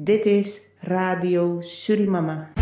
Dit 0.00 0.26
is 0.26 0.60
Radio 0.76 1.60
Surimama. 1.60 2.52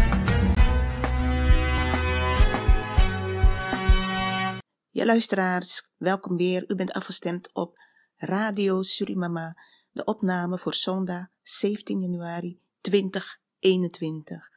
Ja, 4.90 5.04
luisteraars, 5.04 5.88
welkom 5.96 6.36
weer. 6.36 6.64
U 6.68 6.74
bent 6.74 6.92
afgestemd 6.92 7.54
op 7.54 7.78
Radio 8.16 8.82
Surimama, 8.82 9.56
de 9.90 10.04
opname 10.04 10.58
voor 10.58 10.74
zondag 10.74 11.26
17 11.42 12.00
januari 12.00 12.58
2021. 12.80 14.50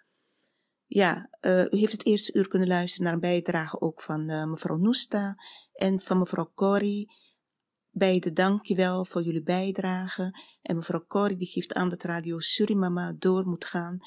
Ja, 0.86 1.30
uh, 1.42 1.64
u 1.64 1.78
heeft 1.78 1.92
het 1.92 2.06
eerste 2.06 2.34
uur 2.34 2.48
kunnen 2.48 2.68
luisteren 2.68 3.06
naar 3.06 3.14
een 3.14 3.20
bijdrage 3.20 3.82
ook 3.82 4.02
van 4.02 4.30
uh, 4.30 4.46
mevrouw 4.46 4.78
Noesta 4.78 5.36
en 5.74 6.00
van 6.00 6.18
mevrouw 6.18 6.52
Corrie. 6.56 7.12
Beide 7.92 8.34
dankjewel 8.34 9.06
voor 9.06 9.24
jullie 9.24 9.44
bijdrage. 9.44 10.34
En 10.62 10.76
mevrouw 10.76 11.06
Corrie 11.08 11.38
die 11.38 11.48
geeft 11.48 11.74
aan 11.74 11.90
dat 11.90 12.04
Radio 12.04 12.40
Surimama 12.40 13.14
door 13.20 13.48
moet 13.48 13.66
gaan. 13.66 14.00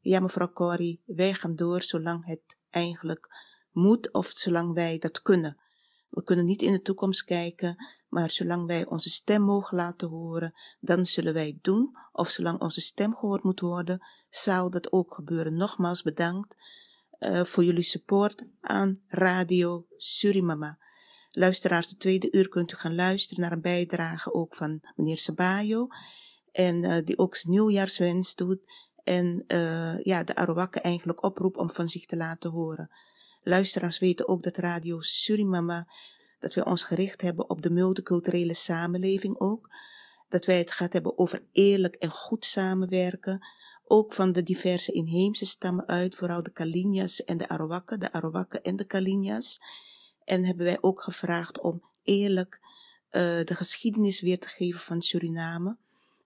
Ja, 0.00 0.20
mevrouw 0.20 0.52
Corrie, 0.52 1.02
wij 1.06 1.34
gaan 1.34 1.56
door 1.56 1.82
zolang 1.82 2.26
het 2.26 2.56
eigenlijk 2.70 3.28
moet 3.72 4.12
of 4.12 4.30
zolang 4.34 4.74
wij 4.74 4.98
dat 4.98 5.22
kunnen. 5.22 5.60
We 6.10 6.22
kunnen 6.22 6.44
niet 6.44 6.62
in 6.62 6.72
de 6.72 6.82
toekomst 6.82 7.24
kijken, 7.24 7.84
maar 8.08 8.30
zolang 8.30 8.66
wij 8.66 8.86
onze 8.86 9.10
stem 9.10 9.42
mogen 9.42 9.76
laten 9.76 10.08
horen, 10.08 10.54
dan 10.80 11.06
zullen 11.06 11.34
wij 11.34 11.46
het 11.46 11.64
doen. 11.64 11.96
Of 12.12 12.28
zolang 12.28 12.60
onze 12.60 12.80
stem 12.80 13.14
gehoord 13.14 13.42
moet 13.42 13.60
worden, 13.60 14.06
zal 14.30 14.70
dat 14.70 14.92
ook 14.92 15.14
gebeuren. 15.14 15.54
Nogmaals 15.54 16.02
bedankt 16.02 16.56
uh, 17.18 17.44
voor 17.44 17.64
jullie 17.64 17.82
support 17.82 18.46
aan 18.60 19.02
Radio 19.06 19.86
Surimama. 19.96 20.78
Luisteraars, 21.32 21.88
de 21.88 21.96
tweede 21.96 22.28
uur 22.30 22.48
kunt 22.48 22.72
u 22.72 22.76
gaan 22.76 22.94
luisteren 22.94 23.42
naar 23.42 23.52
een 23.52 23.60
bijdrage 23.60 24.34
ook 24.34 24.54
van 24.54 24.80
meneer 24.96 25.18
Sabayo. 25.18 25.86
En 26.52 26.82
uh, 26.82 27.04
die 27.04 27.18
ook 27.18 27.36
zijn 27.36 27.52
nieuwjaarswens 27.52 28.34
doet. 28.34 28.60
En 29.04 29.44
uh, 29.48 30.02
ja, 30.02 30.24
de 30.24 30.34
Arawakka 30.34 30.80
eigenlijk 30.80 31.22
oproep 31.22 31.56
om 31.56 31.70
van 31.70 31.88
zich 31.88 32.06
te 32.06 32.16
laten 32.16 32.50
horen. 32.50 32.90
Luisteraars 33.42 33.98
weten 33.98 34.28
ook 34.28 34.42
dat 34.42 34.56
Radio 34.56 35.00
Surimama, 35.00 35.88
dat 36.38 36.54
wij 36.54 36.64
ons 36.64 36.82
gericht 36.82 37.20
hebben 37.20 37.50
op 37.50 37.62
de 37.62 37.70
multiculturele 37.70 38.54
samenleving 38.54 39.38
ook. 39.38 39.68
Dat 40.28 40.44
wij 40.44 40.58
het 40.58 40.70
gaat 40.70 40.92
hebben 40.92 41.18
over 41.18 41.42
eerlijk 41.52 41.94
en 41.94 42.10
goed 42.10 42.44
samenwerken. 42.44 43.46
Ook 43.84 44.14
van 44.14 44.32
de 44.32 44.42
diverse 44.42 44.92
inheemse 44.92 45.46
stammen 45.46 45.86
uit, 45.86 46.14
vooral 46.14 46.42
de 46.42 46.52
Kalinjas 46.52 47.24
en 47.24 47.36
de 47.36 47.48
Arawakka, 47.48 47.96
de 47.96 48.12
Arawakka 48.12 48.60
en 48.60 48.76
de 48.76 48.84
Kalinjas. 48.84 49.60
En 50.24 50.44
hebben 50.44 50.64
wij 50.64 50.78
ook 50.80 51.02
gevraagd 51.02 51.60
om 51.60 51.84
eerlijk 52.02 52.60
uh, 52.62 53.22
de 53.44 53.54
geschiedenis 53.54 54.20
weer 54.20 54.38
te 54.38 54.48
geven 54.48 54.80
van 54.80 55.02
Suriname. 55.02 55.76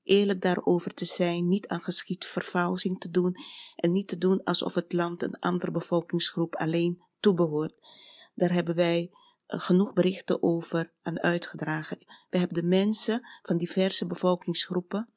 Eerlijk 0.02 0.40
daarover 0.40 0.94
te 0.94 1.04
zijn, 1.04 1.48
niet 1.48 1.68
aan 1.68 1.82
geschiedvervalsing 1.82 3.00
te 3.00 3.10
doen 3.10 3.36
en 3.76 3.92
niet 3.92 4.08
te 4.08 4.18
doen 4.18 4.44
alsof 4.44 4.74
het 4.74 4.92
land 4.92 5.22
een 5.22 5.38
andere 5.38 5.70
bevolkingsgroep 5.70 6.54
alleen 6.54 7.02
toebehoort. 7.20 7.74
Daar 8.34 8.52
hebben 8.52 8.74
wij 8.74 9.10
uh, 9.12 9.60
genoeg 9.60 9.92
berichten 9.92 10.42
over 10.42 10.92
aan 11.02 11.20
uitgedragen. 11.20 11.98
We 12.30 12.38
hebben 12.38 12.62
de 12.62 12.68
mensen 12.68 13.28
van 13.42 13.56
diverse 13.56 14.06
bevolkingsgroepen 14.06 15.08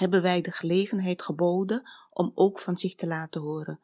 hebben 0.00 0.22
wij 0.22 0.40
de 0.40 0.50
gelegenheid 0.50 1.22
geboden 1.22 1.90
om 2.10 2.32
ook 2.34 2.60
van 2.60 2.76
zich 2.76 2.94
te 2.94 3.06
laten 3.06 3.40
horen. 3.40 3.80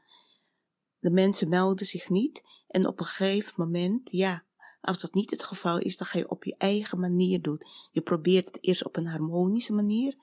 De 1.06 1.12
mensen 1.12 1.48
melden 1.48 1.86
zich 1.86 2.08
niet 2.08 2.42
en 2.68 2.86
op 2.86 3.00
een 3.00 3.06
gegeven 3.06 3.54
moment, 3.56 4.10
ja, 4.10 4.44
als 4.80 5.00
dat 5.00 5.14
niet 5.14 5.30
het 5.30 5.42
geval 5.42 5.78
is, 5.78 5.96
dan 5.96 6.06
ga 6.06 6.18
je 6.18 6.28
op 6.28 6.44
je 6.44 6.54
eigen 6.58 7.00
manier 7.00 7.42
doen. 7.42 7.60
Je 7.92 8.00
probeert 8.00 8.46
het 8.46 8.58
eerst 8.60 8.84
op 8.84 8.96
een 8.96 9.06
harmonische 9.06 9.72
manier 9.72 10.14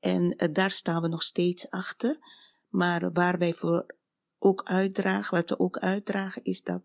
en 0.00 0.22
uh, 0.22 0.48
daar 0.52 0.70
staan 0.70 1.02
we 1.02 1.08
nog 1.08 1.22
steeds 1.22 1.70
achter. 1.70 2.18
Maar 2.68 3.12
waar 3.12 3.38
wij 3.38 3.52
voor 3.54 3.86
ook 4.38 4.62
uitdragen, 4.64 5.36
wat 5.36 5.48
we 5.48 5.58
ook 5.58 5.78
uitdragen, 5.78 6.44
is 6.44 6.62
dat 6.62 6.82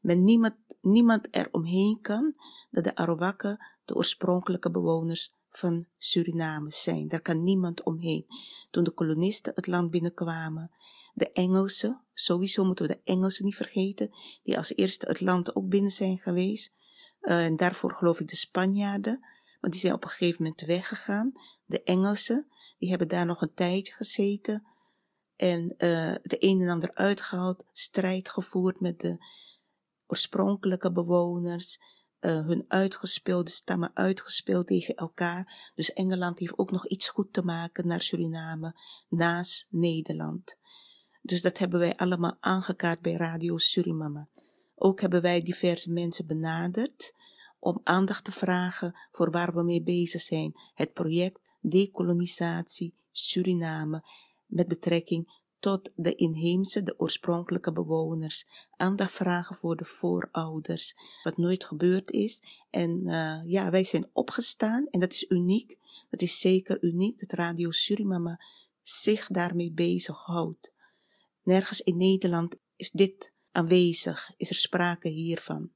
men 0.00 0.24
niemand, 0.24 0.56
niemand 0.80 1.28
er 1.30 1.48
omheen 1.52 1.98
kan 2.00 2.34
dat 2.70 2.84
de 2.84 2.94
Arawakken 2.94 3.66
de 3.84 3.94
oorspronkelijke 3.94 4.70
bewoners 4.70 5.32
van 5.50 5.86
Suriname 5.98 6.70
zijn. 6.70 7.08
Daar 7.08 7.22
kan 7.22 7.42
niemand 7.42 7.82
omheen. 7.82 8.26
Toen 8.70 8.84
de 8.84 8.90
kolonisten 8.90 9.52
het 9.54 9.66
land 9.66 9.90
binnenkwamen, 9.90 10.70
de 11.16 11.30
Engelsen, 11.30 12.00
sowieso 12.12 12.64
moeten 12.64 12.86
we 12.86 12.92
de 12.92 13.12
Engelsen 13.12 13.44
niet 13.44 13.56
vergeten, 13.56 14.10
die 14.42 14.56
als 14.56 14.74
eerste 14.74 15.06
het 15.06 15.20
land 15.20 15.56
ook 15.56 15.68
binnen 15.68 15.90
zijn 15.90 16.18
geweest. 16.18 16.72
Uh, 17.20 17.44
en 17.44 17.56
daarvoor 17.56 17.92
geloof 17.92 18.20
ik 18.20 18.28
de 18.28 18.36
Spanjaarden, 18.36 19.18
maar 19.60 19.70
die 19.70 19.80
zijn 19.80 19.92
op 19.92 20.04
een 20.04 20.10
gegeven 20.10 20.42
moment 20.42 20.60
weggegaan. 20.60 21.32
De 21.64 21.82
Engelsen, 21.82 22.48
die 22.78 22.88
hebben 22.88 23.08
daar 23.08 23.26
nog 23.26 23.42
een 23.42 23.54
tijdje 23.54 23.92
gezeten 23.92 24.66
en 25.36 25.62
uh, 25.62 26.14
de 26.22 26.36
een 26.38 26.60
en 26.60 26.68
ander 26.68 26.94
uitgehaald, 26.94 27.64
strijd 27.72 28.28
gevoerd 28.28 28.80
met 28.80 29.00
de 29.00 29.24
oorspronkelijke 30.06 30.92
bewoners, 30.92 31.78
uh, 32.20 32.46
hun 32.46 32.64
uitgespeelde 32.68 33.50
stammen 33.50 33.90
uitgespeeld 33.94 34.66
tegen 34.66 34.94
elkaar. 34.94 35.70
Dus 35.74 35.92
Engeland 35.92 36.38
heeft 36.38 36.58
ook 36.58 36.70
nog 36.70 36.86
iets 36.86 37.08
goed 37.08 37.32
te 37.32 37.42
maken 37.42 37.86
naar 37.86 38.00
Suriname, 38.00 38.80
naast 39.08 39.66
Nederland. 39.70 40.56
Dus 41.26 41.42
dat 41.42 41.58
hebben 41.58 41.78
wij 41.78 41.96
allemaal 41.96 42.36
aangekaart 42.40 43.00
bij 43.00 43.12
Radio 43.12 43.58
Surimama. 43.58 44.28
Ook 44.74 45.00
hebben 45.00 45.22
wij 45.22 45.42
diverse 45.42 45.92
mensen 45.92 46.26
benaderd 46.26 47.14
om 47.58 47.80
aandacht 47.84 48.24
te 48.24 48.32
vragen 48.32 48.96
voor 49.10 49.30
waar 49.30 49.54
we 49.54 49.62
mee 49.62 49.82
bezig 49.82 50.20
zijn. 50.20 50.52
Het 50.74 50.92
project 50.92 51.40
Dekolonisatie 51.60 52.94
Suriname 53.10 54.04
met 54.46 54.68
betrekking 54.68 55.40
tot 55.58 55.90
de 55.94 56.14
inheemse, 56.14 56.82
de 56.82 56.98
oorspronkelijke 56.98 57.72
bewoners. 57.72 58.46
Aandacht 58.76 59.12
vragen 59.12 59.56
voor 59.56 59.76
de 59.76 59.84
voorouders, 59.84 60.96
wat 61.22 61.36
nooit 61.36 61.64
gebeurd 61.64 62.10
is. 62.10 62.42
En 62.70 63.00
uh, 63.06 63.40
ja, 63.44 63.70
wij 63.70 63.84
zijn 63.84 64.10
opgestaan 64.12 64.86
en 64.86 65.00
dat 65.00 65.12
is 65.12 65.24
uniek. 65.28 65.78
Dat 66.10 66.22
is 66.22 66.38
zeker 66.38 66.82
uniek 66.82 67.20
dat 67.20 67.32
Radio 67.32 67.70
Surimama 67.70 68.40
zich 68.82 69.26
daarmee 69.26 69.72
bezighoudt. 69.72 70.74
Nergens 71.46 71.80
in 71.80 71.96
Nederland 71.96 72.56
is 72.76 72.90
dit 72.90 73.32
aanwezig, 73.52 74.30
is 74.36 74.48
er 74.48 74.54
sprake 74.54 75.08
hiervan. 75.08 75.72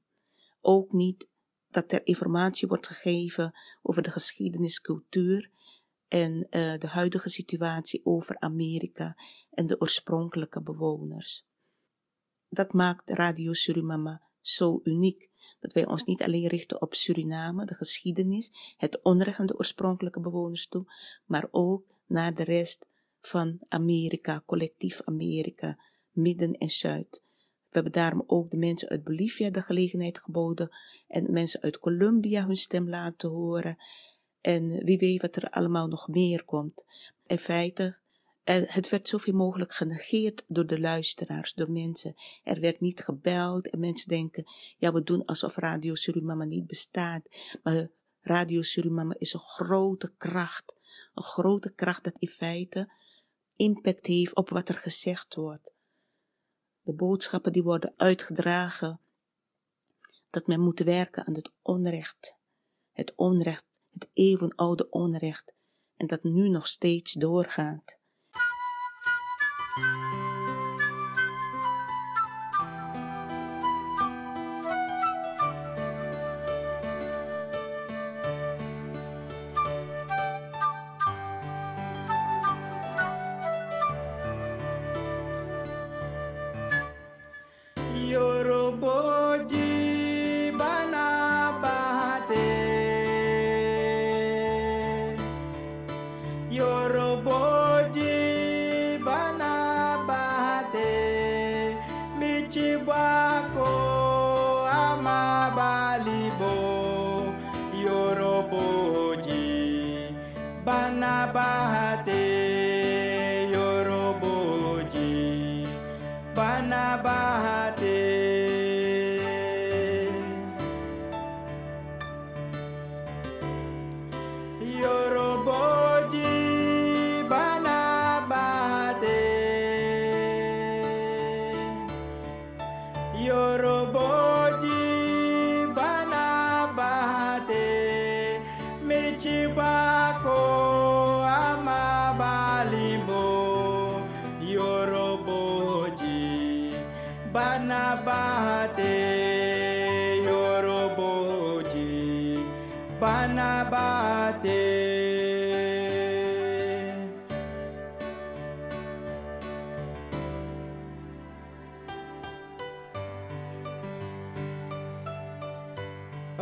Ook 0.61 0.91
niet 0.91 1.29
dat 1.69 1.91
er 1.91 2.05
informatie 2.07 2.67
wordt 2.67 2.87
gegeven 2.87 3.53
over 3.81 4.01
de 4.01 4.11
geschiedenis, 4.11 4.81
cultuur 4.81 5.51
en 6.07 6.33
uh, 6.49 6.77
de 6.77 6.87
huidige 6.87 7.29
situatie 7.29 8.05
over 8.05 8.39
Amerika 8.39 9.17
en 9.51 9.67
de 9.67 9.81
oorspronkelijke 9.81 10.61
bewoners. 10.61 11.47
Dat 12.49 12.73
maakt 12.73 13.09
Radio 13.09 13.53
Surimama 13.53 14.21
zo 14.41 14.79
uniek, 14.83 15.29
dat 15.59 15.73
wij 15.73 15.85
ons 15.85 16.03
niet 16.03 16.21
alleen 16.21 16.47
richten 16.47 16.81
op 16.81 16.93
Suriname, 16.93 17.65
de 17.65 17.75
geschiedenis, 17.75 18.75
het 18.77 19.01
onrecht 19.01 19.39
aan 19.39 19.45
de 19.45 19.57
oorspronkelijke 19.57 20.19
bewoners 20.19 20.67
toe, 20.67 20.93
maar 21.25 21.47
ook 21.51 21.85
naar 22.05 22.33
de 22.33 22.43
rest 22.43 22.89
van 23.21 23.59
Amerika, 23.67 24.43
collectief 24.45 25.01
Amerika, 25.03 25.79
Midden 26.11 26.53
en 26.53 26.69
Zuid. 26.69 27.21
We 27.41 27.77
hebben 27.77 27.91
daarom 27.91 28.23
ook 28.27 28.49
de 28.49 28.57
mensen 28.57 28.89
uit 28.89 29.03
Bolivia 29.03 29.49
de 29.49 29.61
gelegenheid 29.61 30.19
geboden 30.19 30.69
en 31.07 31.31
mensen 31.31 31.61
uit 31.61 31.79
Colombia 31.79 32.45
hun 32.45 32.57
stem 32.57 32.89
laten 32.89 33.29
horen. 33.29 33.77
En 34.41 34.85
wie 34.85 34.97
weet 34.97 35.21
wat 35.21 35.35
er 35.35 35.49
allemaal 35.49 35.87
nog 35.87 36.07
meer 36.07 36.43
komt. 36.43 36.85
In 37.27 37.37
feite, 37.37 37.99
het 38.43 38.89
werd 38.89 39.07
zoveel 39.07 39.33
mogelijk 39.33 39.73
genegeerd 39.73 40.43
door 40.47 40.67
de 40.67 40.79
luisteraars, 40.79 41.53
door 41.53 41.71
mensen. 41.71 42.13
Er 42.43 42.59
werd 42.59 42.79
niet 42.79 43.03
gebeld 43.03 43.69
en 43.69 43.79
mensen 43.79 44.07
denken, 44.07 44.43
ja, 44.77 44.93
we 44.93 45.03
doen 45.03 45.25
alsof 45.25 45.55
Radio 45.55 45.95
Surimama 45.95 46.43
niet 46.43 46.67
bestaat. 46.67 47.21
Maar 47.63 47.87
Radio 48.21 48.61
Surimama 48.61 49.15
is 49.17 49.33
een 49.33 49.39
grote 49.39 50.13
kracht. 50.17 50.75
Een 51.13 51.23
grote 51.23 51.73
kracht 51.73 52.03
dat 52.03 52.17
in 52.17 52.27
feite 52.27 52.91
impact 53.61 54.05
heeft 54.05 54.35
op 54.35 54.49
wat 54.49 54.69
er 54.69 54.77
gezegd 54.77 55.35
wordt. 55.35 55.71
De 56.81 56.93
boodschappen 56.93 57.51
die 57.51 57.63
worden 57.63 57.93
uitgedragen, 57.97 58.99
dat 60.29 60.47
men 60.47 60.59
moet 60.59 60.79
werken 60.79 61.25
aan 61.25 61.33
het 61.33 61.51
onrecht. 61.61 62.35
Het 62.91 63.13
onrecht, 63.15 63.65
het 63.89 64.07
eeuwenoude 64.11 64.89
onrecht, 64.89 65.53
en 65.95 66.07
dat 66.07 66.23
nu 66.23 66.49
nog 66.49 66.67
steeds 66.67 67.13
doorgaat. 67.13 67.99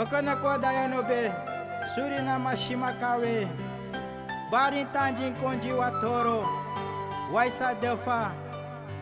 Okana 0.09 0.35
kwa 0.35 0.57
dayanobe 0.57 1.31
Surinama 1.95 2.57
Shimakawe 2.57 3.47
Barintanjin 4.51 5.35
Konji 5.35 5.71
Watoro 5.71 6.47
Waisa 7.33 7.75
Delfa 7.81 8.33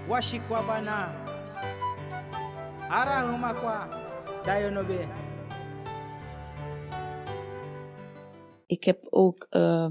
Washikwabana 0.10 1.08
Arahumakwa 2.90 3.88
Dayanobe 4.46 5.08
Ik 8.68 8.84
heb 8.84 9.08
ook 9.10 9.48
uh, 9.50 9.88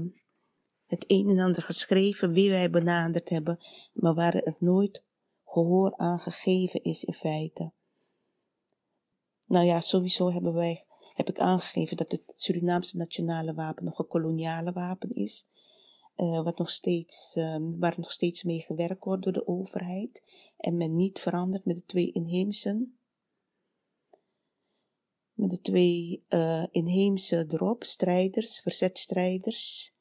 het 0.85 1.03
een 1.07 1.29
en 1.29 1.39
ander 1.39 1.63
geschreven 1.63 2.31
wie 2.31 2.49
wij 2.49 2.69
benaderd 2.69 3.29
hebben, 3.29 3.57
maar 3.93 4.13
waar 4.13 4.33
het 4.33 4.61
nooit 4.61 5.03
gehoor 5.45 5.95
aan 5.95 6.19
gegeven 6.19 6.83
is 6.83 7.03
in 7.03 7.13
feite. 7.13 7.71
Nou 9.47 9.65
ja, 9.65 9.79
sowieso 9.79 10.31
hebben 10.31 10.53
wij 10.53 10.86
heb 11.17 11.29
ik 11.29 11.39
aangegeven 11.39 11.97
dat 11.97 12.11
het 12.11 12.21
Surinaamse 12.35 12.97
nationale 12.97 13.53
wapen 13.53 13.85
nog 13.85 13.99
een 13.99 14.07
koloniale 14.07 14.71
wapen 14.71 15.09
is. 15.09 15.45
Uh, 16.17 16.43
wat 16.43 16.57
nog 16.57 16.69
steeds, 16.69 17.35
um, 17.35 17.79
waar 17.79 17.93
nog 17.97 18.11
steeds 18.11 18.43
mee 18.43 18.59
gewerkt 18.59 19.03
wordt 19.03 19.23
door 19.23 19.33
de 19.33 19.47
overheid. 19.47 20.23
En 20.57 20.77
men 20.77 20.95
niet 20.95 21.19
verandert 21.19 21.65
met 21.65 21.75
de 21.75 21.85
twee 21.85 22.11
inheemsen. 22.11 22.99
Met 25.33 25.49
de 25.49 25.61
twee 25.61 26.25
uh, 26.29 26.65
inheemse 26.71 27.45
erop, 27.47 27.83
strijders, 27.83 28.59
verzetstrijders. 28.59 29.93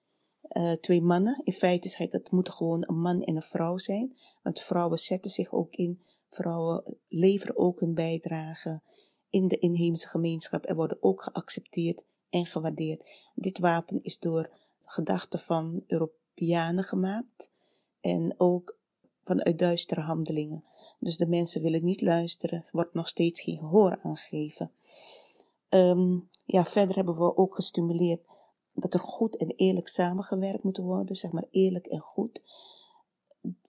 Uh, 0.52 0.72
twee 0.72 1.02
mannen. 1.02 1.40
In 1.44 1.52
feite 1.52 1.86
is 1.86 1.96
het 1.96 2.30
moet 2.30 2.50
gewoon 2.50 2.84
een 2.86 3.00
man 3.00 3.22
en 3.22 3.36
een 3.36 3.42
vrouw 3.42 3.78
zijn. 3.78 4.16
Want 4.42 4.60
vrouwen 4.60 4.98
zetten 4.98 5.30
zich 5.30 5.52
ook 5.52 5.74
in. 5.74 6.02
Vrouwen 6.28 6.98
leveren 7.08 7.56
ook 7.56 7.80
hun 7.80 7.94
bijdrage 7.94 8.82
in 9.30 9.48
de 9.48 9.58
inheemse 9.58 10.08
gemeenschap 10.08 10.64
en 10.64 10.76
worden 10.76 10.98
ook 11.00 11.22
geaccepteerd 11.22 12.04
en 12.30 12.46
gewaardeerd. 12.46 13.30
Dit 13.34 13.58
wapen 13.58 14.02
is 14.02 14.18
door 14.18 14.50
gedachten 14.84 15.38
van 15.38 15.84
Europeanen 15.86 16.84
gemaakt 16.84 17.50
en 18.00 18.34
ook 18.36 18.78
vanuit 19.24 19.58
duistere 19.58 20.00
handelingen. 20.00 20.64
Dus 20.98 21.16
de 21.16 21.26
mensen 21.26 21.62
willen 21.62 21.84
niet 21.84 22.00
luisteren, 22.00 22.64
wordt 22.72 22.94
nog 22.94 23.08
steeds 23.08 23.40
geen 23.40 23.58
gehoor 23.58 23.98
aangegeven. 24.02 24.70
Um, 25.68 26.28
ja, 26.44 26.64
verder 26.64 26.96
hebben 26.96 27.16
we 27.16 27.36
ook 27.36 27.54
gestimuleerd 27.54 28.20
dat 28.72 28.94
er 28.94 29.00
goed 29.00 29.36
en 29.36 29.50
eerlijk 29.50 29.88
samengewerkt 29.88 30.62
moet 30.62 30.76
worden, 30.76 31.16
zeg 31.16 31.32
maar 31.32 31.46
eerlijk 31.50 31.86
en 31.86 32.00
goed, 32.00 32.42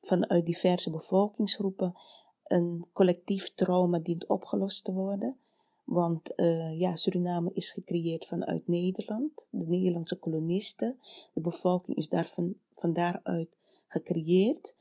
vanuit 0.02 0.46
diverse 0.46 0.90
bevolkingsgroepen. 0.90 1.96
Een 2.44 2.86
collectief 2.94 3.54
trauma 3.54 4.00
dient 4.00 4.28
opgelost 4.28 4.84
te 4.84 4.94
worden. 4.94 5.38
Want 5.88 6.32
uh, 6.36 6.80
ja, 6.80 6.96
Suriname 6.96 7.52
is 7.54 7.72
gecreëerd 7.72 8.26
vanuit 8.26 8.68
Nederland, 8.68 9.48
de 9.50 9.68
Nederlandse 9.68 10.16
kolonisten. 10.16 11.00
De 11.34 11.42
bevolking 11.42 11.98
is 11.98 12.10
daar 12.10 12.28
van, 12.28 12.56
daaruit 12.94 13.58
gecreëerd. 13.88 14.76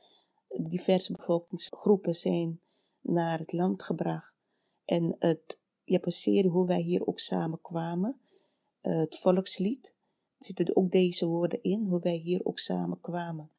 Diverse 0.47 1.11
bevolkingsgroepen 1.11 2.15
zijn 2.15 2.61
naar 3.01 3.39
het 3.39 3.53
land 3.53 3.83
gebracht. 3.83 4.35
En 4.85 5.15
het, 5.19 5.59
je 5.83 6.11
serie 6.11 6.49
hoe 6.49 6.67
wij 6.67 6.81
hier 6.81 7.07
ook 7.07 7.19
samen 7.19 7.61
kwamen. 7.61 8.19
Uh, 8.81 8.99
het 8.99 9.17
volkslied, 9.17 9.95
zitten 10.37 10.75
ook 10.75 10.91
deze 10.91 11.25
woorden 11.25 11.63
in, 11.63 11.85
hoe 11.85 11.99
wij 11.99 12.15
hier 12.15 12.45
ook 12.45 12.59
samen 12.59 12.99
kwamen. 12.99 13.51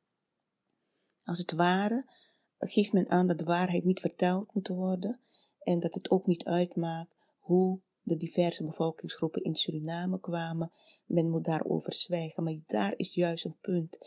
Als 1.24 1.38
het 1.38 1.52
ware 1.52 2.10
geeft 2.58 2.92
men 2.92 3.10
aan 3.10 3.26
dat 3.26 3.38
de 3.38 3.44
waarheid 3.44 3.84
niet 3.84 4.00
verteld 4.00 4.54
moet 4.54 4.68
worden 4.68 5.20
en 5.58 5.80
dat 5.80 5.94
het 5.94 6.10
ook 6.10 6.26
niet 6.26 6.44
uitmaakt 6.44 7.16
hoe 7.48 7.80
de 8.02 8.16
diverse 8.16 8.64
bevolkingsgroepen 8.64 9.42
in 9.42 9.54
Suriname 9.54 10.20
kwamen. 10.20 10.70
Men 11.06 11.30
moet 11.30 11.44
daarover 11.44 11.94
zwijgen, 11.94 12.44
maar 12.44 12.58
daar 12.66 12.94
is 12.96 13.14
juist 13.14 13.44
een 13.44 13.58
punt 13.60 13.98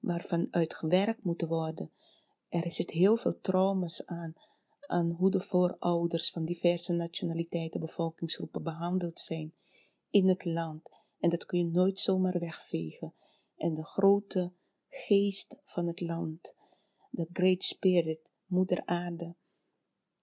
waarvan 0.00 0.48
uit 0.50 0.74
gewerkt 0.74 1.24
moet 1.24 1.42
worden. 1.42 1.92
Er 2.48 2.70
zit 2.70 2.90
heel 2.90 3.16
veel 3.16 3.40
trauma's 3.40 4.04
aan, 4.06 4.34
aan 4.80 5.10
hoe 5.10 5.30
de 5.30 5.40
voorouders 5.40 6.30
van 6.30 6.44
diverse 6.44 6.92
nationaliteiten, 6.92 7.80
bevolkingsgroepen 7.80 8.62
behandeld 8.62 9.18
zijn 9.18 9.54
in 10.10 10.28
het 10.28 10.44
land. 10.44 10.90
En 11.18 11.30
dat 11.30 11.46
kun 11.46 11.58
je 11.58 11.66
nooit 11.66 11.98
zomaar 11.98 12.38
wegvegen. 12.38 13.14
En 13.56 13.74
de 13.74 13.84
grote 13.84 14.52
geest 14.88 15.60
van 15.64 15.86
het 15.86 16.00
land, 16.00 16.54
de 17.10 17.28
Great 17.32 17.62
Spirit, 17.62 18.30
Moeder 18.46 18.82
Aarde, 18.84 19.36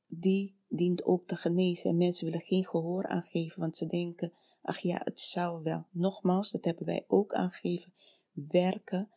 die 0.08 0.56
dient 0.76 1.04
ook 1.04 1.28
te 1.28 1.36
genezen. 1.36 1.90
En 1.90 1.98
mensen 1.98 2.26
willen 2.26 2.46
geen 2.46 2.66
gehoor 2.66 3.08
aangeven, 3.08 3.60
want 3.60 3.78
ze 3.78 3.86
denken, 3.86 4.34
ach 4.62 4.80
ja, 4.80 5.02
het 5.04 5.20
zou 5.20 5.64
wel. 5.64 5.86
Nogmaals, 5.92 6.52
dat 6.52 6.66
hebben 6.66 6.86
wij 6.86 7.06
ook 7.08 7.34
aangegeven, 7.34 7.94
werken 8.32 9.10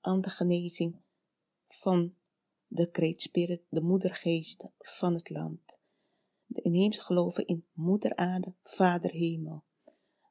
aan 0.00 0.20
de 0.20 0.30
genezing 0.30 0.96
van 1.66 2.14
de 2.66 2.88
Great 2.92 3.20
Spirit, 3.20 3.62
de 3.68 3.82
moedergeest 3.82 4.72
van 4.78 5.14
het 5.14 5.30
land. 5.30 5.78
De 6.46 6.60
inheemse 6.60 7.00
geloven 7.00 7.46
in 7.46 7.64
moeder 7.72 8.16
aarde, 8.16 8.54
vader 8.62 9.10
hemel. 9.10 9.64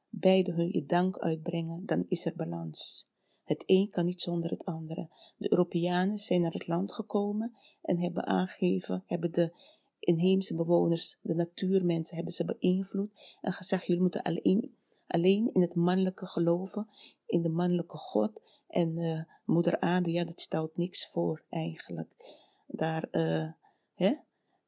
Beide 0.08 0.52
hun 0.52 0.72
je 0.72 0.86
dank 0.86 1.18
uitbrengen, 1.18 1.86
dan 1.86 2.04
is 2.08 2.24
er 2.26 2.34
balans. 2.36 3.08
Het 3.44 3.62
een 3.66 3.90
kan 3.90 4.04
niet 4.04 4.20
zonder 4.20 4.50
het 4.50 4.64
andere. 4.64 5.10
De 5.36 5.50
Europeanen 5.50 6.18
zijn 6.18 6.40
naar 6.40 6.52
het 6.52 6.66
land 6.66 6.92
gekomen 6.92 7.56
en 7.82 7.98
hebben 7.98 8.26
aangegeven, 8.26 9.02
hebben 9.06 9.32
de 9.32 9.52
inheemse 9.98 10.54
bewoners, 10.54 11.18
de 11.22 11.34
natuurmensen, 11.34 12.14
hebben 12.16 12.34
ze 12.34 12.44
beïnvloed 12.44 13.38
en 13.40 13.52
gezegd, 13.52 13.86
jullie 13.86 14.02
moeten 14.02 14.22
alleen, 14.22 14.76
alleen 15.06 15.50
in 15.52 15.60
het 15.60 15.74
mannelijke 15.74 16.26
geloven, 16.26 16.88
in 17.26 17.42
de 17.42 17.48
mannelijke 17.48 17.96
God. 17.96 18.42
En 18.66 18.98
uh, 18.98 19.22
moeder 19.44 19.80
aarde, 19.80 20.10
ja, 20.10 20.24
dat 20.24 20.40
stelt 20.40 20.76
niks 20.76 21.10
voor 21.10 21.44
eigenlijk. 21.48 22.14
Daar, 22.66 23.08
uh, 23.12 23.50
hè? 23.94 24.14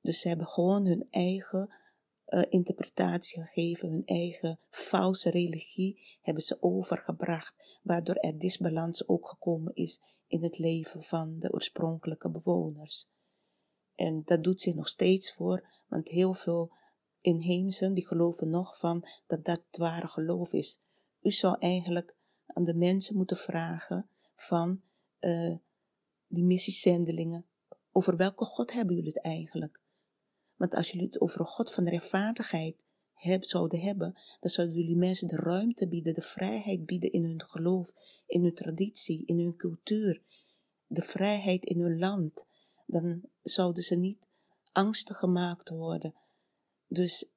Dus 0.00 0.20
ze 0.20 0.28
hebben 0.28 0.46
gewoon 0.46 0.86
hun 0.86 1.06
eigen 1.10 1.74
uh, 2.28 2.42
interpretatie 2.48 3.42
gegeven, 3.42 3.88
hun 3.88 4.04
eigen 4.04 4.58
valse 4.70 5.30
religie 5.30 6.18
hebben 6.22 6.42
ze 6.42 6.62
overgebracht, 6.62 7.78
waardoor 7.82 8.14
er 8.14 8.38
disbalans 8.38 9.08
ook 9.08 9.28
gekomen 9.28 9.74
is 9.74 10.00
in 10.26 10.42
het 10.42 10.58
leven 10.58 11.02
van 11.02 11.38
de 11.38 11.52
oorspronkelijke 11.52 12.30
bewoners. 12.30 13.08
En 13.98 14.22
dat 14.24 14.44
doet 14.44 14.60
zich 14.60 14.74
nog 14.74 14.88
steeds 14.88 15.32
voor, 15.32 15.68
want 15.88 16.08
heel 16.08 16.34
veel 16.34 16.72
inheemsen 17.20 17.94
die 17.94 18.06
geloven 18.06 18.50
nog 18.50 18.78
van 18.78 19.04
dat 19.26 19.44
dat 19.44 19.62
het 19.66 19.76
ware 19.76 20.08
geloof 20.08 20.52
is. 20.52 20.80
U 21.22 21.30
zou 21.30 21.56
eigenlijk 21.58 22.16
aan 22.46 22.64
de 22.64 22.74
mensen 22.74 23.16
moeten 23.16 23.36
vragen 23.36 24.08
van 24.34 24.82
uh, 25.20 25.56
die 26.26 26.44
missiezendelingen, 26.44 27.46
over 27.92 28.16
welke 28.16 28.44
God 28.44 28.72
hebben 28.72 28.94
jullie 28.94 29.12
het 29.12 29.22
eigenlijk? 29.22 29.80
Want 30.56 30.74
als 30.74 30.90
jullie 30.90 31.06
het 31.06 31.20
over 31.20 31.40
een 31.40 31.46
God 31.46 31.72
van 31.72 31.88
rechtvaardigheid 31.88 32.84
zouden 33.40 33.80
hebben, 33.80 34.14
dan 34.40 34.50
zouden 34.50 34.76
jullie 34.76 34.96
mensen 34.96 35.28
de 35.28 35.36
ruimte 35.36 35.88
bieden, 35.88 36.14
de 36.14 36.20
vrijheid 36.20 36.86
bieden 36.86 37.12
in 37.12 37.24
hun 37.24 37.44
geloof, 37.44 37.92
in 38.26 38.42
hun 38.42 38.54
traditie, 38.54 39.22
in 39.26 39.38
hun 39.38 39.56
cultuur, 39.56 40.22
de 40.86 41.02
vrijheid 41.02 41.64
in 41.64 41.80
hun 41.80 41.98
land, 41.98 42.46
dan 42.88 43.22
zouden 43.42 43.82
ze 43.82 43.94
niet 43.94 44.18
angstig 44.72 45.18
gemaakt 45.18 45.68
worden. 45.68 46.14
Dus 46.86 47.28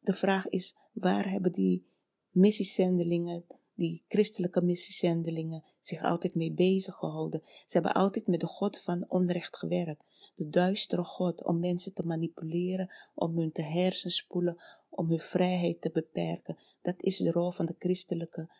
de 0.00 0.12
vraag 0.12 0.46
is, 0.46 0.74
waar 0.92 1.30
hebben 1.30 1.52
die 1.52 1.86
missiezendelingen, 2.30 3.44
die 3.74 4.04
christelijke 4.08 4.62
missiezendelingen, 4.62 5.64
zich 5.80 6.02
altijd 6.02 6.34
mee 6.34 6.52
bezig 6.52 6.94
gehouden? 6.94 7.40
Ze 7.44 7.72
hebben 7.72 7.92
altijd 7.92 8.26
met 8.26 8.40
de 8.40 8.46
God 8.46 8.78
van 8.78 9.04
onrecht 9.08 9.56
gewerkt. 9.56 10.04
De 10.34 10.48
duistere 10.48 11.04
God 11.04 11.44
om 11.44 11.60
mensen 11.60 11.92
te 11.92 12.06
manipuleren, 12.06 12.90
om 13.14 13.38
hun 13.38 13.52
te 13.52 13.62
hersenspoelen, 13.62 14.56
om 14.88 15.08
hun 15.08 15.20
vrijheid 15.20 15.80
te 15.80 15.90
beperken. 15.90 16.58
Dat 16.82 17.02
is 17.02 17.16
de 17.16 17.30
rol 17.30 17.50
van 17.50 17.66
de 17.66 17.74
christelijke 17.78 18.50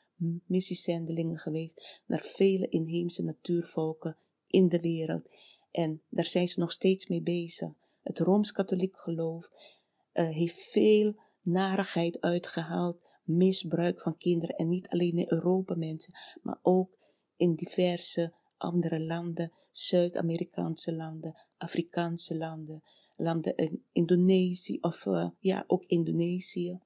missiezendelingen 0.47 1.39
geweest 1.39 2.03
naar 2.07 2.23
vele 2.23 2.69
inheemse 2.69 3.23
natuurvolken 3.23 4.17
in 4.47 4.69
de 4.69 4.81
wereld. 4.81 5.29
En 5.71 6.03
daar 6.09 6.27
zijn 6.27 6.49
ze 6.49 6.61
nog 6.61 6.73
steeds 6.73 7.07
mee 7.07 7.23
bezig. 7.23 7.73
Het 8.03 8.19
Rooms-Katholiek 8.19 8.97
geloof 8.97 9.51
uh, 10.13 10.29
heeft 10.29 10.71
veel 10.71 11.21
narigheid 11.43 12.21
uitgehaald, 12.21 13.01
misbruik 13.23 14.01
van 14.01 14.17
kinderen. 14.17 14.57
En 14.57 14.69
niet 14.69 14.89
alleen 14.89 15.19
in 15.19 15.33
Europa 15.33 15.75
mensen, 15.75 16.15
maar 16.43 16.59
ook 16.63 16.99
in 17.37 17.55
diverse 17.55 18.35
andere 18.57 19.01
landen, 19.01 19.53
Zuid-Amerikaanse 19.71 20.95
landen, 20.95 21.37
Afrikaanse 21.57 22.37
landen, 22.37 22.83
landen 23.17 23.57
in 23.57 23.85
Indonesië, 23.93 24.79
of 24.81 25.07
uh, 25.07 25.29
ja, 25.39 25.65
ook 25.67 25.85
Indonesië. 25.85 26.81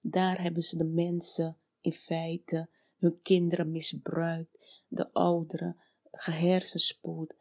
Daar 0.00 0.42
hebben 0.42 0.62
ze 0.62 0.76
de 0.76 0.84
mensen 0.84 1.58
in 1.80 1.92
feite 1.92 2.68
hun 2.96 3.20
kinderen 3.22 3.70
misbruikt, 3.70 4.82
de 4.88 5.12
ouderen 5.12 5.76
gehersenspoeld 6.16 7.34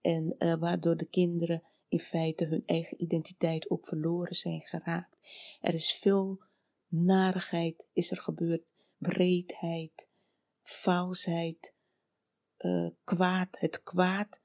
en 0.00 0.34
uh, 0.38 0.54
waardoor 0.54 0.96
de 0.96 1.08
kinderen 1.08 1.62
in 1.88 2.00
feite 2.00 2.44
hun 2.44 2.62
eigen 2.66 3.02
identiteit 3.02 3.70
ook 3.70 3.86
verloren 3.86 4.34
zijn 4.34 4.60
geraakt. 4.60 5.16
Er 5.60 5.74
is 5.74 5.92
veel 5.92 6.40
narigheid 6.88 7.88
is 7.92 8.10
er 8.10 8.16
gebeurd, 8.16 8.62
breedheid, 8.98 10.08
valsheid, 10.62 11.74
uh, 12.58 12.90
kwaad. 13.04 13.48
Het 13.58 13.82
kwaad 13.82 14.40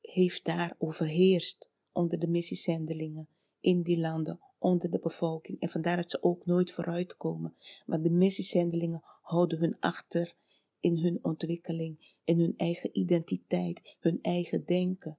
heeft 0.00 0.44
daar 0.44 0.74
overheerst 0.78 1.68
onder 1.92 2.18
de 2.18 2.28
missiezendelingen 2.28 3.28
in 3.60 3.82
die 3.82 3.98
landen, 3.98 4.40
onder 4.58 4.90
de 4.90 4.98
bevolking. 4.98 5.60
En 5.60 5.68
vandaar 5.68 5.96
dat 5.96 6.10
ze 6.10 6.22
ook 6.22 6.46
nooit 6.46 6.70
vooruitkomen. 6.70 7.54
Want 7.86 8.04
de 8.04 8.10
missiezendelingen 8.10 9.02
houden 9.22 9.58
hun 9.58 9.76
achter 9.80 10.34
in 10.80 10.98
hun 10.98 11.18
ontwikkeling, 11.22 12.14
in 12.30 12.40
hun 12.40 12.54
eigen 12.56 12.98
identiteit, 12.98 13.96
hun 14.00 14.18
eigen 14.22 14.64
denken. 14.64 15.18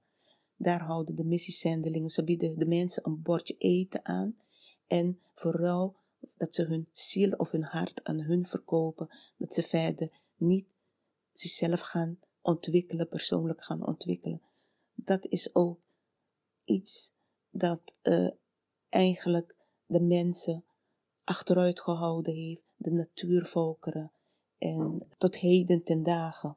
Daar 0.56 0.80
houden 0.80 1.14
de 1.14 1.24
missiezendelingen, 1.24 2.10
ze 2.10 2.24
bieden 2.24 2.58
de 2.58 2.66
mensen 2.66 3.06
een 3.06 3.22
bordje 3.22 3.54
eten 3.58 4.04
aan 4.04 4.36
en 4.86 5.20
vooral 5.34 5.96
dat 6.36 6.54
ze 6.54 6.62
hun 6.62 6.88
ziel 6.92 7.32
of 7.32 7.50
hun 7.50 7.62
hart 7.62 8.04
aan 8.04 8.20
hun 8.20 8.44
verkopen, 8.44 9.08
dat 9.36 9.54
ze 9.54 9.62
verder 9.62 10.10
niet 10.36 10.66
zichzelf 11.32 11.80
gaan 11.80 12.18
ontwikkelen, 12.40 13.08
persoonlijk 13.08 13.64
gaan 13.64 13.86
ontwikkelen. 13.86 14.42
Dat 14.94 15.26
is 15.26 15.54
ook 15.54 15.80
iets 16.64 17.12
dat 17.50 17.94
uh, 18.02 18.30
eigenlijk 18.88 19.56
de 19.86 20.00
mensen 20.00 20.64
achteruit 21.24 21.80
gehouden 21.80 22.34
heeft, 22.34 22.62
de 22.76 22.90
natuurvolkeren 22.90 24.12
en 24.58 25.06
tot 25.18 25.36
heden 25.36 25.82
ten 25.82 26.02
dagen. 26.02 26.56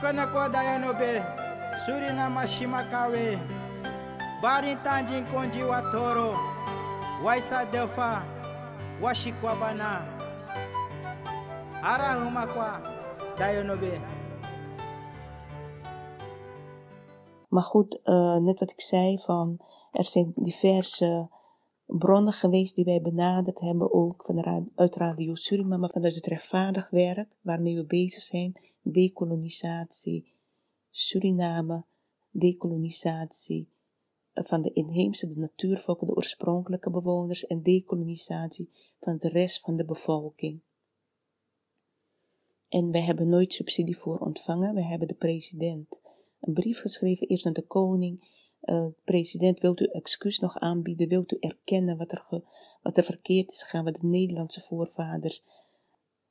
Okana 0.00 0.26
kwa 0.26 0.48
dayanobe, 0.48 1.22
Surinama 1.84 2.46
shimakawe, 2.46 3.38
Barintanjin 4.42 5.26
konji 5.26 5.62
watoro, 5.62 6.36
Waisa 7.24 7.64
delfa, 7.64 8.24
Washikwabana, 9.02 10.00
Arahuma 11.82 12.46
kwa 12.46 12.80
dayanobe. 13.38 14.00
Maar 17.48 17.62
goed, 17.62 17.98
uh, 18.04 18.36
net 18.36 18.60
wat 18.60 18.70
ik 18.70 18.80
zei, 18.80 19.18
van 19.18 19.58
er 19.92 20.04
zijn 20.04 20.32
diverse 20.36 21.28
bronnen 21.86 22.32
geweest 22.32 22.74
die 22.74 22.84
wij 22.84 23.00
benaderd 23.00 23.60
hebben, 23.60 23.92
ook 23.92 24.24
van 24.24 24.36
de, 24.36 24.64
uit 24.74 24.96
Radio 24.96 25.34
Suriname, 25.34 25.88
vanuit 25.88 26.14
het 26.14 26.26
rechtvaardig 26.26 26.90
werk 26.90 27.36
waarmee 27.42 27.76
we 27.76 27.86
bezig 27.86 28.22
zijn 28.22 28.69
dekolonisatie, 28.82 30.32
Suriname, 30.90 31.84
dekolonisatie 32.30 33.68
eh, 34.32 34.44
van 34.44 34.62
de 34.62 34.72
inheemse, 34.72 35.28
de 35.28 35.36
natuurvolken, 35.36 36.06
de 36.06 36.14
oorspronkelijke 36.14 36.90
bewoners 36.90 37.46
en 37.46 37.62
dekolonisatie 37.62 38.70
van 38.98 39.16
de 39.16 39.28
rest 39.28 39.60
van 39.60 39.76
de 39.76 39.84
bevolking. 39.84 40.60
En 42.68 42.90
wij 42.90 43.02
hebben 43.02 43.28
nooit 43.28 43.52
subsidie 43.52 43.96
voor 43.96 44.18
ontvangen. 44.18 44.74
We 44.74 44.84
hebben 44.84 45.08
de 45.08 45.14
president 45.14 46.00
een 46.40 46.52
brief 46.52 46.80
geschreven, 46.80 47.26
eerst 47.26 47.44
naar 47.44 47.52
de 47.52 47.66
koning. 47.66 48.38
Uh, 48.62 48.86
president, 49.04 49.60
wilt 49.60 49.80
u 49.80 49.84
excuus 49.84 50.38
nog 50.38 50.58
aanbieden? 50.58 51.08
Wilt 51.08 51.32
u 51.32 51.36
erkennen 51.40 51.96
wat 51.96 52.12
er, 52.12 52.42
wat 52.82 52.96
er 52.96 53.04
verkeerd 53.04 53.50
is 53.50 53.62
gegaan, 53.62 53.84
wat 53.84 53.94
de 53.94 54.06
Nederlandse 54.06 54.60
voorvaders 54.60 55.42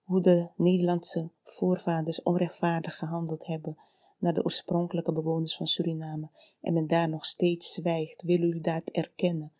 hoe 0.10 0.22
de 0.22 0.50
Nederlandse 0.56 1.30
voorvaders 1.44 2.24
onrechtvaardig 2.24 2.98
gehandeld 2.98 3.46
hebben 3.46 3.78
naar 4.20 4.34
de 4.34 4.44
oorspronkelijke 4.44 5.14
bewoners 5.14 5.56
van 5.56 5.68
Suriname 5.68 6.30
en 6.62 6.74
men 6.74 6.88
daar 6.88 7.10
nog 7.10 7.26
steeds 7.26 7.74
zwijgt. 7.74 8.22
Willen 8.22 8.48
jullie 8.48 8.62
dat 8.62 8.90
erkennen? 8.90 9.52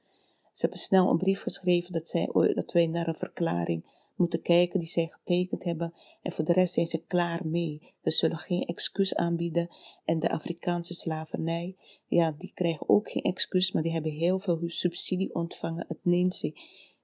Ze 0.52 0.62
hebben 0.62 0.80
snel 0.80 1.10
een 1.10 1.18
brief 1.18 1.42
geschreven 1.42 1.92
dat, 1.92 2.08
zij, 2.08 2.30
dat 2.54 2.72
wij 2.72 2.88
naar 2.88 3.08
een 3.08 3.16
verklaring 3.16 4.10
moeten 4.16 4.42
kijken 4.42 4.80
die 4.80 4.90
zij 4.90 5.08
getekend 5.08 5.64
hebben 5.64 5.94
en 6.22 6.32
voor 6.32 6.46
de 6.46 6.54
rest 6.54 6.74
zijn 6.74 6.88
ze 6.88 7.04
klaar 7.06 7.48
mee. 7.48 7.94
Ze 8.04 8.12
zullen 8.12 8.38
geen 8.38 8.64
excuus 8.64 9.16
aanbieden 9.16 9.68
en 10.06 10.20
de 10.20 10.30
Afrikaanse 10.30 10.94
slavernij, 10.94 11.76
ja, 12.08 12.32
die 12.32 12.52
krijgen 12.54 12.90
ook 12.90 13.10
geen 13.10 13.24
excuus, 13.24 13.72
maar 13.72 13.84
die 13.84 13.92
hebben 13.92 14.12
heel 14.12 14.40
veel 14.40 14.60
subsidie 14.66 15.34
ontvangen. 15.34 15.86
Het 15.88 16.06
NINSE 16.06 16.54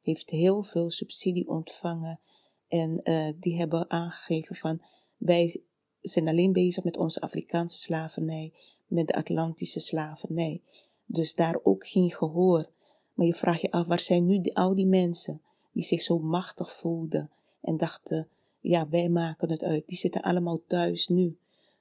heeft 0.01 0.29
heel 0.29 0.63
veel 0.63 0.89
subsidie 0.89 1.47
ontvangen 1.47 2.19
en 2.67 3.01
uh, 3.03 3.33
die 3.39 3.57
hebben 3.57 3.89
aangegeven 3.89 4.55
van 4.55 4.81
wij 5.17 5.61
zijn 6.01 6.27
alleen 6.27 6.51
bezig 6.51 6.83
met 6.83 6.97
onze 6.97 7.21
Afrikaanse 7.21 7.77
slavernij, 7.77 8.53
met 8.87 9.07
de 9.07 9.13
Atlantische 9.13 9.79
slavernij. 9.79 10.61
Dus 11.05 11.35
daar 11.35 11.59
ook 11.63 11.87
geen 11.87 12.11
gehoor. 12.11 12.69
Maar 13.13 13.25
je 13.25 13.33
vraagt 13.33 13.61
je 13.61 13.71
af, 13.71 13.87
waar 13.87 13.99
zijn 13.99 14.25
nu 14.25 14.41
al 14.53 14.75
die 14.75 14.85
mensen 14.85 15.41
die 15.71 15.83
zich 15.83 16.01
zo 16.01 16.19
machtig 16.19 16.71
voelden 16.71 17.31
en 17.61 17.77
dachten, 17.77 18.27
ja, 18.59 18.89
wij 18.89 19.09
maken 19.09 19.51
het 19.51 19.63
uit. 19.63 19.87
Die 19.87 19.97
zitten 19.97 20.21
allemaal 20.21 20.61
thuis 20.67 21.07
nu. 21.07 21.37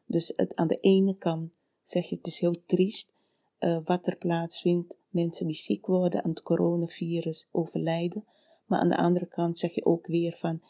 Dus 0.06 0.32
het, 0.36 0.54
aan 0.54 0.66
de 0.66 0.80
ene 0.80 1.16
kant 1.16 1.50
zeg 1.82 2.08
je, 2.08 2.16
het 2.16 2.26
is 2.26 2.38
heel 2.38 2.64
triest 2.66 3.12
uh, 3.60 3.78
wat 3.84 4.06
er 4.06 4.16
plaatsvindt. 4.16 4.96
Mensen 5.08 5.46
die 5.46 5.56
ziek 5.56 5.86
worden 5.86 6.24
aan 6.24 6.30
het 6.30 6.42
coronavirus 6.42 7.48
overlijden. 7.50 8.24
Maar 8.66 8.80
aan 8.80 8.88
de 8.88 8.96
andere 8.96 9.26
kant 9.26 9.58
zeg 9.58 9.74
je 9.74 9.84
ook 9.84 10.06
weer 10.06 10.32
van 10.36 10.62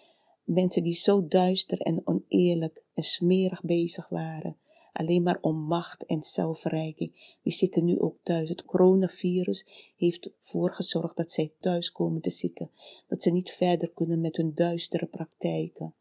mensen 0.44 0.82
die 0.82 0.94
zo 0.94 1.26
duister 1.26 1.78
en 1.78 2.02
oneerlijk 2.04 2.84
en 2.94 3.02
smerig 3.02 3.62
bezig 3.62 4.08
waren 4.08 4.56
alleen 4.94 5.22
maar 5.22 5.38
om 5.40 5.56
macht 5.56 6.06
en 6.06 6.22
zelfverrijking. 6.22 7.38
Die 7.42 7.52
zitten 7.52 7.84
nu 7.84 8.00
ook 8.00 8.16
thuis. 8.22 8.48
Het 8.48 8.64
coronavirus 8.64 9.92
heeft 9.96 10.30
ervoor 10.38 10.74
gezorgd 10.74 11.16
dat 11.16 11.30
zij 11.30 11.52
thuis 11.60 11.92
komen 11.92 12.20
te 12.20 12.30
zitten. 12.30 12.70
Dat 13.06 13.22
ze 13.22 13.30
niet 13.30 13.50
verder 13.50 13.90
kunnen 13.90 14.20
met 14.20 14.36
hun 14.36 14.54
duistere 14.54 15.06
praktijken. 15.06 15.94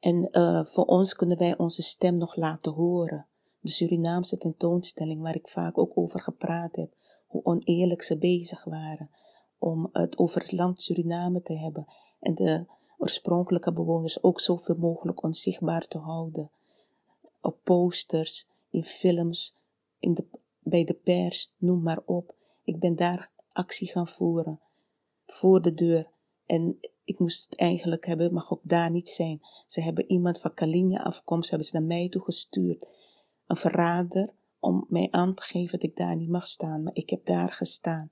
En 0.00 0.28
uh, 0.32 0.64
voor 0.64 0.84
ons 0.84 1.14
kunnen 1.14 1.38
wij 1.38 1.58
onze 1.58 1.82
stem 1.82 2.16
nog 2.16 2.36
laten 2.36 2.72
horen. 2.72 3.26
De 3.60 3.70
Surinaamse 3.70 4.38
tentoonstelling 4.38 5.22
waar 5.22 5.34
ik 5.34 5.48
vaak 5.48 5.78
ook 5.78 5.98
over 5.98 6.20
gepraat 6.20 6.76
heb. 6.76 6.92
Hoe 7.34 7.44
oneerlijk 7.44 8.02
ze 8.02 8.18
bezig 8.18 8.64
waren 8.64 9.10
om 9.58 9.88
het 9.92 10.18
over 10.18 10.40
het 10.40 10.52
land 10.52 10.82
Suriname 10.82 11.42
te 11.42 11.58
hebben. 11.58 11.86
En 12.20 12.34
de 12.34 12.66
oorspronkelijke 12.98 13.72
bewoners 13.72 14.22
ook 14.22 14.40
zoveel 14.40 14.76
mogelijk 14.76 15.22
onzichtbaar 15.22 15.86
te 15.86 15.98
houden. 15.98 16.50
Op 17.40 17.58
posters, 17.62 18.46
in 18.70 18.84
films, 18.84 19.54
in 19.98 20.14
de, 20.14 20.24
bij 20.58 20.84
de 20.84 20.94
pers, 20.94 21.52
noem 21.56 21.82
maar 21.82 22.00
op. 22.04 22.34
Ik 22.64 22.78
ben 22.78 22.96
daar 22.96 23.30
actie 23.52 23.88
gaan 23.88 24.08
voeren. 24.08 24.60
Voor 25.26 25.62
de 25.62 25.74
deur. 25.74 26.08
En 26.46 26.78
ik 27.04 27.18
moest 27.18 27.44
het 27.44 27.58
eigenlijk 27.58 28.06
hebben, 28.06 28.32
mag 28.32 28.52
ook 28.52 28.62
daar 28.62 28.90
niet 28.90 29.08
zijn. 29.08 29.40
Ze 29.66 29.80
hebben 29.80 30.10
iemand 30.10 30.40
van 30.40 30.54
Kalinja 30.54 31.02
afkomst, 31.02 31.50
hebben 31.50 31.68
ze 31.68 31.76
naar 31.76 31.86
mij 31.86 32.08
toe 32.08 32.22
gestuurd. 32.22 32.86
Een 33.46 33.56
verrader 33.56 34.32
om 34.64 34.86
mij 34.88 35.08
aan 35.10 35.34
te 35.34 35.42
geven 35.42 35.78
dat 35.78 35.88
ik 35.88 35.96
daar 35.96 36.16
niet 36.16 36.28
mag 36.28 36.46
staan. 36.46 36.82
Maar 36.82 36.94
ik 36.94 37.10
heb 37.10 37.24
daar 37.24 37.52
gestaan. 37.52 38.10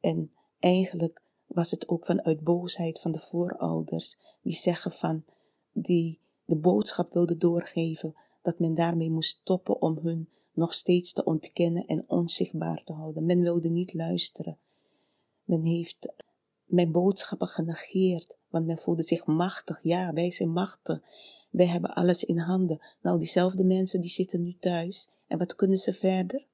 En 0.00 0.30
eigenlijk 0.58 1.22
was 1.46 1.70
het 1.70 1.88
ook 1.88 2.04
vanuit 2.04 2.40
boosheid 2.40 3.00
van 3.00 3.12
de 3.12 3.18
voorouders, 3.18 4.18
die 4.42 4.54
zeggen 4.54 4.92
van, 4.92 5.24
die 5.72 6.18
de 6.44 6.56
boodschap 6.56 7.12
wilden 7.12 7.38
doorgeven, 7.38 8.14
dat 8.42 8.58
men 8.58 8.74
daarmee 8.74 9.10
moest 9.10 9.38
stoppen 9.38 9.82
om 9.82 9.98
hun 10.02 10.28
nog 10.52 10.74
steeds 10.74 11.12
te 11.12 11.24
ontkennen 11.24 11.86
en 11.86 12.04
onzichtbaar 12.06 12.84
te 12.84 12.92
houden. 12.92 13.26
Men 13.26 13.40
wilde 13.40 13.68
niet 13.68 13.94
luisteren. 13.94 14.58
Men 15.44 15.64
heeft 15.64 16.12
mijn 16.64 16.92
boodschappen 16.92 17.46
genegeerd, 17.46 18.36
want 18.48 18.66
men 18.66 18.78
voelde 18.78 19.02
zich 19.02 19.26
machtig. 19.26 19.82
Ja, 19.82 20.12
wij 20.12 20.30
zijn 20.30 20.50
machtig. 20.50 21.00
Wij 21.50 21.66
hebben 21.66 21.94
alles 21.94 22.24
in 22.24 22.38
handen. 22.38 22.80
Nou, 23.02 23.18
diezelfde 23.18 23.64
mensen 23.64 24.00
die 24.00 24.10
zitten 24.10 24.42
nu 24.42 24.56
thuis. 24.60 25.08
En 25.26 25.38
wat 25.38 25.54
kunnen 25.54 25.78
ze 25.78 25.92
verder? 25.92 26.46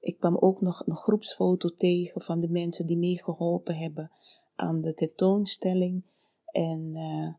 Ik 0.00 0.18
kwam 0.18 0.36
ook 0.36 0.60
nog 0.60 0.86
een 0.86 0.96
groepsfoto 0.96 1.68
tegen 1.68 2.20
van 2.20 2.40
de 2.40 2.48
mensen 2.48 2.86
die 2.86 2.98
meegeholpen 2.98 3.76
hebben 3.76 4.10
aan 4.56 4.80
de 4.80 4.94
tentoonstelling. 4.94 6.02
En 6.52 6.90
uh, 6.94 7.32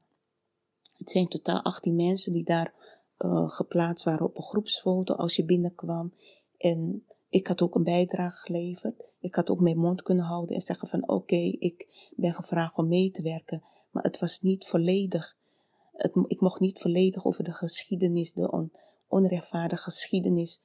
het 0.98 1.10
zijn 1.10 1.28
totaal 1.28 1.62
18 1.62 1.96
mensen 1.96 2.34
die 2.34 2.44
daar 2.44 2.74
uh, 3.20 3.50
geplaatst 3.50 4.06
waren 4.06 4.26
op 4.26 4.38
een 4.38 4.44
groepsfoto 4.44 5.14
als 5.14 5.36
je 5.36 5.46
binnenkwam. 5.46 6.14
En 6.58 7.06
ik 7.30 7.48
had 7.48 7.62
ook 7.62 7.76
een 7.76 7.84
bijdrage 7.84 8.38
geleverd. 8.38 9.04
Ik 9.20 9.36
had 9.36 9.50
ook 9.50 9.60
mijn 9.60 9.78
mond 9.78 10.02
kunnen 10.02 10.26
houden 10.26 10.56
en 10.56 10.62
zeggen 10.62 10.88
van 10.88 11.10
oké, 11.10 11.56
ik 11.60 12.10
ben 12.16 12.34
gevraagd 12.34 12.78
om 12.78 12.88
mee 12.88 13.12
te 13.12 13.22
werken. 13.22 13.64
Maar 13.92 14.04
het 14.04 14.20
was 14.20 14.42
niet 14.42 14.66
volledig. 14.66 15.38
Ik 16.28 16.42
mocht 16.42 16.60
niet 16.60 16.80
volledig 16.80 17.26
over 17.26 17.44
de 17.44 17.54
geschiedenis, 17.54 18.34
de 18.34 18.52
on, 18.52 18.72
onrechtvaardige 19.08 19.84
geschiedenis 19.84 20.62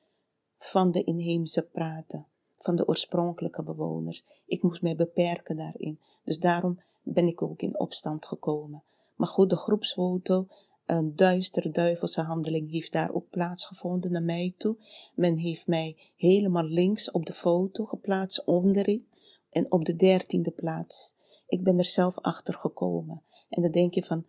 van 0.57 0.91
de 0.91 1.05
inheemse 1.05 1.63
praten, 1.63 2.27
van 2.59 2.77
de 2.77 2.89
oorspronkelijke 2.89 3.63
bewoners. 3.63 4.25
Ik 4.47 4.63
moest 4.63 4.83
mij 4.83 4.97
beperken 4.97 5.57
daarin. 5.57 6.01
Dus 6.25 6.39
daarom 6.39 6.81
ben 7.03 7.27
ik 7.27 7.43
ook 7.43 7.63
in 7.63 7.79
opstand 7.79 8.27
gekomen. 8.27 8.83
Maar 9.17 9.29
goed, 9.29 9.51
de 9.51 9.57
groepsfoto, 9.57 10.47
een 10.87 11.17
duistere 11.17 11.71
duivelse 11.71 12.21
handeling 12.21 12.71
heeft 12.71 12.93
daar 12.93 13.13
ook 13.13 13.31
plaatsgevonden 13.31 14.13
naar 14.13 14.23
mij 14.23 14.55
toe. 14.59 14.77
Men 15.15 15.37
heeft 15.37 15.67
mij 15.67 15.97
helemaal 16.17 16.65
links 16.65 17.11
op 17.11 17.27
de 17.27 17.33
foto 17.33 17.85
geplaatst, 17.85 18.45
onderin, 18.45 19.09
en 19.51 19.73
op 19.73 19.85
de 19.85 19.97
dertiende 19.97 20.51
plaats. 20.51 21.15
Ik 21.47 21.63
ben 21.63 21.79
er 21.79 21.85
zelf 21.85 22.19
achter 22.19 22.55
gekomen. 22.55 23.23
En 23.49 23.63
dan 23.63 23.71
denk 23.71 23.95
je 23.95 24.03
van, 24.03 24.27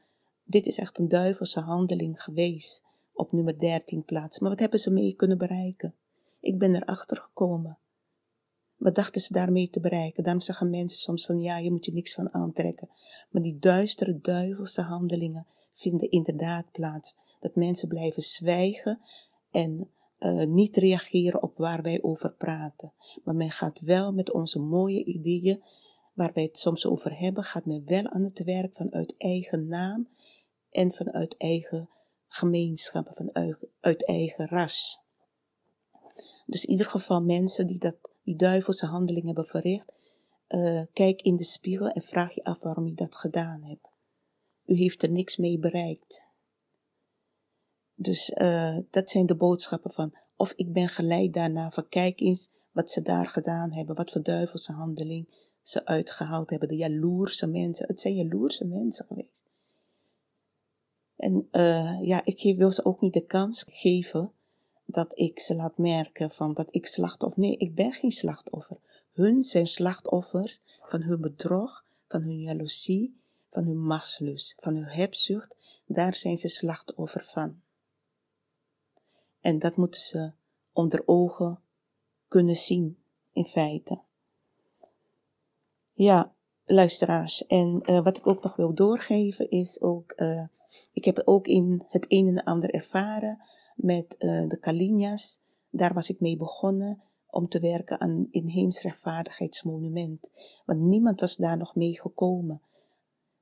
dit 0.47 0.65
is 0.65 0.77
echt 0.77 0.97
een 0.97 1.07
duivelse 1.07 1.59
handeling 1.59 2.23
geweest 2.23 2.83
op 3.13 3.31
nummer 3.31 3.59
13 3.59 4.03
plaats. 4.03 4.39
Maar 4.39 4.49
wat 4.49 4.59
hebben 4.59 4.79
ze 4.79 4.91
mee 4.91 5.13
kunnen 5.13 5.37
bereiken? 5.37 5.95
Ik 6.39 6.57
ben 6.57 6.75
erachter 6.75 7.17
gekomen. 7.17 7.77
Wat 8.77 8.95
dachten 8.95 9.21
ze 9.21 9.33
daarmee 9.33 9.69
te 9.69 9.79
bereiken? 9.79 10.23
Daarom 10.23 10.41
zeggen 10.41 10.69
mensen 10.69 10.99
soms 10.99 11.25
van 11.25 11.39
ja, 11.39 11.57
je 11.57 11.71
moet 11.71 11.85
je 11.85 11.93
niks 11.93 12.13
van 12.13 12.33
aantrekken. 12.33 12.89
Maar 13.29 13.41
die 13.41 13.59
duistere, 13.59 14.19
duivelse 14.21 14.81
handelingen 14.81 15.47
vinden 15.71 16.11
inderdaad 16.11 16.71
plaats. 16.71 17.17
Dat 17.39 17.55
mensen 17.55 17.87
blijven 17.87 18.23
zwijgen 18.23 19.01
en 19.51 19.89
uh, 20.19 20.45
niet 20.45 20.77
reageren 20.77 21.43
op 21.43 21.57
waar 21.57 21.81
wij 21.81 22.01
over 22.01 22.33
praten. 22.33 22.93
Maar 23.23 23.35
men 23.35 23.51
gaat 23.51 23.79
wel 23.79 24.13
met 24.13 24.31
onze 24.31 24.59
mooie 24.59 25.03
ideeën, 25.03 25.63
waar 26.13 26.31
wij 26.33 26.43
het 26.43 26.57
soms 26.57 26.85
over 26.85 27.19
hebben, 27.19 27.43
gaat 27.43 27.65
men 27.65 27.85
wel 27.85 28.07
aan 28.07 28.23
het 28.23 28.43
werk 28.43 28.75
vanuit 28.75 29.15
eigen 29.17 29.67
naam 29.67 30.07
en 30.77 30.91
vanuit 30.91 31.37
eigen 31.37 31.89
gemeenschappen, 32.27 33.13
vanuit 33.13 33.57
uit 33.79 34.05
eigen 34.05 34.47
ras. 34.47 34.99
Dus 36.45 36.65
in 36.65 36.69
ieder 36.69 36.85
geval 36.85 37.21
mensen 37.21 37.67
die 37.67 37.79
dat, 37.79 37.97
die 38.23 38.35
duivelse 38.35 38.85
handeling 38.85 39.25
hebben 39.25 39.45
verricht, 39.45 39.93
uh, 40.49 40.85
kijk 40.93 41.21
in 41.21 41.35
de 41.35 41.43
spiegel 41.43 41.87
en 41.89 42.01
vraag 42.01 42.33
je 42.33 42.43
af 42.43 42.59
waarom 42.59 42.87
je 42.87 42.93
dat 42.93 43.15
gedaan 43.15 43.63
hebt. 43.63 43.87
U 44.65 44.75
heeft 44.75 45.03
er 45.03 45.11
niks 45.11 45.37
mee 45.37 45.59
bereikt. 45.59 46.27
Dus 47.95 48.29
uh, 48.29 48.77
dat 48.89 49.09
zijn 49.09 49.25
de 49.25 49.35
boodschappen 49.35 49.91
van, 49.91 50.17
of 50.35 50.53
ik 50.55 50.73
ben 50.73 50.87
geleid 50.87 51.33
daarna 51.33 51.71
van 51.71 51.89
kijk 51.89 52.19
eens 52.19 52.49
wat 52.71 52.91
ze 52.91 53.01
daar 53.01 53.27
gedaan 53.27 53.73
hebben, 53.73 53.95
wat 53.95 54.11
voor 54.11 54.23
duivelse 54.23 54.71
handeling 54.71 55.49
ze 55.61 55.85
uitgehaald 55.85 56.49
hebben, 56.49 56.67
de 56.67 56.75
jaloerse 56.75 57.47
mensen. 57.47 57.87
Het 57.87 58.01
zijn 58.01 58.15
jaloerse 58.15 58.65
mensen 58.65 59.05
geweest. 59.05 59.45
En 61.17 61.47
uh, 61.51 61.99
ja, 62.01 62.21
ik 62.25 62.57
wil 62.57 62.71
ze 62.71 62.85
ook 62.85 63.01
niet 63.01 63.13
de 63.13 63.25
kans 63.25 63.65
geven 63.69 64.31
dat 64.85 65.19
ik 65.19 65.39
ze 65.39 65.55
laat 65.55 65.77
merken 65.77 66.31
van 66.31 66.53
dat 66.53 66.75
ik 66.75 66.87
slachtoffer. 66.87 67.39
Nee, 67.39 67.57
ik 67.57 67.75
ben 67.75 67.91
geen 67.91 68.11
slachtoffer. 68.11 68.77
Hun 69.13 69.43
zijn 69.43 69.67
slachtoffers 69.67 70.61
van 70.81 71.01
hun 71.03 71.21
bedrog, 71.21 71.85
van 72.07 72.21
hun 72.21 72.39
jaloezie, 72.39 73.19
van 73.49 73.65
hun 73.65 73.83
machtslust, 73.85 74.55
van 74.59 74.75
hun 74.75 74.85
hebzucht. 74.85 75.55
Daar 75.85 76.15
zijn 76.15 76.37
ze 76.37 76.47
slachtoffer 76.47 77.23
van. 77.23 77.61
En 79.41 79.59
dat 79.59 79.75
moeten 79.75 80.01
ze 80.01 80.31
onder 80.73 81.03
ogen 81.05 81.59
kunnen 82.27 82.55
zien, 82.55 82.97
in 83.33 83.45
feite. 83.45 83.99
Ja, 85.93 86.33
luisteraars. 86.65 87.45
En 87.45 87.83
uh, 87.89 88.03
wat 88.03 88.17
ik 88.17 88.27
ook 88.27 88.43
nog 88.43 88.55
wil 88.55 88.73
doorgeven 88.73 89.49
is 89.49 89.81
ook, 89.81 90.13
uh, 90.15 90.43
ik 90.93 91.05
heb 91.05 91.21
ook 91.25 91.47
in 91.47 91.83
het 91.87 92.05
een 92.07 92.27
en 92.27 92.43
ander 92.43 92.69
ervaren 92.69 93.41
met 93.75 94.15
uh, 94.19 94.47
de 94.47 94.57
Kalinja's. 94.59 95.39
Daar 95.69 95.93
was 95.93 96.09
ik 96.09 96.19
mee 96.19 96.37
begonnen 96.37 97.01
om 97.29 97.47
te 97.47 97.59
werken 97.59 97.99
aan 97.99 98.09
een 98.09 98.27
inheems 98.31 98.81
rechtvaardigheidsmonument. 98.81 100.29
Want 100.65 100.79
niemand 100.79 101.19
was 101.19 101.35
daar 101.35 101.57
nog 101.57 101.75
mee 101.75 101.99
gekomen. 101.99 102.61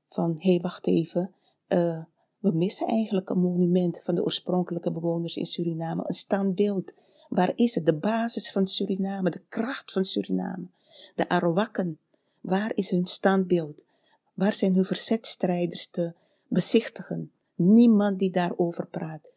Van, 0.06 0.36
hé, 0.40 0.50
hey, 0.50 0.60
wacht 0.60 0.88
even, 0.88 1.34
uh, 1.68 2.04
we 2.40 2.52
missen 2.52 2.88
eigenlijk 2.88 3.30
een 3.30 3.40
monument 3.40 4.02
van 4.04 4.16
de 4.16 4.24
oorspronkelijke 4.24 4.92
bewoners 4.92 5.36
in 5.36 5.46
Suriname. 5.46 6.04
Een 6.08 6.14
standbeeld. 6.14 6.94
Waar 7.30 7.52
is 7.56 7.76
het? 7.76 7.86
De 7.86 7.98
basis 7.98 8.52
van 8.52 8.68
Suriname, 8.68 9.30
de 9.30 9.42
kracht 9.48 9.92
van 9.92 10.04
Suriname. 10.04 10.68
De 11.16 11.30
Arawakken. 11.30 12.00
Waar 12.42 12.72
is 12.76 12.90
hun 12.90 13.06
standbeeld? 13.06 13.86
Waar 14.34 14.54
zijn 14.54 14.76
hun 14.76 14.86
verzetstrijders 14.86 15.90
te 15.90 16.14
bezichtigen? 16.48 17.32
Niemand 17.56 18.20
die 18.20 18.32
daarover 18.32 18.88
praat. 18.88 19.32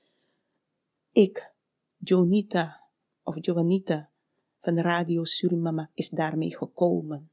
Ik, 1.13 1.53
Jonita 1.97 2.81
of 3.23 3.37
Joanita 3.41 4.11
van 4.59 4.79
Radio 4.79 5.25
Surimama 5.25 5.91
is 5.95 6.09
daarmee 6.09 6.57
gekomen. 6.57 7.31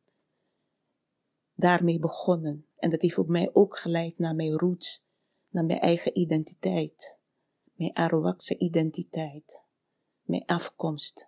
Daarmee 1.55 1.99
begonnen. 1.99 2.65
En 2.75 2.89
dat 2.89 3.01
heeft 3.01 3.17
op 3.17 3.27
mij 3.27 3.49
ook 3.53 3.77
geleid 3.77 4.17
naar 4.17 4.35
mijn 4.35 4.57
roots, 4.57 5.03
naar 5.49 5.65
mijn 5.65 5.79
eigen 5.79 6.17
identiteit. 6.17 7.17
Mijn 7.73 7.95
Arawakse 7.95 8.57
identiteit. 8.57 9.61
Mijn 10.21 10.45
afkomst. 10.45 11.27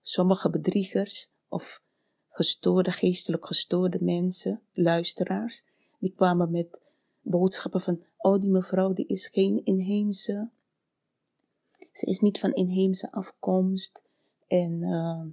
Sommige 0.00 0.50
bedriegers 0.50 1.30
of 1.48 1.82
gestoorde, 2.28 2.92
geestelijk 2.92 3.46
gestoorde 3.46 3.98
mensen, 4.00 4.62
luisteraars, 4.72 5.64
die 5.98 6.14
kwamen 6.14 6.50
met 6.50 6.80
boodschappen 7.22 7.80
van, 7.80 8.02
oh 8.18 8.40
die 8.40 8.50
mevrouw 8.50 8.92
die 8.92 9.06
is 9.06 9.26
geen 9.26 9.64
inheemse, 9.64 10.50
ze 11.92 12.06
is 12.06 12.20
niet 12.20 12.38
van 12.38 12.52
inheemse 12.52 13.12
afkomst 13.12 14.02
en 14.46 14.72
uh, 14.82 15.24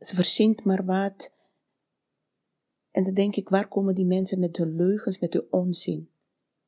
ze 0.00 0.14
verzint 0.14 0.64
maar 0.64 0.84
wat. 0.84 1.32
En 2.90 3.04
dan 3.04 3.14
denk 3.14 3.36
ik, 3.36 3.48
waar 3.48 3.68
komen 3.68 3.94
die 3.94 4.04
mensen 4.04 4.38
met 4.38 4.56
hun 4.56 4.76
leugens, 4.76 5.18
met 5.18 5.32
hun 5.32 5.46
onzin? 5.50 6.10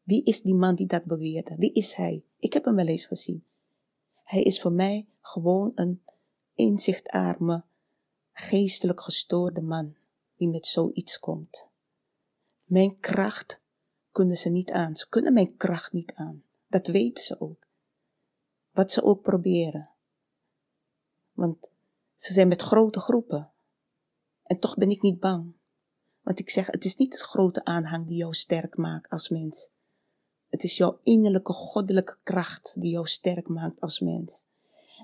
Wie 0.02 0.24
is 0.24 0.42
die 0.42 0.54
man 0.54 0.74
die 0.74 0.86
dat 0.86 1.04
beweerde? 1.04 1.56
Wie 1.56 1.72
is 1.72 1.94
hij? 1.94 2.24
Ik 2.38 2.52
heb 2.52 2.64
hem 2.64 2.74
wel 2.74 2.86
eens 2.86 3.06
gezien. 3.06 3.44
Hij 4.24 4.42
is 4.42 4.60
voor 4.60 4.72
mij 4.72 5.08
gewoon 5.20 5.72
een 5.74 6.02
inzichtarme, 6.54 7.64
geestelijk 8.32 9.00
gestoorde 9.00 9.60
man 9.60 9.96
die 10.36 10.48
met 10.48 10.66
zoiets 10.66 11.18
komt. 11.18 11.68
Mijn 12.64 13.00
kracht 13.00 13.60
kunnen 14.14 14.36
ze 14.36 14.48
niet 14.48 14.70
aan. 14.70 14.96
Ze 14.96 15.08
kunnen 15.08 15.32
mijn 15.32 15.56
kracht 15.56 15.92
niet 15.92 16.14
aan. 16.14 16.42
Dat 16.66 16.86
weten 16.86 17.24
ze 17.24 17.40
ook. 17.40 17.66
Wat 18.70 18.92
ze 18.92 19.02
ook 19.02 19.22
proberen. 19.22 19.90
Want 21.32 21.70
ze 22.14 22.32
zijn 22.32 22.48
met 22.48 22.62
grote 22.62 23.00
groepen. 23.00 23.50
En 24.42 24.58
toch 24.58 24.76
ben 24.76 24.90
ik 24.90 25.02
niet 25.02 25.20
bang. 25.20 25.52
Want 26.22 26.38
ik 26.38 26.50
zeg, 26.50 26.66
het 26.66 26.84
is 26.84 26.96
niet 26.96 27.12
het 27.12 27.22
grote 27.22 27.64
aanhang 27.64 28.06
die 28.06 28.16
jou 28.16 28.34
sterk 28.34 28.76
maakt 28.76 29.10
als 29.10 29.28
mens. 29.28 29.70
Het 30.48 30.64
is 30.64 30.76
jouw 30.76 30.98
innerlijke 31.02 31.52
goddelijke 31.52 32.16
kracht 32.22 32.72
die 32.74 32.90
jou 32.90 33.06
sterk 33.06 33.48
maakt 33.48 33.80
als 33.80 34.00
mens. 34.00 34.46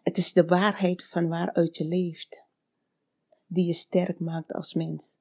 Het 0.03 0.17
is 0.17 0.33
de 0.33 0.45
waarheid 0.45 1.05
van 1.05 1.29
waaruit 1.29 1.77
je 1.77 1.85
leeft, 1.85 2.43
die 3.47 3.67
je 3.67 3.75
sterk 3.75 4.21
maakt 4.21 4.53
als 4.53 4.75
mens. 4.75 5.19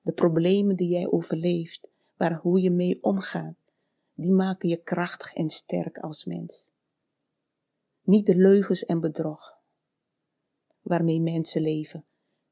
De 0.00 0.12
problemen 0.12 0.76
die 0.76 0.88
jij 0.88 1.10
overleeft, 1.10 1.91
waar 2.22 2.40
hoe 2.40 2.60
je 2.60 2.70
mee 2.70 3.02
omgaat, 3.02 3.56
die 4.14 4.32
maken 4.32 4.68
je 4.68 4.82
krachtig 4.82 5.34
en 5.34 5.50
sterk 5.50 5.98
als 5.98 6.24
mens. 6.24 6.72
Niet 8.02 8.26
de 8.26 8.36
leugens 8.36 8.84
en 8.84 9.00
bedrog 9.00 9.58
waarmee 10.80 11.20
mensen 11.20 11.62
leven 11.62 12.04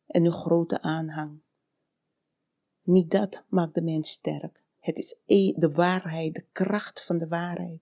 en 0.06 0.22
hun 0.22 0.32
grote 0.32 0.82
aanhang. 0.82 1.40
Niet 2.82 3.10
dat 3.10 3.44
maakt 3.48 3.74
de 3.74 3.82
mens 3.82 4.10
sterk. 4.10 4.64
Het 4.78 4.96
is 4.96 5.20
de 5.56 5.70
waarheid, 5.72 6.34
de 6.34 6.44
kracht 6.52 7.04
van 7.04 7.18
de 7.18 7.28
waarheid 7.28 7.80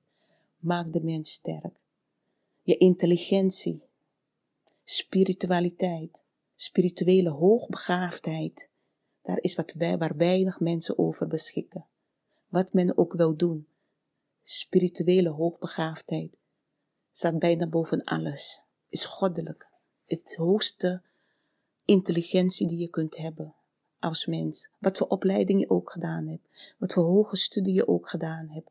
maakt 0.58 0.92
de 0.92 1.02
mens 1.02 1.32
sterk. 1.32 1.80
Je 2.62 2.76
intelligentie, 2.76 3.84
spiritualiteit, 4.84 6.24
spirituele 6.54 7.30
hoogbegaafdheid, 7.30 8.67
daar 9.28 9.40
is 9.40 9.54
wat 9.54 9.72
wij, 9.72 9.98
waar 9.98 10.16
weinig 10.16 10.60
mensen 10.60 10.98
over 10.98 11.26
beschikken. 11.26 11.86
Wat 12.48 12.72
men 12.72 12.98
ook 12.98 13.12
wil 13.12 13.36
doen, 13.36 13.66
spirituele 14.42 15.28
hoogbegaafdheid 15.28 16.38
staat 17.10 17.38
bijna 17.38 17.66
boven 17.66 18.04
alles, 18.04 18.62
is 18.88 19.04
goddelijk, 19.04 19.68
het 20.06 20.34
hoogste 20.36 21.02
intelligentie 21.84 22.66
die 22.66 22.78
je 22.78 22.88
kunt 22.88 23.16
hebben 23.16 23.54
als 23.98 24.26
mens. 24.26 24.70
Wat 24.78 24.98
voor 24.98 25.06
opleiding 25.06 25.60
je 25.60 25.70
ook 25.70 25.90
gedaan 25.90 26.26
hebt. 26.26 26.74
Wat 26.78 26.92
voor 26.92 27.04
hoge 27.04 27.36
studie 27.36 27.74
je 27.74 27.88
ook 27.88 28.08
gedaan 28.08 28.48
hebt. 28.48 28.70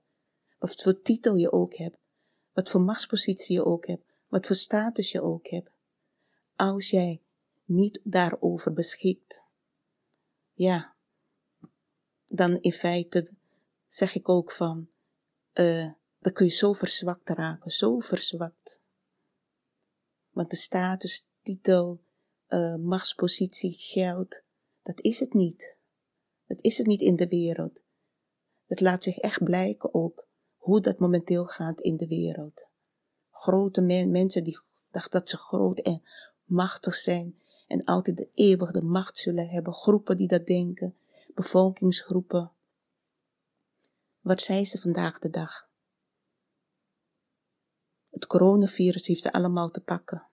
Wat 0.60 0.82
voor 0.82 1.02
titel 1.02 1.36
je 1.36 1.52
ook 1.52 1.76
hebt. 1.76 1.98
Wat 2.54 2.70
voor 2.70 2.82
machtspositie 2.82 3.56
je 3.56 3.65
ook 3.65 3.88
hebt. 3.88 4.13
Wat 4.28 4.48
voor 4.48 4.56
status 4.56 5.12
je 5.12 5.22
ook 5.22 5.48
hebt. 5.48 5.70
Als 6.56 6.89
jij 6.89 7.22
niet 7.65 8.00
daarover 8.04 8.74
beschikt. 8.74 9.46
Ja. 10.58 10.96
Dan 12.28 12.58
in 12.62 12.72
feite 12.72 13.30
zeg 13.88 14.15
ik 14.15 14.30
ook 14.30 14.52
van, 14.52 14.89
uh, 15.54 15.91
dan 16.20 16.34
kun 16.34 16.46
je 16.46 16.52
zo 16.52 16.74
verzwakt 16.74 17.30
raken, 17.30 17.72
zo 17.72 18.00
verzwakt. 18.00 18.82
Want 20.30 20.50
de 20.50 20.56
status, 20.56 21.28
titel, 21.41 22.02
uh, 22.50 22.76
machtspositie, 22.76 23.74
geld, 23.78 24.41
dat 24.82 25.02
is 25.02 25.20
het 25.20 25.34
niet. 25.34 25.76
Dat 26.46 26.63
is 26.63 26.78
het 26.78 26.88
niet 26.88 27.02
in 27.02 27.15
de 27.15 27.28
wereld. 27.28 27.82
Dat 28.67 28.80
laat 28.80 29.04
zich 29.04 29.17
echt 29.17 29.43
blijken 29.43 29.93
ook 29.93 30.28
hoe 30.58 30.82
dat 30.82 31.00
momenteel 31.00 31.46
gaat 31.46 31.80
in 31.80 31.98
de 31.98 32.08
wereld. 32.08 32.67
Grote 33.30 33.82
mensen 33.82 34.43
die 34.43 34.60
dachten 34.91 35.20
dat 35.20 35.30
ze 35.30 35.38
groot 35.38 35.80
en 35.80 36.04
machtig 36.43 36.96
zijn 36.96 37.41
en 37.67 37.84
altijd 37.84 38.17
de 38.17 38.30
eeuwige 38.34 38.82
macht 38.82 39.17
zullen 39.17 39.49
hebben. 39.49 39.73
Groepen 39.73 40.17
die 40.17 40.27
dat 40.27 40.45
denken, 40.45 40.97
bevolkingsgroepen. 41.36 42.51
Wat 44.21 44.41
zijn 44.41 44.65
ze 44.65 44.77
vandaag 44.77 45.19
de 45.19 45.30
dag? 45.30 45.69
Het 48.10 48.27
coronavirus 48.27 49.08
heeft 49.08 49.21
ze 49.21 49.32
allemaal 49.32 49.69
te 49.69 49.82
pakken. 49.82 50.27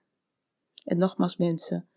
En 0.83 0.97
nogmaals 0.97 1.37
mensen, 1.37 1.87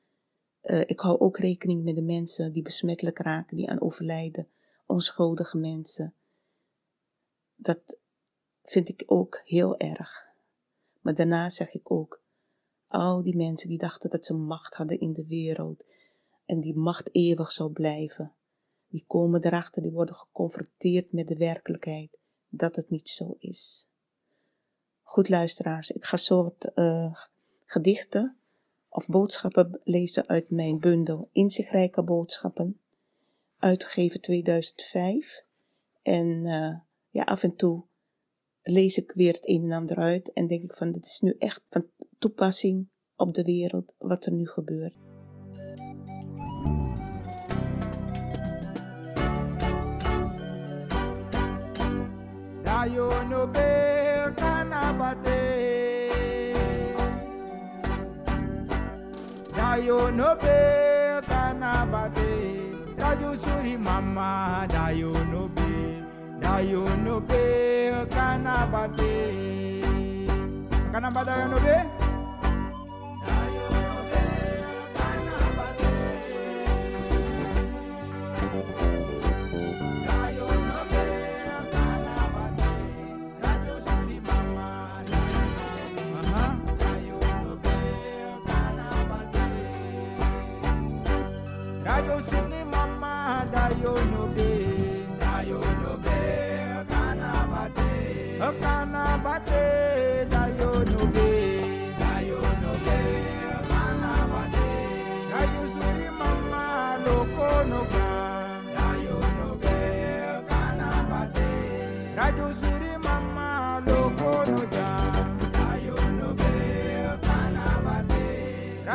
uh, 0.63 0.81
ik 0.81 1.01
hou 1.01 1.19
ook 1.19 1.39
rekening 1.39 1.85
met 1.85 1.95
de 1.95 2.03
mensen 2.03 2.53
die 2.53 2.63
besmettelijk 2.63 3.19
raken, 3.19 3.57
die 3.57 3.71
aan 3.71 3.81
overlijden, 3.81 4.49
onschuldige 4.87 5.59
mensen. 5.59 6.15
Dat 7.55 7.99
vind 8.63 8.89
ik 8.89 9.03
ook 9.07 9.41
heel 9.45 9.77
erg. 9.77 10.27
Maar 11.01 11.15
daarna 11.15 11.51
zeg 11.51 11.73
ik 11.73 11.91
ook, 11.91 12.23
al 12.89 13.23
die 13.23 13.37
mensen 13.37 13.69
die 13.69 13.79
dachten 13.79 14.11
dat 14.11 14.25
ze 14.25 14.35
macht 14.35 14.75
hadden 14.75 15.01
in 15.01 15.13
de 15.13 15.27
wereld 15.27 15.85
en 16.47 16.61
die 16.61 16.77
macht 16.77 17.15
eeuwig 17.15 17.53
zou 17.53 17.73
blijven, 17.73 18.33
die 18.89 19.05
komen 19.07 19.45
erachter, 19.45 19.83
die 19.83 19.93
worden 19.93 20.15
geconfronteerd 20.15 21.13
met 21.13 21.29
de 21.29 21.37
werkelijkheid 21.37 22.19
dat 22.49 22.77
het 22.77 22.91
niet 22.91 23.09
zo 23.09 23.37
is. 23.39 23.89
Goed 25.03 25.29
luisteraars, 25.29 25.91
ik 25.91 26.05
ga 26.05 26.35
wat 26.35 26.73
uh, 26.75 27.15
gedichten 27.65 28.37
of 28.89 29.07
boodschappen 29.07 29.81
lezen 29.85 30.29
uit 30.29 30.51
mijn 30.51 30.79
bundel 30.79 31.29
Inzichtrijke 31.33 32.05
boodschappen, 32.05 32.81
uitgegeven 33.59 34.21
2005. 34.21 35.45
En 36.03 36.27
uh, 36.45 36.79
ja, 37.11 37.23
af 37.23 37.43
en 37.43 37.57
toe 37.57 37.85
lees 38.63 38.99
ik 38.99 39.13
weer 39.13 39.33
het 39.33 39.49
een 39.49 39.63
en 39.63 39.73
ander 39.73 39.97
uit 39.97 40.33
en 40.33 40.47
denk 40.47 40.63
ik 40.63 40.75
van, 40.75 40.93
dit 40.93 41.05
is 41.05 41.21
nu 41.21 41.35
echt 41.39 41.63
van 41.69 41.87
toepassing 42.19 42.89
op 43.17 43.35
de 43.35 43.43
wereld 43.43 43.95
wat 43.99 44.27
er 44.27 44.33
nu 44.33 44.47
gebeurt. 44.47 44.97
Dayo 52.63 53.11
no 53.29 53.47
be 53.47 54.33
kanabate 54.37 55.41
Dayo 59.57 59.99
kanabate 61.31 62.31
Raju 62.97 63.37
suri 63.37 63.77
mama 63.77 64.65
Dayo 64.69 65.13
no 65.33 65.49
be 65.49 66.01
Dayo 66.41 66.85
no 67.05 67.21
be 67.21 68.07
kanabate 68.15 69.13
Kanabata 70.93 71.51
no 71.51 71.59
be 71.61 71.98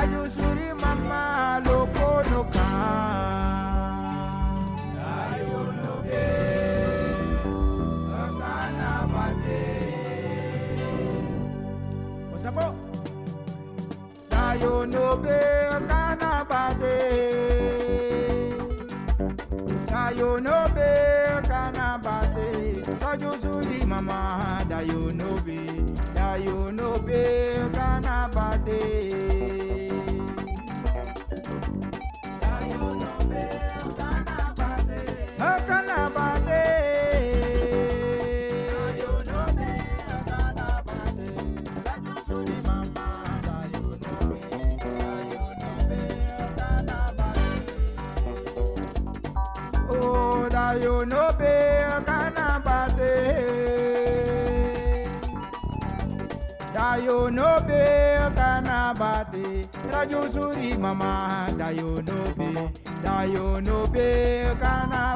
I 0.03 0.07
just 0.07 0.52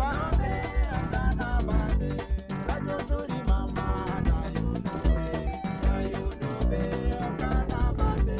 no 6.41 6.51
be 6.69 6.81
kana 7.29 7.81
bate. 7.97 8.39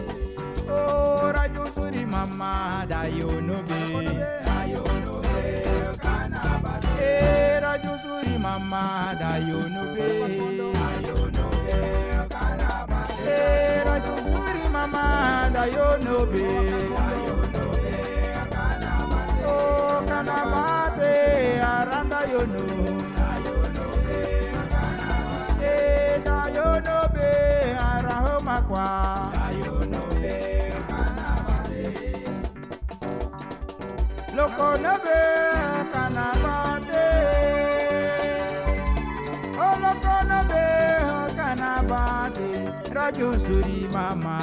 Radio 1.36 1.64
suri 1.76 2.06
mama 2.06 2.86
dayo 2.90 3.32
no 3.42 3.45
dayo 15.66 15.98
no 16.06 16.26
be. 16.26 16.46
Dayo 16.94 17.36
no 17.54 17.64
be 17.74 17.94
kana 18.54 18.94
bate 19.10 19.46
oh 19.50 20.04
kana 20.08 20.38
bate 20.54 21.14
aranda 21.74 22.20
yo 22.32 22.42
no. 22.54 22.66
Dayo 23.18 23.56
no 23.76 23.86
be 24.06 24.20
kana 24.54 25.10
bate 25.38 25.66
eh 25.66 26.22
dayo 26.26 26.68
no 26.86 26.98
be 27.16 27.30
araho 27.90 28.36
makwa. 28.48 28.88
Dayo 29.34 29.74
no 29.94 30.04
be 30.22 30.36
kana 30.90 31.30
bate 31.48 31.84
loko 34.38 34.70
no 34.86 34.94
be 35.06 35.20
kana 35.94 36.28
bate 36.44 37.08
oh 39.66 39.74
loko 39.84 40.16
no 40.30 40.40
be 40.52 40.66
kana 41.40 41.72
bate 41.90 42.50
rajo 42.96 43.30
suri 43.44 43.80
mama 43.94 44.38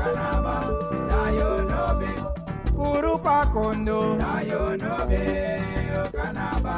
kanaba 0.00 0.56
dayo 1.10 1.50
no 1.70 1.84
be 2.00 2.10
kurupa 2.72 3.38
kondo. 3.52 4.00
Dayo 4.16 4.64
no 4.80 4.94
be 5.10 5.22
kanaba 6.16 6.76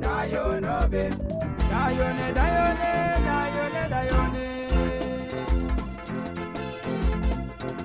dayo 0.00 0.44
no 0.64 0.76
be 0.88 1.04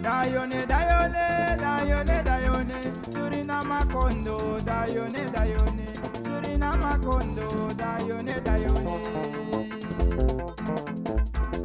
Dayone, 0.06 0.68
dayone, 0.68 1.58
dayone, 1.58 2.24
dayone, 2.24 2.78
Surinama 3.10 3.80
kondo, 3.92 4.60
dayone, 4.62 5.32
dayone, 5.34 5.88
Surinama 6.22 6.94
kondo, 7.02 7.74
dayone, 7.74 8.36
dayone. 8.46 8.96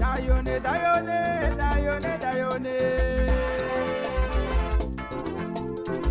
Dayone, 0.01 0.55
dayone, 0.67 1.19
dayone, 1.61 2.13
dayone. 2.25 2.77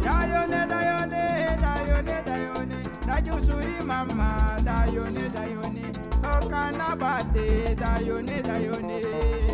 Dayone, 0.06 0.62
dayone, 0.70 1.24
dayone, 1.66 2.18
dayone, 2.30 2.80
Daju 3.10 3.36
suri 3.44 3.84
mama, 3.84 4.56
dayone, 4.62 5.26
dayone, 5.34 5.86
Okanabate, 6.22 7.76
dayone, 7.76 8.44
dayone. 8.44 9.49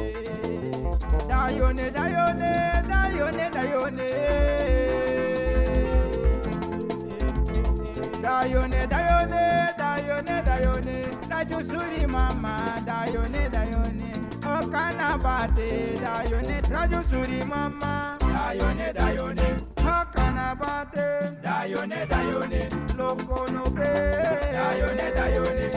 Dayone, 1.30 1.92
dayone, 1.92 2.52
dayone, 2.90 3.46
dayone. 3.56 4.10
Dayone, 8.24 8.82
dayone, 8.94 9.44
dayone, 9.78 10.36
dayone. 10.48 10.98
Daju 11.30 11.60
suri 11.70 12.08
mama, 12.08 12.56
dayone, 12.86 13.44
dayone. 13.52 14.10
Okana 14.42 15.10
bate, 15.24 15.70
dayone, 16.04 16.58
daju 16.62 17.00
suri 17.10 17.42
mama, 17.46 18.18
dayone, 18.22 18.88
dayone. 18.94 19.48
Okana 19.78 20.56
bate, 20.60 21.08
dayone, 21.44 22.00
dayone. 22.08 22.62
Loko 22.98 23.40
no 23.52 23.64
be, 23.70 23.92
dayone, 24.56 25.08
dayone. 25.18 25.68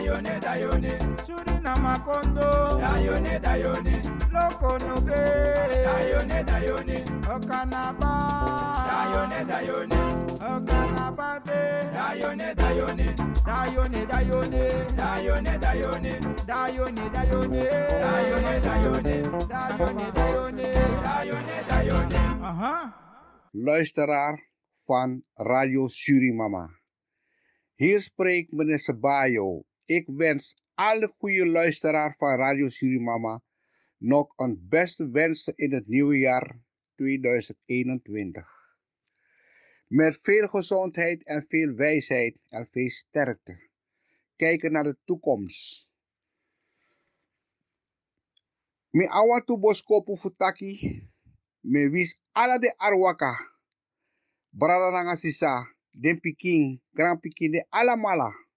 Dayone, 0.00 0.40
dayone. 0.40 0.92
Surinama 1.28 1.92
kondo. 2.00 2.80
Dayone, 2.80 3.36
dayone. 3.36 4.00
Loko 4.32 4.80
no 4.80 4.96
be. 5.04 5.12
Dayone, 5.12 6.40
dayone. 6.40 7.04
Okanaba. 7.28 8.12
Dayone, 8.88 9.40
dayone. 9.44 10.00
Okanaba 10.40 11.44
de. 11.44 11.60
Dayone, 11.92 12.48
dayone. 12.56 13.06
Dayone, 13.44 14.00
dayone. 14.08 14.62
Dayone, 14.96 15.52
dayone. 15.60 16.12
Dayone, 16.48 17.04
dayone. 17.12 17.60
Dayone, 18.00 18.56
dayone. 18.64 19.16
Dayone, 19.52 20.06
dayone. 20.16 20.68
Dayone, 21.04 21.56
dayone. 21.68 22.20
Aha. 22.40 22.74
luisteraar 23.52 24.40
van 24.86 25.22
Radio 25.36 25.88
Surimama. 25.88 26.70
Hier 27.76 28.00
spreekt 28.00 28.52
meneer 28.52 28.78
Sebayo. 28.78 29.64
Ik 29.90 30.06
wens 30.06 30.62
alle 30.74 31.14
goede 31.18 31.46
luisteraar 31.46 32.14
van 32.18 32.38
Radio 32.38 32.68
Surimama 32.68 33.42
nog 33.96 34.32
een 34.36 34.66
beste 34.68 35.10
wensen 35.10 35.56
in 35.56 35.72
het 35.72 35.86
nieuwe 35.86 36.18
jaar 36.18 36.60
2021. 36.94 38.76
Met 39.86 40.18
veel 40.22 40.48
gezondheid 40.48 41.24
en 41.24 41.44
veel 41.48 41.74
wijsheid 41.74 42.38
en 42.48 42.68
veel 42.70 42.90
sterkte. 42.90 43.68
Kijken 44.36 44.72
naar 44.72 44.84
de 44.84 44.96
toekomst. 45.04 45.88
Mi 48.90 49.06
awatu 49.06 49.56
boskopu 49.56 50.16
futaki. 50.16 51.08
Me 51.60 51.88
wis 51.88 52.20
ala 52.32 52.58
de 52.58 52.74
arwaka. 52.76 53.58
Brada 54.50 54.90
nanga 54.90 55.16
sisa. 55.16 55.74
Den 55.90 56.20
grand 56.92 57.22
de 57.22 57.66
ala 57.68 57.96
mala. 57.96 58.48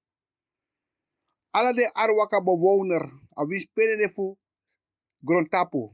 Ala 1.54 1.74
de 1.74 1.94
arwaka 1.94 2.42
bewoner. 2.42 3.04
A 3.38 3.46
wis 3.46 3.66
pere 3.66 3.98
de 3.98 4.10
fu 4.10 4.36
grontapu. 5.24 5.92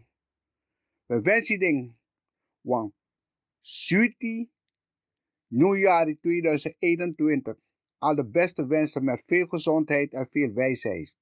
We 1.07 1.21
wensen 1.21 1.59
ding. 1.59 1.97
Wan. 2.61 2.93
Sweetie. 3.61 4.51
Nieuwjaar 5.47 6.15
2021. 6.21 7.57
Al 7.97 8.15
de 8.15 8.25
beste 8.25 8.67
wensen 8.67 9.03
met 9.03 9.23
veel 9.25 9.47
gezondheid 9.47 10.13
en 10.13 10.27
veel 10.31 10.53
wijsheid. 10.53 11.17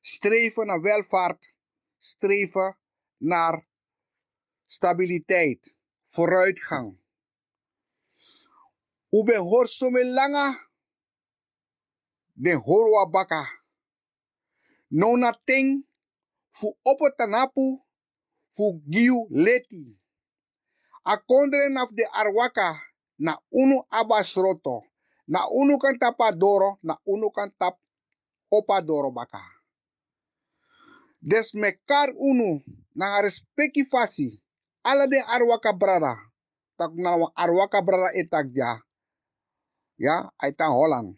Streven 0.00 0.66
naar 0.66 0.80
welvaart. 0.80 1.54
Streven 1.98 2.78
naar 3.16 3.68
stabiliteit. 4.64 5.74
Vooruitgang. 6.04 6.98
Ube 9.10 9.36
hoor 9.36 9.66
some 9.66 10.04
langa. 10.04 10.68
De 12.36 12.54
horwa 12.54 13.06
baka. 13.06 13.46
Nona 14.90 15.32
ting. 15.46 15.84
Fu 16.52 16.76
opotanapu. 16.84 17.82
Fu 18.54 18.80
giu 18.90 19.26
leti. 19.30 19.82
A 21.04 21.16
kondre 21.28 21.66
af 21.80 21.90
de 21.92 22.04
arwaka. 22.12 22.68
Na 23.18 23.38
unu 23.50 23.82
abasroto. 23.90 24.82
Na 25.28 25.40
unu 25.60 25.78
kan 25.78 25.98
tapa 25.98 26.32
doro. 26.32 26.78
Na 26.82 26.94
unu 27.06 27.30
kan 27.30 27.50
tap 27.58 27.78
opa 28.50 28.80
doro 28.82 29.10
baka. 29.10 29.40
Des 31.22 31.54
mekar 31.54 32.08
unu. 32.16 32.60
Na 32.94 33.20
respecti 33.22 33.84
fasi. 33.90 34.40
ala 34.84 35.06
de 35.06 35.18
arwaka 35.34 35.72
brada. 35.72 36.14
Tak 36.78 36.92
na 36.94 37.16
wa 37.16 37.28
arwaka 37.36 37.82
brada 37.82 38.10
etak. 38.14 38.46
Ya, 39.98 40.30
aitan 40.42 40.72
Holland. 40.72 41.16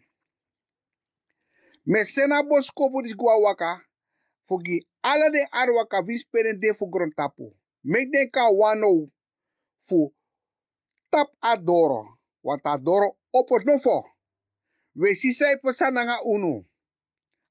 Me 1.87 2.03
sena 2.05 2.43
boskopu 2.43 3.01
dis 3.01 3.15
gua 3.15 3.39
waka. 3.39 3.71
Fogi 4.47 4.87
ala 5.01 5.29
de 5.29 5.47
arwaka 5.51 6.03
visperen 6.03 6.59
de 6.59 6.73
fu 6.77 6.89
grontapu. 6.91 7.55
Mek 7.83 8.11
den 8.11 8.29
ka 8.31 8.49
wano 8.51 9.07
fu 9.87 10.13
tap 11.09 11.29
adoro. 11.39 12.19
Want 12.43 12.63
adoro 12.65 13.17
opot 13.31 13.63
no 13.65 13.79
fo. 13.79 14.03
We 14.95 15.15
sisai 15.15 15.55
pesananga 15.63 16.17
unu. 16.33 16.65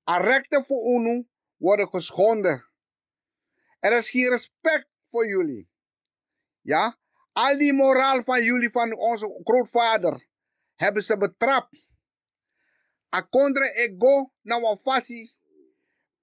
A 0.09 0.19
rechten 0.19 0.65
voor 0.65 0.85
unu 0.97 1.25
worden 1.57 1.89
geschonden. 1.89 2.65
Er 3.81 3.93
is 3.93 4.11
geen 4.11 4.31
respect 4.31 4.89
voor 5.11 5.27
jullie. 5.27 5.69
Ja? 6.63 6.99
Al 7.33 7.59
die 7.59 7.73
moraal 7.73 8.23
van 8.25 8.43
jullie, 8.43 8.71
van 8.71 8.99
onze 8.99 9.41
grootvader, 9.45 10.27
hebben 10.75 11.03
ze 11.03 11.19
betrapt. 11.19 11.86
Akondre 13.11 13.73
ego 13.75 14.33
na 14.45 14.59
wafasi 14.59 15.31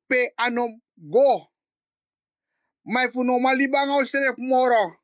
pe 0.08 0.34
anom 0.36 0.82
go. 0.96 1.52
Maar 2.82 3.12
voor 3.12 3.26
normaal 3.26 3.56
libang 3.56 3.92
au 3.92 4.06
seref 4.06 4.36
moro. 4.38 5.03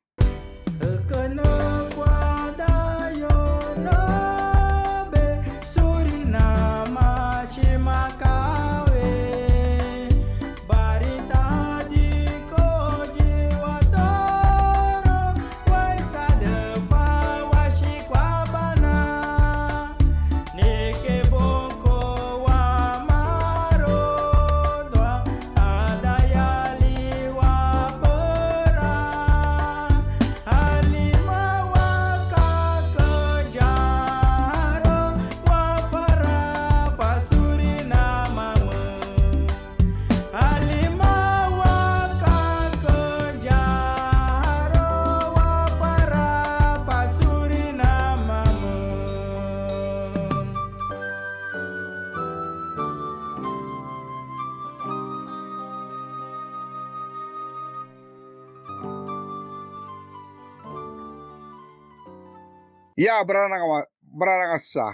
Ya, 63.00 63.24
brana 63.24 63.56
brana 64.04 64.60
sa. 64.60 64.92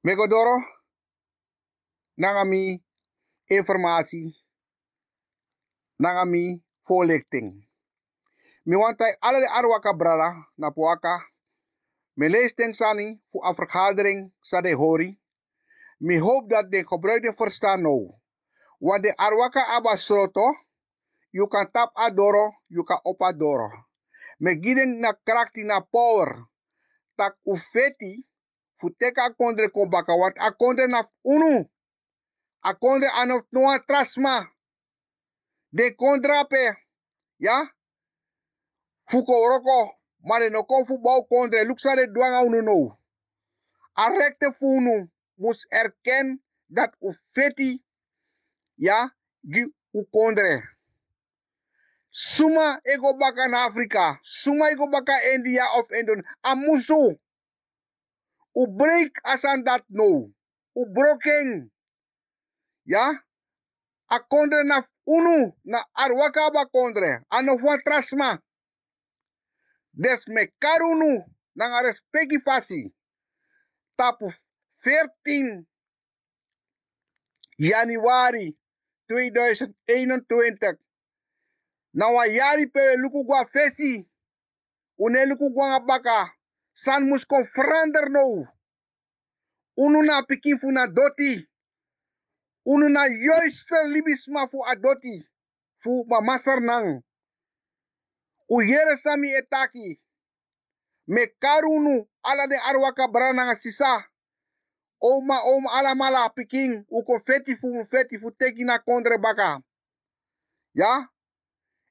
Megodoro 0.00 0.64
nangami 2.16 2.80
informatie 3.52 4.32
nangami 6.00 6.64
voorlichting. 6.88 7.68
Mi 8.64 8.76
wantai 8.76 9.12
alle 9.20 9.44
arwaka 9.44 9.92
brada 9.92 10.32
na 10.56 10.70
puaka. 10.70 11.20
Me 12.16 12.28
lees 12.28 12.54
sani 12.72 13.20
voor 13.30 13.54
vergadering 13.54 14.32
sa 14.40 14.62
de 14.62 14.72
hori. 14.72 15.20
Mi 16.00 16.18
hoop 16.18 16.48
dat 16.48 16.70
de 16.70 16.86
gebruikte 16.86 17.34
verstaan 17.34 17.82
nou. 17.82 18.08
Want 18.78 19.02
de 19.02 19.16
arwaka 19.16 19.66
abasroto, 19.66 20.54
you 21.30 21.46
kan 21.48 21.70
tap 21.70 21.90
adoro, 21.94 22.56
you 22.68 22.84
kan 22.84 23.00
op 23.02 23.22
adoro. 23.22 23.68
Me 24.38 24.56
giden 24.60 25.00
na 25.00 25.12
krakti 25.12 25.64
na 25.64 25.80
power. 25.80 26.52
Tak 27.16 27.36
ufeti, 27.46 28.26
futeka 28.80 29.30
kondre 29.38 29.68
kombaka, 29.68 30.14
want 30.16 30.36
a 30.40 30.50
kondre 30.52 30.86
na 30.88 31.04
unu. 31.24 31.70
A 32.62 32.74
kondre 32.74 33.08
anof 33.20 33.44
noa 33.52 33.78
trasma. 33.78 34.48
De 35.72 35.90
kondrape, 35.94 36.76
ya? 37.38 37.68
Fuko 39.10 39.32
roko, 39.48 39.92
mare 40.24 40.50
no 40.50 40.64
kon 40.64 40.86
fu 40.86 40.98
bau 40.98 41.24
kondre, 41.26 41.64
luksa 41.64 41.96
de 41.96 42.06
dwanga 42.06 42.40
unu 42.46 42.62
no. 42.62 42.98
A 43.96 44.10
rekte 44.10 44.52
funu, 44.58 45.08
mus 45.38 45.66
erken 45.70 46.40
dat 46.68 46.94
ufeti, 47.00 47.84
ya, 48.76 49.10
gi 49.52 49.64
u 49.94 50.04
kondre. 50.12 50.62
Suma 52.14 52.78
ego 52.86 53.14
baka 53.18 53.48
na 53.48 53.64
Afrika, 53.66 54.20
suma 54.22 54.70
ego 54.70 54.86
baka 54.86 55.18
India 55.34 55.66
of 55.74 55.90
Indonesia, 55.90 56.30
amusu. 56.46 57.18
U 58.54 58.66
break 58.70 59.18
asan 59.24 59.64
dat 59.64 59.82
no. 59.90 60.30
U 60.76 60.86
broken. 60.94 61.70
Ya? 62.86 63.18
A 64.06 64.20
kondre 64.20 64.62
na 64.64 64.86
unu, 65.06 65.50
na 65.64 65.82
arwaka 65.92 66.50
ba 66.54 66.66
kondre, 66.70 67.24
ano 67.30 67.58
fwa 67.58 67.82
trasma. 67.82 68.38
Des 69.92 70.28
me 70.28 70.46
karunu, 70.62 71.24
na 71.56 71.82
respecti 71.82 72.38
fasi. 72.38 72.94
Tapu 73.98 74.30
14 74.86 75.66
januari 77.58 78.54
2021 79.10 80.83
na 81.94 82.06
wa 82.08 82.26
yari 82.26 82.66
pe 82.66 82.96
luku 82.96 83.24
gua 83.24 83.46
fesi 83.46 84.06
une 84.98 85.26
luku 85.26 85.50
gua 85.50 85.80
baka 85.80 86.34
san 86.72 87.02
mus 87.08 87.24
kon 87.24 87.44
frander 87.46 88.10
no 88.10 88.46
unu 89.76 90.00
pikin 90.28 90.58
fu 90.58 90.72
na 90.72 90.86
doti 90.86 91.48
unu 92.66 92.88
na 92.88 93.08
juiste 93.08 93.76
libisma 93.92 94.48
fu 94.48 94.64
adoti 94.66 95.24
fu 95.84 96.04
mamasar 96.08 96.60
nang. 96.60 97.02
U 98.48 98.60
sami 98.96 99.28
etaki 99.32 100.00
me 101.06 101.26
karunu 101.38 102.06
ala 102.22 102.46
de 102.46 102.56
arwaka 102.56 103.08
brana 103.08 103.54
sisa. 103.54 104.04
Oma 105.00 105.42
oma 105.44 105.70
ala 105.72 105.94
mala 105.94 106.28
pikin 106.30 106.86
u 106.88 107.04
ko 107.04 107.18
feti 107.26 107.54
fu 107.56 107.84
feti 107.84 108.18
fu 108.18 108.30
teki 108.30 108.64
na 108.64 108.78
kondre 108.78 109.18
baka. 109.18 109.60
Ya 110.74 111.08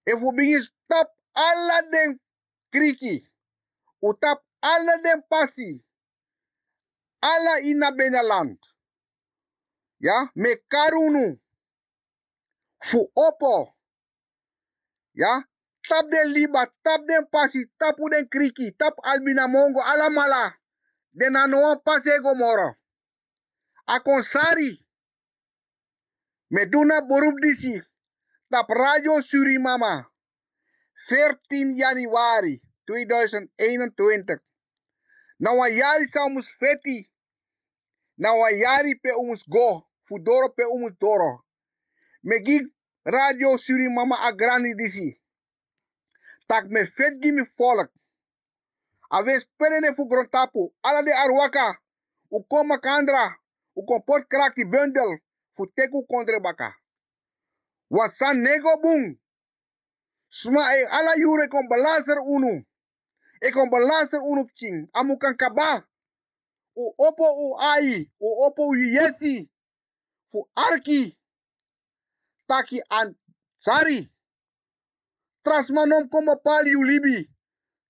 If 0.05 0.21
we 0.21 0.31
begin 0.35 0.63
stop 0.63 1.07
alla 1.35 1.81
den 1.91 2.19
kriki, 2.73 3.21
u 4.01 4.13
tap 4.21 4.39
alla 4.61 4.97
den 5.03 5.23
passi, 5.29 5.85
alla 7.21 7.59
ina 7.59 7.91
benaland. 7.91 8.57
Ja, 9.99 10.31
me 10.35 10.55
karunu. 10.71 11.39
Fu 12.83 13.11
opo. 13.15 13.75
Ja, 15.13 15.43
tap 15.89 16.11
den 16.11 16.33
liba, 16.33 16.65
tap 16.83 17.01
den 17.07 17.25
passi, 17.31 17.65
tap 17.79 17.99
u 17.99 18.09
den 18.09 18.27
kriki, 18.29 18.71
tap 18.77 18.93
albina 19.03 19.47
mongo, 19.47 19.81
alla 19.81 20.09
mala. 20.09 20.53
Den 21.13 21.35
anoa 21.35 21.75
passe. 21.85 22.11
Akonsari. 23.87 24.79
Me 26.51 26.65
duna 26.65 27.01
beroep 27.01 27.39
disi. 27.41 27.81
Tap 28.53 28.69
Radio 28.69 29.17
Surimama. 29.21 30.05
14 31.09 31.73
januari 31.73 32.61
2021. 32.85 34.41
Nou 35.37 35.57
een 35.65 35.73
jari 35.75 36.07
sa 36.07 36.25
umus 36.25 36.49
feti. 36.57 37.09
Jari 38.61 38.99
pe 39.01 39.11
umus 39.11 39.43
go. 39.47 39.89
Fudoro 40.05 40.49
pe 40.49 40.63
umus 40.63 40.93
doro. 40.99 41.45
Megi 42.21 42.73
Radio 43.03 43.57
Surimama 43.57 44.15
agrani 44.21 44.75
disi. 44.75 45.21
Tak 46.47 46.67
me 46.69 46.85
fet 46.85 47.17
gimi 47.21 47.41
volk. 47.57 47.91
Aves 49.09 49.47
perene 49.57 49.93
fu 49.95 50.05
grontapu. 50.07 50.73
Ala 50.81 51.01
de 51.01 51.13
arwaka. 51.13 51.81
U 52.29 52.43
koma 52.43 52.77
kandra. 52.77 53.35
U 53.75 53.83
kompot 53.85 54.27
krakti 54.27 54.65
bundel. 54.65 55.17
Fu 55.55 55.65
teku 55.75 56.05
kondre 56.05 56.39
baka. 56.39 56.82
Wasan 57.93 58.41
nego 58.41 58.73
bung. 58.81 59.19
Sma 60.29 60.63
e 60.75 60.83
ala 60.97 61.13
yure 61.21 61.47
kon 61.47 61.67
balaser 61.69 62.17
unu. 62.35 62.65
E 63.41 63.51
kon 63.51 63.69
balaser 63.69 64.21
unu 64.21 64.43
ching. 64.57 64.89
Amu. 64.93 65.13
U 66.75 66.85
opo 66.97 67.25
u 67.45 67.47
ai. 67.59 68.11
U 68.19 68.29
opo 68.45 68.63
u 68.69 68.75
yesi. 68.75 69.51
Fu 70.31 70.49
arki. 70.55 71.01
Taki 72.47 72.81
an 72.89 73.15
sari. 73.59 74.09
Trasmanom 75.45 76.09
pal 76.43 76.65
yu 76.67 76.83
libi. 76.83 77.29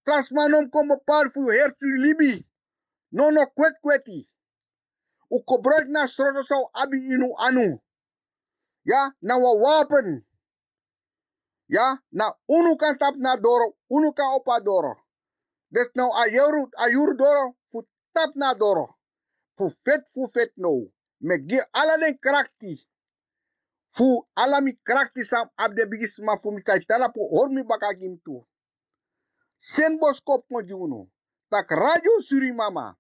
Trasmanom 0.05 0.69
como 0.69 0.95
fu 1.33 1.41
hertu 1.49 1.87
libi. 2.03 2.45
No 3.11 3.31
no 3.31 3.45
kwet 3.55 3.75
kweti. 3.81 4.27
U 5.31 5.37
gebruik 5.47 5.87
na 5.87 6.07
sroto 6.07 6.43
sau 6.43 6.69
abi 6.73 6.97
inu 7.13 7.35
anu. 7.37 7.79
Ja, 8.85 9.11
na 9.21 9.37
wa 9.37 9.53
wapen. 9.55 10.25
Ja, 11.67 11.97
na 12.11 12.33
unu 12.47 12.77
kan 12.77 12.97
tap 12.97 13.15
na 13.17 13.37
doro, 13.37 13.77
unu 13.89 14.13
kan 14.13 14.35
opa 14.35 14.59
doro. 14.61 14.95
Des 15.71 15.89
nou 15.95 16.11
ayuru 16.13 16.69
ayur 16.77 17.15
doro, 17.17 17.55
fu 17.71 17.83
tap 18.13 18.35
na 18.35 18.53
doro. 18.53 18.87
Fu 19.57 19.69
fet 19.85 20.03
fu 20.13 20.27
fet 20.33 20.53
no. 20.57 20.91
Me 21.21 21.37
ge 21.49 21.59
ala 21.73 21.97
den 21.97 22.17
krakti. 22.19 22.73
Fu 23.95 24.25
ala 24.35 24.61
mi 24.61 24.73
krakti 24.87 25.23
sam 25.25 25.49
abde 25.57 25.85
bigis 25.89 26.19
ma 26.19 26.37
fu 26.41 26.51
mi 26.51 26.61
kai 26.63 26.79
tala 26.89 27.09
pu 27.09 27.21
hor 27.31 27.49
mi 27.49 27.63
baka 27.63 27.93
gim 27.99 28.17
tu. 28.25 28.45
Sen 29.57 29.99
boskop 29.99 30.45
mo. 30.49 31.09
Tak 31.51 31.71
radio 31.71 32.21
suri 32.21 32.51
mama. 32.51 32.97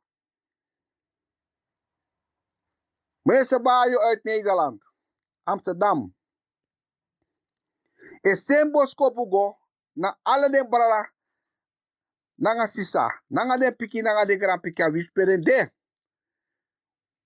Meneer 3.25 3.45
Sabayo 3.45 3.99
uit 4.09 4.23
Nederland. 4.25 4.81
Amsterdam. 5.45 6.13
E 8.23 8.35
sembo 8.35 8.85
skopu 8.87 9.25
go 9.29 9.57
na 9.95 10.15
ala 10.25 10.49
den 10.49 10.69
brala 10.69 11.07
nanga 12.37 12.67
sisa, 12.67 13.09
nanga 13.29 13.57
den 13.57 13.75
piki, 13.75 14.01
nanga 14.01 14.25
den 14.25 14.39
gran 14.39 14.59
piki 14.61 14.81
a 14.83 14.89
wisperen 14.89 15.41
de. 15.43 15.71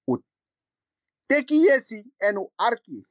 O 0.08 0.18
teki 1.30 1.66
yesi 1.66 2.04
en 2.20 2.38
u 2.38 2.52
arki. 2.58 3.06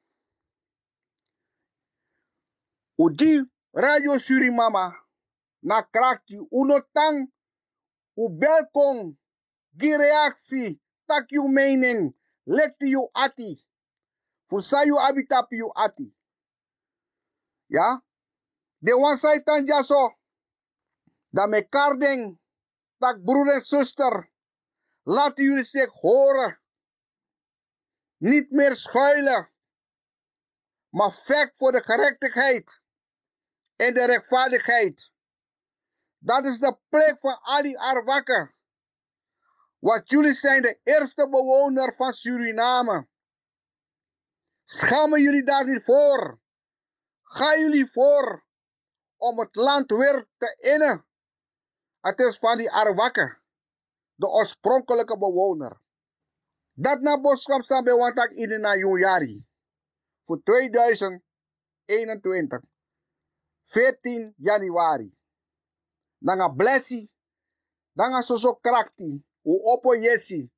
O 2.98 3.10
di 3.10 3.42
Radio 3.74 4.18
Surimama 4.18 4.94
na 5.62 5.82
krakti 5.82 6.38
uno 6.50 6.80
tang 6.94 7.28
o 8.16 8.28
belkong 8.28 9.16
gi 9.80 9.96
reaksi 9.96 10.80
tak 11.08 11.30
yu 11.32 11.48
mening 11.48 12.14
lekti 12.46 12.86
yu 12.90 13.02
ati. 13.14 13.65
Fusayu 14.48 14.98
abitap 14.98 15.52
yu 15.52 15.70
ati 15.74 16.16
ja 17.68 18.02
de 18.78 18.92
wan 18.92 19.16
saitan 19.16 19.66
jaso 19.66 20.14
da 21.30 21.46
me 21.46 21.62
kardeng 21.68 22.38
tak 23.00 23.24
broer 23.24 23.52
en 23.54 23.60
zuster 23.60 24.30
laten 25.04 25.44
jullie 25.44 25.64
zich 25.64 25.90
horen 26.00 26.60
niet 28.16 28.50
meer 28.50 28.76
schuilen 28.76 29.50
maar 30.88 31.12
vecht 31.12 31.54
voor 31.56 31.72
de 31.72 31.82
gerechtigheid 31.82 32.80
en 33.76 33.94
de 33.94 34.04
rechtvaardigheid 34.04 35.14
dat 36.26 36.44
is 36.44 36.58
de 36.58 36.78
plek 36.88 37.16
van 37.20 37.38
Ali 37.42 37.76
Arwakker. 37.76 38.54
Want 39.78 40.10
jullie 40.10 40.34
zijn 40.34 40.62
de 40.62 40.80
eerste 40.82 41.28
bewoner 41.28 41.94
van 41.96 42.12
Suriname. 42.12 43.08
Schamen 44.68 45.22
jullie 45.22 45.44
daar 45.44 45.66
niet 45.66 45.84
voor? 45.84 46.40
Gaan 47.22 47.60
jullie 47.60 47.90
voor 47.90 48.46
om 49.16 49.38
het 49.38 49.54
land 49.54 49.90
weer 49.90 50.28
te 50.36 50.56
innen? 50.60 51.06
Het 52.00 52.20
is 52.20 52.38
van 52.38 52.58
die 52.58 52.70
Arwakker, 52.70 53.42
de 54.14 54.28
oorspronkelijke 54.28 55.18
bewoner. 55.18 55.80
Dat 56.72 57.00
na 57.00 57.20
boodschap 57.20 57.62
staan 57.62 57.84
bij 57.84 57.94
Wantak 57.94 58.30
in 58.30 58.60
na 58.60 58.74
Jari. 58.74 59.46
Voor 60.24 60.42
2021. 60.42 62.60
14 63.64 64.34
januari. 64.36 65.16
Nanga 66.18 66.48
blessi. 66.48 67.10
Nanga 67.92 68.22
soso 68.22 68.54
krakti. 68.54 69.26
U 69.42 69.58
opo 69.62 69.94
yesi. 69.94 70.52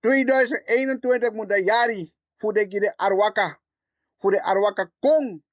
2021 0.00 1.32
moet 1.32 1.48
de 1.48 1.62
jari 1.62 2.14
voor 2.42 2.52
de 2.52 2.66
gide 2.68 2.96
arwaka. 2.96 3.60
Voor 4.18 4.30
de 4.30 4.42
arwaka 4.42 4.90
kong. 4.98 5.44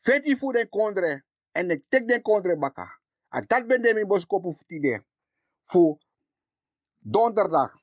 Voor 0.00 0.52
de 0.52 0.66
kondre. 0.68 1.24
En 1.52 1.68
de 1.68 1.84
tek 1.88 2.08
de 2.08 2.22
kondre 2.22 2.58
baka. 2.58 3.00
En 3.28 3.44
dat 3.46 3.66
ben 3.66 3.82
de 3.82 3.94
mi 3.94 4.06
boskopu 4.06 4.52
futide. 4.52 5.04
Voor 5.64 5.98
donderdag 6.98 7.82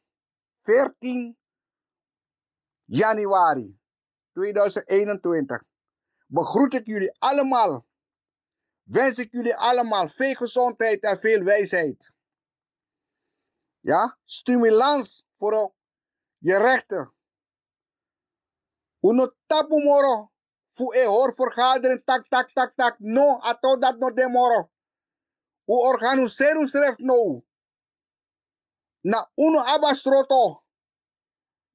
14 0.61 1.37
januari 2.85 3.79
2021 4.31 5.63
begroet 6.27 6.73
ik 6.73 6.85
jullie 6.85 7.15
allemaal. 7.19 7.85
Wens 8.83 9.17
ik 9.17 9.31
jullie 9.31 9.55
allemaal 9.55 10.09
veel 10.09 10.33
gezondheid 10.33 11.03
en 11.03 11.19
veel 11.19 11.43
wijsheid. 11.43 12.13
Ja, 13.79 14.17
stimulans 14.25 15.25
voor 15.37 15.73
je 16.37 16.57
rechten. 16.57 17.12
Uno 19.03 19.27
tapu 19.47 19.79
moro. 19.79 20.31
Fu 20.75 20.93
e 20.93 21.05
hor 21.05 21.33
vergadering 21.37 22.03
tak 22.05 22.29
tak 22.29 22.53
tak 22.55 22.75
tak. 22.75 22.95
No, 22.99 23.39
ato 23.43 23.77
dat 23.77 23.97
no 23.99 24.09
de 24.11 24.27
moro. 24.27 24.69
U 25.67 25.73
organiseru 25.73 26.67
sref 26.67 26.95
no. 26.99 27.43
Na 29.03 29.25
uno 29.37 29.59
abastroto. 29.59 30.63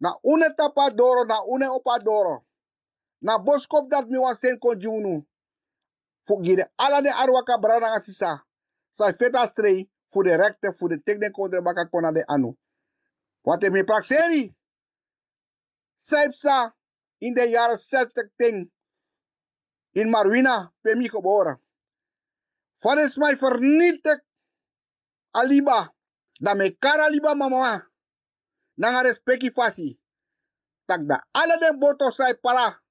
Na 0.01 0.15
une 0.25 0.55
tapadoro, 0.57 1.25
na 1.25 1.43
une 1.47 1.69
opadoro. 1.69 2.45
Na 3.23 3.39
boskop 3.39 3.91
dat 3.91 4.09
mi 4.09 4.19
wan 4.19 4.37
sen 4.37 4.59
konjunu. 4.59 5.27
Fu 6.27 6.43
gire 6.43 6.73
ala 6.79 7.03
de 7.03 7.11
arwaka 7.11 7.59
brada 7.59 7.93
asisa. 7.95 8.43
Sa 8.91 9.13
feta 9.13 9.47
strei 9.47 9.91
fu 10.13 10.23
de 10.23 10.37
rekte 10.37 10.73
fu 10.79 10.89
de 10.89 10.99
tek 10.99 11.33
kondre 11.33 11.61
de 12.15 12.25
anu. 12.29 12.57
Wat 13.43 13.63
heb 13.63 13.75
je 13.75 13.85
praxeri? 13.85 14.57
Saipsa 15.97 16.78
in 17.19 17.35
de 17.35 17.49
jaren 17.49 17.79
60 17.79 18.31
ting 18.37 18.71
in 19.93 20.09
Marwina 20.11 20.73
bij 20.81 20.95
mij 20.97 21.09
geboren. 21.09 21.63
Van 22.79 22.99
is 22.99 23.17
mij 23.17 23.37
vernietigd 23.37 24.25
aliba. 25.31 25.95
Da 26.33 26.55
me 26.55 26.71
kara 26.79 27.05
aliba 27.05 27.35
mama. 27.35 27.91
Nanga 28.75 29.01
respecti 29.03 29.51
fasi. 29.51 30.01
Tak 30.87 31.09
da 31.09 31.27
alle 31.31 31.59
den 31.59 31.79
boto 31.79 32.11
sai 32.11 32.35
pala. 32.35 32.83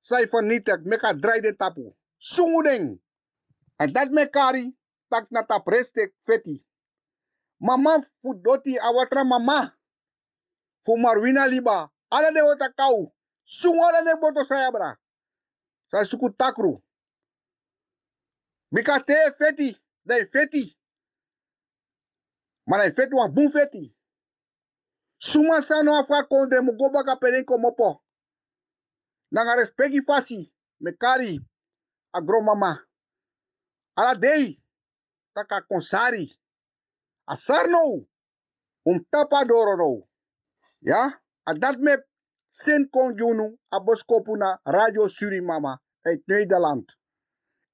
Sai 0.00 0.28
vernietigd. 0.28 0.84
Me 0.84 0.96
ka 0.96 1.14
draai 1.14 1.40
de 1.40 1.56
tapu. 1.56 1.94
Sungudeng. 2.16 3.00
En 3.76 3.92
dat 3.92 4.10
me 4.10 4.30
kari. 4.30 4.76
Tak 5.08 5.30
na 5.30 5.44
tap 5.44 5.66
restek 5.68 6.14
feti. 6.22 6.64
Mama 7.56 8.10
fudoti 8.22 8.78
awatra 8.78 9.24
mama. 9.24 9.78
Fu 10.84 10.96
Marwina 10.96 11.46
liba. 11.46 11.92
Ala 12.08 12.30
de 12.32 12.42
wata 12.42 12.72
kau. 13.44 13.70
Sungu 13.70 13.84
ala 13.84 14.02
de 14.04 14.20
boto 14.20 14.44
saya 14.44 14.72
bra. 14.72 14.96
Saya 15.90 16.04
suku 16.04 16.30
takru. 16.30 16.82
Bika 18.72 19.00
te 19.00 19.14
feti. 19.38 19.76
Dai 20.04 20.26
feti. 20.26 20.76
Mana 22.66 22.84
feti 22.92 23.14
wan 23.14 23.34
bun 23.34 23.52
feti. 23.52 23.94
Suma 25.18 25.62
sa 25.62 25.82
no 25.82 25.94
afa 25.94 26.24
kondre 26.28 26.62
mo 26.62 26.72
go 26.72 26.90
baka 26.90 27.16
peren 27.16 27.44
ko 27.44 27.58
mopo. 27.58 28.02
Nanga 29.32 29.56
respecti 29.56 30.02
fasi. 30.04 30.52
Me 30.80 30.92
kari. 30.92 31.40
Agro 32.14 32.42
mama. 32.42 32.78
Ala 33.96 34.14
dei. 34.14 34.62
Taka 35.34 35.62
konsari. 35.62 36.32
Asar 37.26 37.68
no. 37.68 38.06
Um 38.86 39.00
tapa 39.10 39.44
doro 39.44 39.76
no. 39.76 40.08
Ja? 40.82 41.22
En 41.48 41.60
dat 41.60 41.78
me 41.78 41.96
sin 42.54 42.88
kon 42.90 43.16
junu 43.18 43.58
aboskopu 43.70 44.36
na 44.36 44.58
Radio 44.66 45.08
Surimama 45.08 45.78
uit 46.06 46.22
Nederland. 46.28 46.88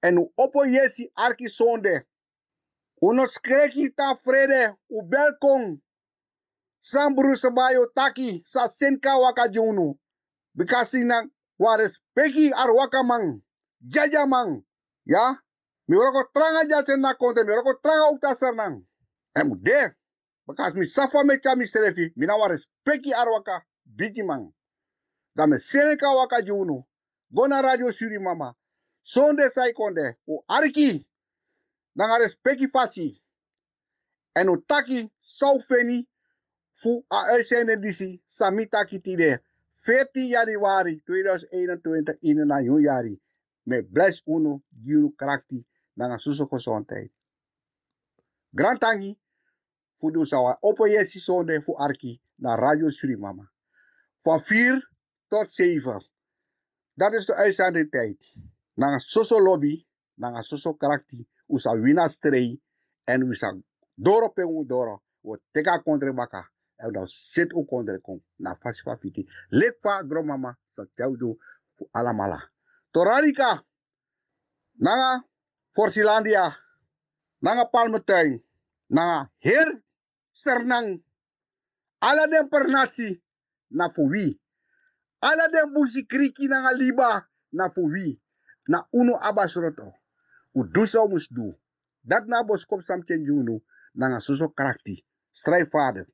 En 0.02 0.18
u 0.18 0.32
oppo 0.36 0.64
yesi 0.64 1.10
arki 1.14 1.48
sonde. 1.50 2.06
Uno 3.02 3.26
skreki 3.26 3.90
ta 3.96 4.14
vrede 4.24 4.76
u 4.88 5.02
belkong. 5.02 5.80
Sambru 6.80 7.36
sabayo 7.36 7.86
taki 7.94 8.42
sa 8.46 8.68
senka 8.68 9.18
waka 9.18 9.48
junu. 9.48 9.98
Bikasi 10.56 11.04
na 11.04 11.22
wares 11.58 12.00
peki 12.14 12.52
ar 12.52 12.70
waka 12.74 13.02
mang. 13.02 13.42
Jaja. 13.80 14.26
Ya? 15.06 15.36
Mi 15.88 15.96
ko 15.96 16.24
tranga 16.34 16.64
jasen 16.68 17.00
na 17.00 17.14
konte 17.14 17.44
mi 17.44 17.52
tranga 17.82 18.10
ukta 18.12 18.34
sernang. 18.34 18.86
Emu 19.36 19.56
de. 19.56 19.94
Bekas 20.48 20.74
mi 20.74 20.86
safa 20.86 21.24
me 21.24 21.38
cha 21.40 21.54
mi 21.56 21.66
strefi. 21.66 22.12
Mina 22.16 22.36
wares 22.38 22.66
peki 22.84 23.12
ar 23.14 23.28
waka. 23.28 23.64
Da 25.40 25.46
me 25.46 25.58
senka 25.58 26.14
waka 26.14 26.42
junu. 26.42 26.84
Gona 27.30 27.62
radio 27.62 27.92
suri 27.92 28.18
mama. 28.18 28.54
Sonde 29.02 29.50
sai 29.50 29.72
konde. 29.72 30.16
U 30.28 30.44
arki. 30.48 31.08
Nanga 31.94 32.18
respecti 32.18 32.68
fasi. 32.68 33.22
En 34.34 34.48
u 34.48 34.64
taki 34.66 35.12
sau 35.20 35.60
feni. 35.60 36.08
Fu 36.72 37.06
a 37.08 37.32
uitzende 37.32 37.76
disi. 37.76 38.22
Sami 38.26 38.66
taki 38.66 39.00
tide. 39.00 39.40
14 39.74 40.28
januari 40.28 41.00
2021 41.04 42.18
in 42.20 42.38
een 42.38 42.82
jari. 42.82 43.20
me 43.62 43.82
bless 43.82 44.22
uno 44.26 44.62
giu 44.84 45.14
karakti 45.16 45.66
nanga 45.94 46.18
suso 46.18 46.46
gezondheid. 46.46 47.12
Grantangi 48.54 49.18
voor 49.98 50.12
de 50.12 50.26
sawa 50.26 50.58
opo 50.60 50.86
yesi 50.86 51.18
zonde 51.20 51.62
voor 51.62 51.76
arki 51.76 52.20
naar 52.34 52.58
Radio 52.58 52.90
Surimama. 52.90 53.50
Van 54.20 54.40
4 54.40 54.90
tot 55.30 55.52
7. 55.52 56.10
Dat 56.94 57.12
is 57.12 57.26
de 57.26 57.34
uitzendingstijd. 57.34 58.34
Nanga 58.74 58.98
soso 58.98 59.40
lobby, 59.40 59.86
nanga 60.14 60.42
soso 60.42 60.74
karakti, 60.74 61.28
usa 61.46 61.72
wina 61.80 62.08
strei 62.08 62.60
en 63.04 63.22
usa 63.22 63.54
doro 63.94 64.28
pe 64.28 64.64
doro. 64.66 65.02
O 65.22 65.36
teka 65.52 65.78
kontre 65.82 66.12
baka. 66.12 66.50
En 66.76 66.92
dan 66.92 67.06
zit 67.06 67.52
ook 67.52 67.68
kom 68.02 68.24
na 68.36 68.56
fasifa 68.56 68.96
fiti. 68.96 69.28
Lekfa 69.48 70.04
gromama 70.08 70.58
sa 70.70 70.86
tjaudu 70.94 71.38
alamala. 71.90 72.50
Torarika. 72.90 73.64
Nanga 74.72 75.24
Forsilandia. 75.70 76.56
Nanga 77.38 77.64
Palmetuin. 77.64 78.44
Nanga 78.86 79.30
Heer 79.38 79.82
Sernang. 80.32 81.04
Ala 81.98 82.26
den 82.26 82.48
pernasi 82.48 83.22
na 83.68 83.90
fuwi. 83.92 84.40
Ala 85.20 85.48
den 85.48 85.72
busi 85.74 86.06
kriki 86.06 86.48
nanga 86.48 86.72
liba 86.72 87.28
na 87.52 87.70
fuwi. 87.70 88.22
Na 88.68 88.86
uno 88.92 89.18
abasroto. 89.22 89.92
U 90.54 90.64
dusa 90.64 91.06
mus 91.08 91.28
du. 91.30 91.54
Dat 92.02 92.26
na 92.26 92.42
boskop 92.42 92.82
sam 92.82 93.02
chenjunu 93.02 93.60
nanga 93.94 94.20
suso 94.20 94.48
karakti. 94.48 95.04
Strijdvader. 95.32 96.06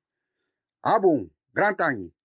Abong. 0.83 1.31
Grantangi. 1.55 2.16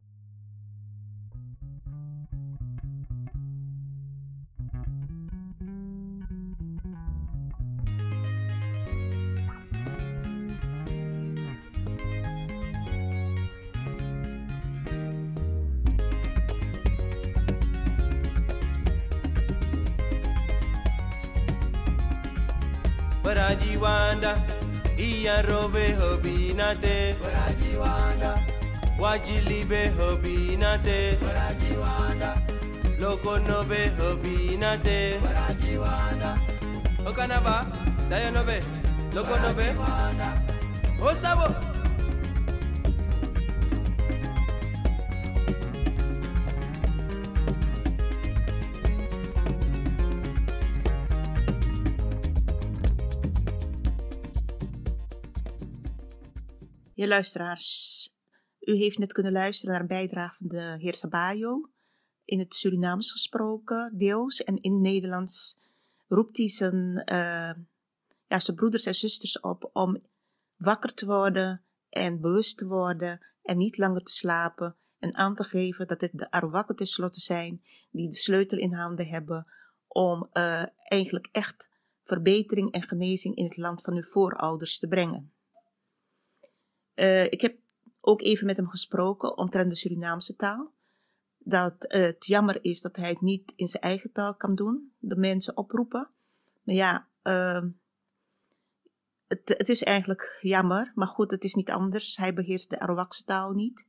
wajiwanda 23.66 24.38
iyarobe 24.97 25.93
hobinate 25.95 27.16
wajiwanda 27.24 28.39
wajilibe 28.99 29.89
hobinate 29.89 31.18
wajiwanda 31.28 32.38
lokonobe 32.99 33.88
hobinate 33.97 35.20
wajiwanda 35.26 36.38
okanaba 37.05 37.66
dayonobe 38.09 38.64
lokonobe 39.16 39.66
osabo. 41.01 41.70
Je 57.01 57.07
luisteraars, 57.07 58.13
u 58.59 58.75
heeft 58.75 58.97
net 58.97 59.13
kunnen 59.13 59.31
luisteren 59.31 59.71
naar 59.71 59.81
een 59.81 59.87
bijdrage 59.87 60.35
van 60.35 60.47
de 60.47 60.75
heer 60.77 60.93
Sabayo. 60.93 61.69
In 62.25 62.39
het 62.39 62.55
Surinaams 62.55 63.11
gesproken, 63.11 63.97
deels. 63.97 64.43
En 64.43 64.61
in 64.61 64.71
het 64.71 64.81
Nederlands 64.81 65.59
roept 66.07 66.37
hij 66.37 66.49
zijn, 66.49 67.03
eh, 67.05 67.53
ja, 68.27 68.39
zijn 68.39 68.57
broeders 68.57 68.85
en 68.85 68.95
zusters 68.95 69.39
op 69.39 69.69
om 69.73 70.01
wakker 70.57 70.93
te 70.93 71.05
worden 71.05 71.63
en 71.89 72.21
bewust 72.21 72.57
te 72.57 72.67
worden 72.67 73.25
en 73.41 73.57
niet 73.57 73.77
langer 73.77 74.03
te 74.03 74.11
slapen. 74.11 74.75
En 74.99 75.15
aan 75.15 75.35
te 75.35 75.43
geven 75.43 75.87
dat 75.87 76.01
het 76.01 76.11
de 76.13 76.31
Arawakken 76.31 76.75
tenslotte 76.75 77.19
zijn 77.19 77.63
die 77.91 78.09
de 78.09 78.17
sleutel 78.17 78.57
in 78.57 78.73
handen 78.73 79.07
hebben 79.07 79.47
om 79.87 80.29
eh, 80.31 80.65
eigenlijk 80.83 81.29
echt 81.31 81.69
verbetering 82.03 82.71
en 82.71 82.81
genezing 82.81 83.35
in 83.35 83.43
het 83.43 83.57
land 83.57 83.81
van 83.81 83.93
uw 83.93 84.03
voorouders 84.03 84.79
te 84.79 84.87
brengen. 84.87 85.31
Eh, 87.01 87.23
ik 87.23 87.41
heb 87.41 87.57
ook 87.99 88.21
even 88.21 88.45
met 88.45 88.57
hem 88.57 88.69
gesproken 88.69 89.37
omtrent 89.37 89.69
de 89.69 89.75
Surinaamse 89.75 90.35
taal. 90.35 90.73
Dat 91.37 91.75
het 91.77 92.25
jammer 92.25 92.63
is 92.63 92.81
dat 92.81 92.95
hij 92.95 93.09
het 93.09 93.21
niet 93.21 93.53
in 93.55 93.67
zijn 93.67 93.83
eigen 93.83 94.11
taal 94.11 94.35
kan 94.35 94.55
doen, 94.55 94.93
de 94.99 95.15
mensen 95.15 95.57
oproepen. 95.57 96.09
Maar 96.63 96.75
ja, 96.75 97.07
ehm, 97.21 97.69
het, 99.27 99.53
het 99.57 99.69
is 99.69 99.83
eigenlijk 99.83 100.37
jammer, 100.41 100.91
maar 100.95 101.07
goed, 101.07 101.31
het 101.31 101.43
is 101.43 101.53
niet 101.53 101.69
anders. 101.69 102.17
Hij 102.17 102.33
beheerst 102.33 102.69
de 102.69 102.79
Arawakse 102.79 103.23
taal 103.23 103.51
niet. 103.51 103.87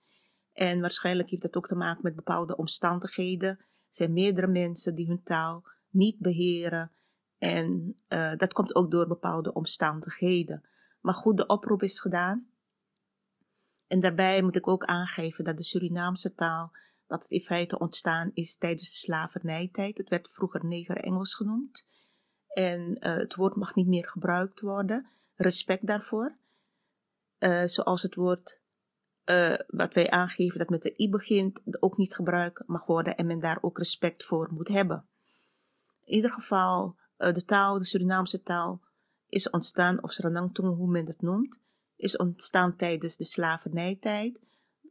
En 0.53 0.81
waarschijnlijk 0.81 1.31
heeft 1.31 1.43
dat 1.43 1.57
ook 1.57 1.67
te 1.67 1.77
maken 1.77 2.03
met 2.03 2.17
bepaalde 2.17 2.57
omstandigheden. 2.57 3.49
Er 3.49 3.67
zijn 3.89 4.13
meerdere 4.13 4.49
mensen 4.49 4.95
die 4.95 5.07
hun 5.07 5.23
taal 5.23 5.65
niet 5.91 6.19
beheren. 6.19 6.93
En 7.39 7.97
eh, 8.09 8.37
dat 8.37 8.53
komt 8.53 8.75
ook 8.75 8.91
door 8.91 9.07
bepaalde 9.07 9.53
omstandigheden. 9.53 10.69
Maar 11.01 11.15
goed, 11.15 11.37
de 11.37 11.47
oproep 11.47 11.83
is 11.83 12.01
gedaan. 12.01 12.51
En 13.93 14.01
daarbij 14.01 14.43
moet 14.43 14.57
ik 14.57 14.69
ook 14.69 14.85
aangeven 14.85 15.45
dat 15.45 15.57
de 15.57 15.63
Surinaamse 15.63 16.35
taal, 16.35 16.73
dat 17.07 17.23
het 17.23 17.31
in 17.31 17.41
feite 17.41 17.79
ontstaan 17.79 18.31
is 18.35 18.57
tijdens 18.57 18.89
de 18.89 18.97
slavernijtijd. 18.97 19.99
Het 19.99 20.09
werd 20.09 20.29
vroeger 20.29 20.65
neger-Engels 20.65 21.35
genoemd. 21.35 21.87
En 22.49 22.81
uh, 22.81 23.17
het 23.17 23.35
woord 23.35 23.57
mag 23.57 23.75
niet 23.75 23.87
meer 23.87 24.09
gebruikt 24.09 24.61
worden. 24.61 25.07
Respect 25.35 25.87
daarvoor. 25.87 26.37
Uh, 27.39 27.65
zoals 27.65 28.03
het 28.03 28.15
woord 28.15 28.61
uh, 29.25 29.55
wat 29.67 29.95
wij 29.95 30.11
aangeven 30.11 30.59
dat 30.59 30.69
met 30.69 30.83
de 30.83 30.95
i 30.99 31.11
begint, 31.11 31.61
ook 31.81 31.97
niet 31.97 32.15
gebruikt 32.15 32.67
mag 32.67 32.87
worden 32.87 33.17
en 33.17 33.27
men 33.27 33.41
daar 33.41 33.59
ook 33.61 33.79
respect 33.79 34.25
voor 34.25 34.49
moet 34.53 34.69
hebben. 34.69 35.07
In 36.05 36.15
ieder 36.15 36.31
geval, 36.31 36.97
de 37.17 37.45
taal, 37.45 37.79
de 37.79 37.85
Surinaamse 37.85 38.43
taal, 38.43 38.81
is 39.29 39.51
ontstaan, 39.51 40.03
of 40.03 40.13
Sranangtung, 40.13 40.77
hoe 40.77 40.91
men 40.91 41.07
het 41.07 41.23
noemt, 41.23 41.62
is 42.03 42.17
ontstaan 42.17 42.77
tijdens 42.77 43.17
de 43.17 43.25
slavernijtijd. 43.25 44.43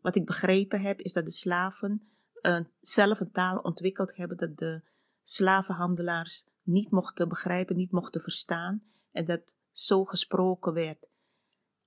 Wat 0.01 0.16
ik 0.16 0.26
begrepen 0.26 0.82
heb, 0.82 0.99
is 0.99 1.14
dat 1.14 1.26
de 1.26 1.32
slaven 1.32 2.12
uh, 2.41 2.59
zelf 2.80 3.20
een 3.20 3.32
taal 3.32 3.57
ontwikkeld 3.57 4.16
hebben 4.16 4.38
dat 4.38 4.57
de 4.57 4.82
slavenhandelaars 5.22 6.47
niet 6.64 6.91
mochten 6.91 7.30
begrijpen, 7.30 7.76
niet 7.76 7.91
mochten 7.91 8.22
verstaan. 8.22 8.84
En 9.12 9.26
dat 9.26 9.57
zo 9.72 10.05
gesproken 10.05 10.74
werd 10.74 11.07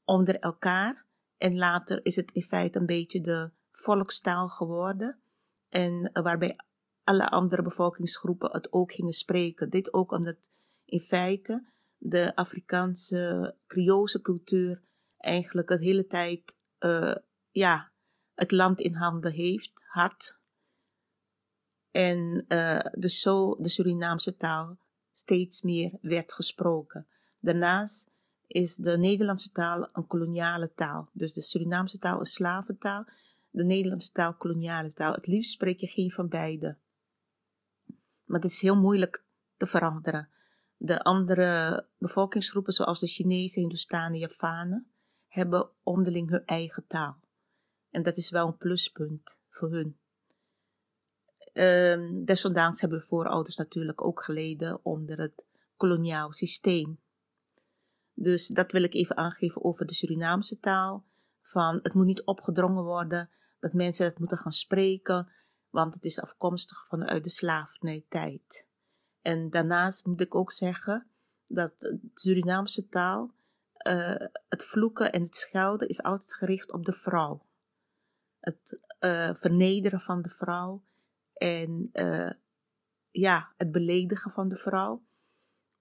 onder 0.05 0.39
elkaar. 0.39 1.07
En 1.37 1.57
later 1.57 2.05
is 2.05 2.17
het 2.17 2.31
in 2.31 2.43
feite 2.43 2.79
een 2.79 2.87
beetje 2.87 3.21
de 3.21 3.51
volkstaal 3.71 4.49
geworden. 4.49 5.21
En 5.69 6.11
waarbij 6.23 6.57
alle 7.05 7.29
andere 7.29 7.63
bevolkingsgroepen 7.63 8.51
het 8.53 8.73
ook 8.73 8.93
gingen 8.93 9.13
spreken. 9.13 9.71
Dit 9.71 9.93
ook 9.93 10.13
omdat 10.13 10.51
in 10.85 11.01
feite 11.01 11.67
de 11.97 12.37
Afrikaanse 12.37 13.57
Creoolse 13.67 14.21
cultuur 14.21 14.83
eigenlijk 15.25 15.69
het 15.69 15.81
hele 15.81 16.07
tijd 16.07 16.57
uh, 16.81 17.15
ja, 17.51 17.93
het 18.35 18.51
land 18.51 18.81
in 18.81 18.95
handen 18.95 19.33
heeft, 19.33 19.83
had. 19.87 20.39
En 21.91 22.45
uh, 22.49 22.79
dus 22.99 23.21
zo 23.21 23.57
de 23.61 23.69
Surinaamse 23.69 24.37
taal 24.37 24.79
steeds 25.13 25.63
meer 25.63 25.99
werd 26.01 26.33
gesproken. 26.33 27.07
Daarnaast 27.41 28.11
is 28.47 28.77
de 28.77 28.99
Nederlandse 28.99 29.53
taal 29.53 29.89
een 29.93 30.07
koloniale 30.07 30.75
taal. 30.75 31.09
Dus 31.13 31.33
de 31.33 31.43
Surinaamse 31.43 31.99
taal 31.99 32.21
is 32.21 32.33
slaventaal, 32.33 33.05
de 33.51 33.65
Nederlandse 33.65 34.13
taal 34.13 34.35
koloniale 34.35 34.93
taal. 34.93 35.13
Het 35.13 35.27
liefst 35.27 35.51
spreek 35.51 35.81
je 35.81 35.87
geen 35.87 36.11
van 36.11 36.29
beide. 36.29 36.79
Maar 38.25 38.41
het 38.41 38.51
is 38.51 38.61
heel 38.61 38.81
moeilijk 38.81 39.25
te 39.57 39.67
veranderen. 39.67 40.29
De 40.77 41.03
andere 41.03 41.87
bevolkingsgroepen, 41.99 42.73
zoals 42.73 43.01
de 43.01 43.07
Chinezen, 43.07 43.61
Hindustanen, 43.61 44.19
Javanen, 44.19 44.94
hebben 45.35 45.71
onderling 45.83 46.31
hun 46.31 46.45
eigen 46.45 46.87
taal. 46.87 47.21
En 47.91 48.03
dat 48.03 48.17
is 48.17 48.31
wel 48.31 48.47
een 48.47 48.57
pluspunt 48.57 49.39
voor 49.49 49.71
hun. 49.71 49.99
Um, 51.53 52.25
desondanks 52.25 52.81
hebben 52.81 53.03
voorouders 53.03 53.57
natuurlijk 53.57 54.05
ook 54.05 54.23
geleden 54.23 54.85
onder 54.85 55.19
het 55.19 55.45
koloniaal 55.77 56.33
systeem. 56.33 57.01
Dus 58.13 58.47
dat 58.47 58.73
wil 58.73 58.83
ik 58.83 58.95
even 58.95 59.17
aangeven 59.17 59.65
over 59.65 59.87
de 59.87 59.95
Surinaamse 59.95 60.59
taal. 60.59 61.07
Van 61.43 61.81
het 61.83 61.95
moet 61.95 62.07
niet 62.07 62.25
opgedrongen 62.25 62.85
worden 62.85 63.31
dat 63.59 63.73
mensen 63.73 64.05
het 64.05 64.19
moeten 64.19 64.39
gaan 64.39 64.53
spreken, 64.53 65.33
want 65.71 65.95
het 65.95 66.05
is 66.05 66.21
afkomstig 66.21 66.87
vanuit 66.89 67.25
de 67.25 67.31
slavernijtijd. 67.31 68.69
En 69.23 69.51
daarnaast 69.51 70.07
moet 70.07 70.21
ik 70.21 70.35
ook 70.35 70.53
zeggen 70.53 71.11
dat 71.47 71.79
de 71.79 72.11
Surinaamse 72.15 72.89
taal 72.89 73.35
uh, 73.89 74.29
het 74.49 74.65
vloeken 74.65 75.13
en 75.13 75.23
het 75.23 75.37
schelden 75.37 75.89
is 75.89 76.03
altijd 76.03 76.35
gericht 76.35 76.73
op 76.73 76.85
de 76.85 76.93
vrouw. 76.93 77.47
Het 78.41 78.79
uh, 79.01 79.35
vernederen 79.35 80.01
van 80.01 80.23
de 80.23 80.29
vrouw 80.29 80.85
en 81.33 81.89
uh, 81.93 82.31
ja, 83.11 83.53
het 83.57 83.73
beledigen 83.73 84.31
van 84.31 84.49
de 84.49 84.57
vrouw, 84.57 85.07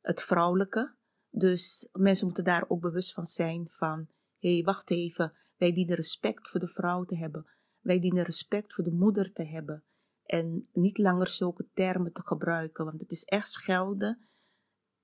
het 0.02 0.22
vrouwelijke. 0.22 0.96
Dus 1.30 1.90
mensen 1.92 2.26
moeten 2.26 2.44
daar 2.44 2.66
ook 2.68 2.82
bewust 2.82 3.14
van 3.14 3.26
zijn 3.26 3.70
van, 3.70 4.08
hé, 4.40 4.54
hey, 4.54 4.64
wacht 4.64 4.92
even, 4.92 5.34
wij 5.58 5.74
dienen 5.74 5.96
respect 5.96 6.50
voor 6.50 6.60
de 6.60 6.68
vrouw 6.68 7.04
te 7.04 7.18
hebben. 7.18 7.48
Wij 7.80 8.00
dienen 8.00 8.24
respect 8.24 8.74
voor 8.74 8.84
de 8.84 8.92
moeder 8.92 9.32
te 9.32 9.44
hebben. 9.44 9.84
En 10.26 10.70
niet 10.74 10.98
langer 10.98 11.28
zulke 11.28 11.70
termen 11.74 12.14
te 12.14 12.22
gebruiken, 12.26 12.86
want 12.86 13.02
het 13.02 13.12
is 13.12 13.24
echt 13.24 13.50
schelden 13.50 14.28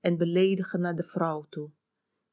en 0.00 0.16
beledigen 0.16 0.80
naar 0.80 0.94
de 0.94 1.02
vrouw 1.02 1.46
toe. 1.48 1.70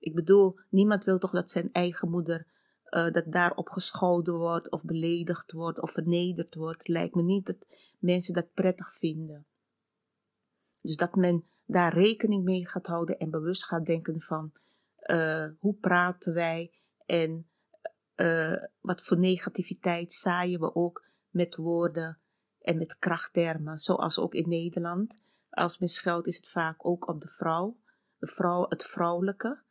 Ik 0.07 0.15
bedoel, 0.15 0.59
niemand 0.69 1.03
wil 1.03 1.17
toch 1.17 1.31
dat 1.31 1.51
zijn 1.51 1.71
eigen 1.71 2.09
moeder 2.09 2.47
uh, 2.89 3.11
dat 3.11 3.31
daarop 3.31 3.69
gescholden 3.69 4.33
wordt 4.33 4.71
of 4.71 4.83
beledigd 4.83 5.51
wordt 5.51 5.81
of 5.81 5.91
vernederd 5.91 6.55
wordt. 6.55 6.77
Het 6.77 6.87
lijkt 6.87 7.15
me 7.15 7.23
niet 7.23 7.45
dat 7.45 7.67
mensen 7.99 8.33
dat 8.33 8.53
prettig 8.53 8.91
vinden. 8.91 9.45
Dus 10.81 10.95
dat 10.95 11.15
men 11.15 11.45
daar 11.65 11.93
rekening 11.93 12.43
mee 12.43 12.67
gaat 12.67 12.87
houden 12.87 13.17
en 13.17 13.29
bewust 13.29 13.65
gaat 13.65 13.85
denken 13.85 14.21
van 14.21 14.51
uh, 15.01 15.47
hoe 15.59 15.75
praten 15.75 16.33
wij 16.33 16.73
en 17.05 17.49
uh, 18.15 18.63
wat 18.81 19.01
voor 19.01 19.17
negativiteit 19.17 20.13
zaaien 20.13 20.59
we 20.59 20.75
ook 20.75 21.05
met 21.29 21.55
woorden 21.55 22.19
en 22.61 22.77
met 22.77 22.97
krachttermen, 22.97 23.79
zoals 23.79 24.19
ook 24.19 24.33
in 24.33 24.49
Nederland. 24.49 25.21
Als 25.49 25.77
men 25.77 25.89
scheldt 25.89 26.27
is 26.27 26.35
het 26.35 26.49
vaak 26.49 26.85
ook 26.85 27.07
op 27.07 27.21
de 27.21 27.27
vrouw, 27.27 27.77
de 28.17 28.27
vrouw, 28.27 28.65
het 28.69 28.85
vrouwelijke. 28.85 29.65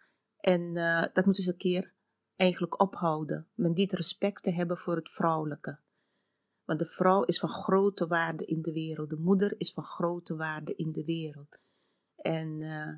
En 0.46 0.76
uh, 0.76 1.04
dat 1.12 1.24
moeten 1.24 1.42
ze 1.42 1.50
een 1.50 1.56
keer 1.56 1.94
eigenlijk 2.36 2.80
ophouden. 2.80 3.48
Men 3.54 3.74
dient 3.74 3.92
respect 3.92 4.42
te 4.42 4.52
hebben 4.52 4.78
voor 4.78 4.96
het 4.96 5.10
vrouwelijke. 5.10 5.80
Want 6.64 6.78
de 6.78 6.84
vrouw 6.84 7.22
is 7.22 7.38
van 7.38 7.48
grote 7.48 8.06
waarde 8.06 8.44
in 8.44 8.62
de 8.62 8.72
wereld. 8.72 9.10
De 9.10 9.18
moeder 9.18 9.60
is 9.60 9.72
van 9.72 9.84
grote 9.84 10.36
waarde 10.36 10.74
in 10.74 10.90
de 10.90 11.04
wereld. 11.04 11.58
En 12.16 12.60
uh, 12.60 12.94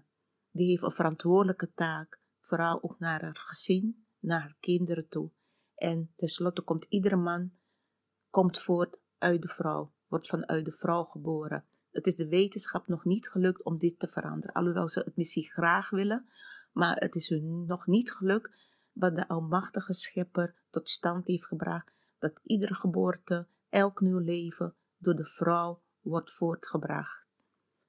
die 0.51 0.68
heeft 0.68 0.82
een 0.82 0.90
verantwoordelijke 0.90 1.72
taak, 1.72 2.20
vooral 2.40 2.82
ook 2.82 2.99
naar 2.99 3.22
haar 3.22 3.38
gezin, 3.38 4.07
naar 4.18 4.40
haar 4.40 4.57
kinderen 4.61 5.09
toe. 5.09 5.30
En 5.74 6.12
tenslotte 6.16 6.62
komt 6.62 6.86
iedere 6.88 7.16
man 7.16 7.53
komt 8.30 8.59
voort 8.59 8.96
uit 9.18 9.42
de 9.42 9.49
vrouw, 9.49 9.92
wordt 10.07 10.28
vanuit 10.28 10.64
de 10.64 10.72
vrouw 10.72 11.05
geboren. 11.05 11.64
Het 11.90 12.07
is 12.07 12.16
de 12.16 12.28
wetenschap 12.28 12.86
nog 12.86 13.05
niet 13.05 13.28
gelukt 13.28 13.62
om 13.62 13.78
dit 13.78 13.99
te 13.99 14.09
veranderen, 14.09 14.55
alhoewel 14.55 14.88
ze 14.88 15.01
het 15.01 15.16
misschien 15.16 15.44
graag 15.44 15.90
willen, 15.90 16.28
maar 16.73 16.97
het 16.97 17.14
is 17.14 17.29
hun 17.29 17.66
nog 17.66 17.87
niet 17.87 18.12
gelukt 18.12 18.77
wat 18.93 19.14
de 19.14 19.29
Almachtige 19.29 19.93
Schepper 19.93 20.55
tot 20.71 20.89
stand 20.89 21.27
heeft 21.27 21.47
gebracht, 21.47 21.93
dat 22.19 22.41
iedere 22.43 22.75
geboorte, 22.75 23.47
elk 23.69 24.01
nieuw 24.01 24.19
leven 24.19 24.75
door 24.99 25.14
de 25.14 25.25
vrouw 25.25 25.83
wordt 26.01 26.31
voortgebracht. 26.31 27.27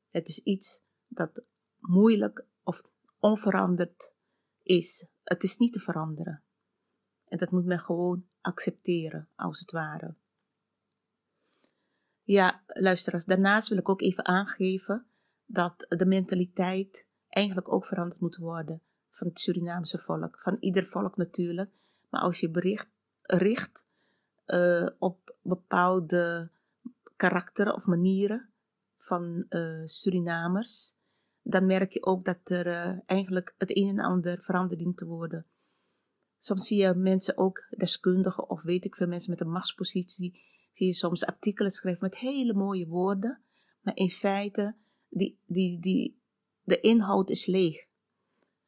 Het 0.09 0.27
is 0.27 0.39
iets 0.43 0.83
dat 1.07 1.43
moeilijk 1.79 2.45
of 2.63 2.81
onveranderd 3.19 4.13
is. 4.63 5.07
Het 5.23 5.43
is 5.43 5.57
niet 5.57 5.73
te 5.73 5.79
veranderen. 5.79 6.43
En 7.27 7.37
dat 7.37 7.51
moet 7.51 7.65
men 7.65 7.79
gewoon 7.79 8.27
accepteren, 8.41 9.29
als 9.35 9.59
het 9.59 9.71
ware. 9.71 10.15
Ja, 12.23 12.63
luisteraars, 12.67 13.25
daarnaast 13.25 13.67
wil 13.67 13.77
ik 13.77 13.89
ook 13.89 14.01
even 14.01 14.25
aangeven 14.25 15.05
dat 15.45 15.85
de 15.89 16.05
mentaliteit 16.05 17.07
eigenlijk 17.29 17.73
ook 17.73 17.85
veranderd 17.85 18.21
moet 18.21 18.37
worden 18.37 18.81
van 19.09 19.27
het 19.27 19.39
Surinaamse 19.39 19.97
volk, 19.97 20.41
van 20.41 20.57
ieder 20.59 20.85
volk 20.85 21.17
natuurlijk. 21.17 21.71
Maar 22.09 22.21
als 22.21 22.39
je 22.39 22.49
bericht, 22.49 22.89
richt 23.21 23.87
uh, 24.47 24.89
op 24.99 25.35
bepaalde 25.41 26.51
karakteren 27.15 27.75
of 27.75 27.85
manieren 27.85 28.49
van 28.95 29.45
uh, 29.49 29.85
Surinamers, 29.85 30.97
dan 31.41 31.65
merk 31.65 31.91
je 31.91 32.05
ook 32.05 32.25
dat 32.25 32.49
er 32.49 32.67
uh, 32.67 32.99
eigenlijk 33.05 33.55
het 33.57 33.77
een 33.77 33.87
en 33.87 33.99
ander 33.99 34.41
veranderd 34.41 34.79
dient 34.79 34.97
te 34.97 35.05
worden. 35.05 35.45
Soms 36.37 36.67
zie 36.67 36.77
je 36.77 36.93
mensen 36.93 37.37
ook, 37.37 37.67
deskundigen 37.69 38.49
of 38.49 38.63
weet 38.63 38.85
ik 38.85 38.95
veel 38.95 39.07
mensen 39.07 39.31
met 39.31 39.41
een 39.41 39.51
machtspositie, 39.51 40.41
zie 40.71 40.87
je 40.87 40.93
soms 40.93 41.25
artikelen 41.25 41.71
schrijven 41.71 42.03
met 42.03 42.17
hele 42.17 42.53
mooie 42.53 42.87
woorden, 42.87 43.41
maar 43.81 43.95
in 43.95 44.09
feite, 44.09 44.75
die, 45.09 45.39
die, 45.45 45.79
die, 45.79 46.18
de 46.69 46.79
inhoud 46.79 47.29
is 47.29 47.45
leeg. 47.45 47.87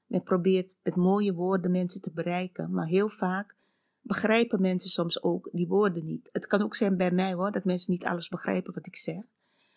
Men 0.05 0.23
probeert 0.23 0.71
met 0.83 0.95
mooie 0.95 1.33
woorden 1.33 1.71
mensen 1.71 2.01
te 2.01 2.11
bereiken, 2.11 2.71
maar 2.71 2.87
heel 2.87 3.09
vaak 3.09 3.55
begrijpen 4.01 4.61
mensen 4.61 4.89
soms 4.89 5.23
ook 5.23 5.49
die 5.51 5.67
woorden 5.67 6.03
niet. 6.03 6.29
Het 6.31 6.47
kan 6.47 6.61
ook 6.61 6.75
zijn 6.75 6.97
bij 6.97 7.11
mij 7.11 7.33
hoor, 7.33 7.51
dat 7.51 7.63
mensen 7.63 7.91
niet 7.91 8.05
alles 8.05 8.29
begrijpen 8.29 8.73
wat 8.73 8.87
ik 8.87 8.95
zeg. 8.95 9.23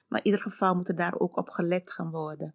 Maar 0.09 0.19
in 0.19 0.27
ieder 0.27 0.41
geval 0.41 0.75
moet 0.75 0.89
er 0.89 0.97
daar 0.97 1.19
ook 1.19 1.37
op 1.37 1.49
gelet 1.49 1.91
gaan 1.91 2.11
worden. 2.11 2.55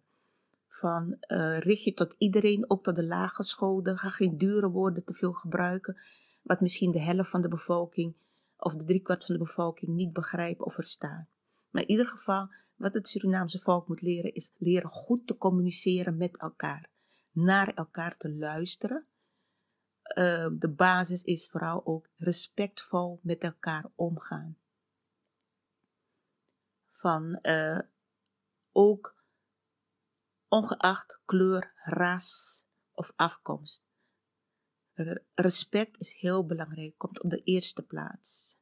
Van 0.66 1.16
uh, 1.26 1.58
richt 1.58 1.84
je 1.84 1.94
tot 1.94 2.14
iedereen, 2.18 2.70
ook 2.70 2.82
tot 2.82 2.96
de 2.96 3.28
scholen. 3.38 3.98
Ga 3.98 4.08
geen 4.08 4.38
dure 4.38 4.70
woorden 4.70 5.04
te 5.04 5.14
veel 5.14 5.32
gebruiken, 5.32 5.96
wat 6.42 6.60
misschien 6.60 6.90
de 6.90 7.00
helft 7.00 7.30
van 7.30 7.40
de 7.40 7.48
bevolking 7.48 8.14
of 8.56 8.76
de 8.76 8.84
driekwart 8.84 9.24
van 9.24 9.34
de 9.34 9.44
bevolking 9.44 9.90
niet 9.90 10.12
begrijpen 10.12 10.64
of 10.64 10.74
verstaan. 10.74 11.28
Maar 11.70 11.82
in 11.82 11.90
ieder 11.90 12.06
geval, 12.06 12.48
wat 12.74 12.94
het 12.94 13.08
Surinaamse 13.08 13.58
volk 13.58 13.88
moet 13.88 14.00
leren, 14.00 14.34
is 14.34 14.50
leren 14.58 14.90
goed 14.90 15.26
te 15.26 15.36
communiceren 15.36 16.16
met 16.16 16.38
elkaar 16.38 16.90
naar 17.32 17.74
elkaar 17.74 18.16
te 18.16 18.34
luisteren. 18.34 19.08
Uh, 20.18 20.48
de 20.58 20.72
basis 20.76 21.22
is 21.22 21.48
vooral 21.50 21.86
ook 21.86 22.08
respectvol 22.16 23.20
met 23.22 23.42
elkaar 23.42 23.90
omgaan. 23.94 24.58
Van 26.90 27.38
uh, 27.42 27.80
ook 28.72 29.24
ongeacht 30.48 31.20
kleur, 31.24 31.72
ras 31.74 32.64
of 32.92 33.12
afkomst. 33.16 33.88
Respect 35.34 35.98
is 35.98 36.12
heel 36.12 36.46
belangrijk, 36.46 36.98
komt 36.98 37.22
op 37.22 37.30
de 37.30 37.42
eerste 37.42 37.86
plaats. 37.86 38.58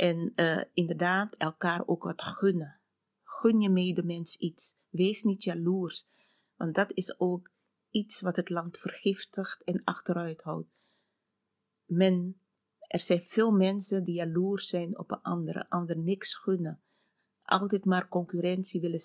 En 0.00 0.32
uh, 0.36 0.62
inderdaad, 0.72 1.36
elkaar 1.36 1.86
ook 1.86 2.02
wat 2.02 2.22
gunnen. 2.22 2.80
Gun 3.22 3.60
je 3.60 3.70
medemens 3.70 4.36
iets. 4.36 4.76
Wees 4.88 5.22
niet 5.22 5.42
jaloers, 5.42 6.08
want 6.56 6.74
dat 6.74 6.92
is 6.92 7.20
ook 7.20 7.50
iets 7.90 8.20
wat 8.20 8.36
het 8.36 8.48
land 8.48 8.78
vergiftigt 8.78 9.62
en 9.64 9.84
achteruit 9.84 10.42
houdt. 10.42 10.68
Men, 11.84 12.40
er 12.78 13.00
zijn 13.00 13.22
veel 13.22 13.50
mensen 13.50 14.04
die 14.04 14.14
jaloers 14.14 14.68
zijn 14.68 14.98
op 14.98 15.10
een 15.10 15.22
andere, 15.22 15.68
ander 15.68 15.98
niks 15.98 16.34
gunnen. 16.34 16.82
Altijd 17.42 17.84
maar 17.84 18.08
concurrentie 18.08 18.80
willen 18.80 19.00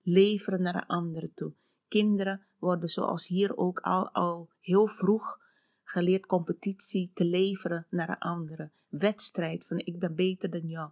leveren 0.00 0.62
naar 0.62 0.74
een 0.74 0.86
andere 0.86 1.32
toe. 1.34 1.54
Kinderen 1.88 2.46
worden 2.58 2.88
zoals 2.88 3.26
hier 3.26 3.56
ook 3.56 3.80
al, 3.80 4.10
al 4.10 4.50
heel 4.60 4.86
vroeg 4.86 5.42
geleerd 5.84 6.26
competitie 6.26 7.10
te 7.14 7.24
leveren 7.24 7.86
naar 7.90 8.08
een 8.08 8.18
andere. 8.18 8.70
Wedstrijd 8.88 9.66
van 9.66 9.78
ik 9.78 9.98
ben 9.98 10.14
beter 10.14 10.50
dan 10.50 10.68
jou. 10.68 10.90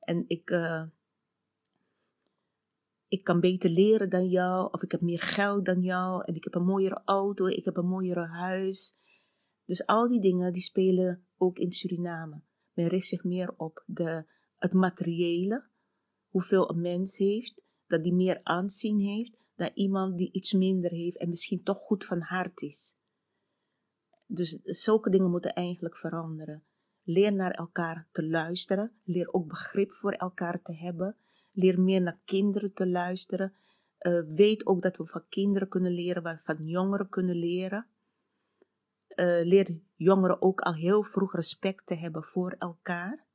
En 0.00 0.24
ik, 0.26 0.50
uh, 0.50 0.84
ik 3.08 3.24
kan 3.24 3.40
beter 3.40 3.70
leren 3.70 4.10
dan 4.10 4.28
jou, 4.28 4.68
of 4.72 4.82
ik 4.82 4.90
heb 4.90 5.00
meer 5.00 5.20
geld 5.20 5.64
dan 5.64 5.82
jou, 5.82 6.24
en 6.24 6.34
ik 6.34 6.44
heb 6.44 6.54
een 6.54 6.64
mooiere 6.64 7.02
auto, 7.04 7.46
ik 7.46 7.64
heb 7.64 7.76
een 7.76 7.86
mooiere 7.86 8.26
huis. 8.26 8.96
Dus 9.64 9.86
al 9.86 10.08
die 10.08 10.20
dingen 10.20 10.52
die 10.52 10.62
spelen 10.62 11.26
ook 11.36 11.58
in 11.58 11.72
Suriname. 11.72 12.40
Men 12.72 12.86
richt 12.86 13.06
zich 13.06 13.24
meer 13.24 13.54
op 13.56 13.82
de, 13.86 14.24
het 14.58 14.72
materiële, 14.72 15.66
hoeveel 16.28 16.70
een 16.70 16.80
mens 16.80 17.18
heeft, 17.18 17.64
dat 17.86 18.02
die 18.02 18.14
meer 18.14 18.40
aanzien 18.42 18.98
heeft 18.98 19.36
dan 19.56 19.70
iemand 19.74 20.18
die 20.18 20.32
iets 20.32 20.52
minder 20.52 20.90
heeft 20.90 21.16
en 21.16 21.28
misschien 21.28 21.62
toch 21.62 21.78
goed 21.78 22.04
van 22.04 22.20
hart 22.20 22.62
is. 22.62 22.96
Dus 24.26 24.60
zulke 24.62 25.10
dingen 25.10 25.30
moeten 25.30 25.52
eigenlijk 25.52 25.96
veranderen. 25.96 26.64
Leer 27.02 27.32
naar 27.32 27.50
elkaar 27.50 28.08
te 28.12 28.28
luisteren, 28.28 28.92
leer 29.04 29.32
ook 29.32 29.48
begrip 29.48 29.92
voor 29.92 30.12
elkaar 30.12 30.62
te 30.62 30.76
hebben 30.76 31.16
Leer 31.54 31.80
meer 31.80 32.02
naar 32.02 32.20
kinderen 32.24 32.72
te 32.72 32.86
luisteren. 32.86 33.54
Uh, 34.00 34.22
weet 34.34 34.66
ook 34.66 34.82
dat 34.82 34.96
we 34.96 35.06
van 35.06 35.28
kinderen 35.28 35.68
kunnen 35.68 35.92
leren, 35.92 36.22
we 36.22 36.38
van 36.40 36.66
jongeren 36.66 37.08
kunnen 37.08 37.36
leren. 37.36 37.86
Uh, 39.08 39.44
leer 39.44 39.80
jongeren 39.94 40.42
ook 40.42 40.60
al 40.60 40.74
heel 40.74 41.02
vroeg 41.02 41.34
respect 41.34 41.86
te 41.86 41.94
hebben 41.94 42.24
voor 42.24 42.54
elkaar, 42.58 43.26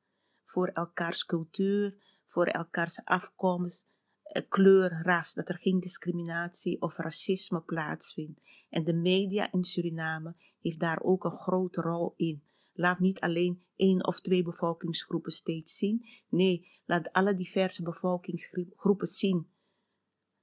voor 0.44 0.68
elkaars 0.68 1.26
cultuur, 1.26 1.96
voor 2.26 2.46
elkaars 2.46 3.04
afkomst, 3.04 3.88
kleur, 4.50 5.02
ras, 5.04 5.34
dat 5.34 5.50
er 5.50 5.58
geen 5.58 5.80
discriminatie 5.80 6.82
of 6.82 6.98
racisme 6.98 7.62
plaatsvindt. 7.62 8.42
En 8.70 8.84
de 8.84 8.94
media 8.94 9.52
in 9.52 9.64
Suriname 9.64 10.36
heeft 10.62 10.80
daar 10.80 11.02
ook 11.02 11.24
een 11.24 11.32
grote 11.32 11.82
rol 11.82 12.14
in. 12.16 12.44
Laat 12.74 13.00
niet 13.00 13.20
alleen 13.20 13.64
één 13.76 14.08
of 14.08 14.22
twee 14.22 14.44
bevolkingsgroepen 14.44 15.32
steeds 15.32 15.78
zien. 15.78 16.06
Nee, 16.30 16.68
laat 16.86 17.12
alle 17.12 17.34
diverse 17.34 17.84
bevolkingsgroepen 17.84 19.08
zien. 19.08 19.48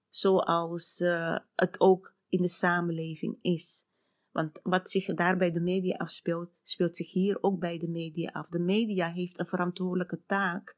Zoals 0.08 1.00
uh, 1.00 1.36
het 1.54 1.80
ook 1.80 2.14
in 2.28 2.40
de 2.40 2.48
samenleving 2.48 3.38
is. 3.40 3.86
Want 4.32 4.60
wat 4.62 4.90
zich 4.90 5.14
daar 5.14 5.36
bij 5.36 5.50
de 5.50 5.60
media 5.60 5.96
afspeelt, 5.96 6.50
speelt 6.62 6.96
zich 6.96 7.12
hier 7.12 7.42
ook 7.42 7.58
bij 7.58 7.78
de 7.78 7.88
media 7.88 8.30
af. 8.30 8.48
De 8.48 8.58
media 8.58 9.08
heeft 9.08 9.38
een 9.38 9.46
verantwoordelijke 9.46 10.22
taak 10.26 10.76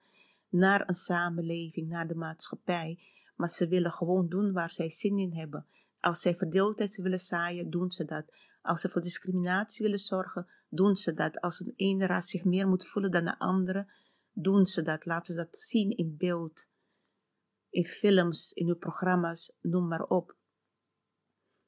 naar 0.48 0.88
een 0.88 0.94
samenleving, 0.94 1.88
naar 1.88 2.08
de 2.08 2.14
maatschappij. 2.14 2.98
Maar 3.36 3.50
ze 3.50 3.68
willen 3.68 3.92
gewoon 3.92 4.28
doen 4.28 4.52
waar 4.52 4.70
zij 4.70 4.90
zin 4.90 5.18
in 5.18 5.34
hebben. 5.34 5.66
Als 6.00 6.20
zij 6.20 6.34
verdeeldheid 6.34 6.96
willen 6.96 7.20
zaaien, 7.20 7.70
doen 7.70 7.90
ze 7.90 8.04
dat. 8.04 8.24
Als 8.62 8.80
ze 8.80 8.88
voor 8.88 9.00
discriminatie 9.00 9.84
willen 9.84 9.98
zorgen, 9.98 10.46
doen 10.68 10.96
ze 10.96 11.14
dat. 11.14 11.40
Als 11.40 11.60
een 11.60 11.72
ene 11.76 12.06
ras 12.06 12.30
zich 12.30 12.44
meer 12.44 12.68
moet 12.68 12.86
voelen 12.86 13.10
dan 13.10 13.24
de 13.24 13.38
andere, 13.38 13.92
doen 14.32 14.66
ze 14.66 14.82
dat. 14.82 15.06
Laten 15.06 15.34
ze 15.34 15.40
dat 15.40 15.56
zien 15.56 15.90
in 15.90 16.16
beeld, 16.16 16.66
in 17.70 17.84
films, 17.84 18.52
in 18.52 18.66
hun 18.66 18.78
programma's, 18.78 19.52
noem 19.60 19.88
maar 19.88 20.04
op. 20.04 20.36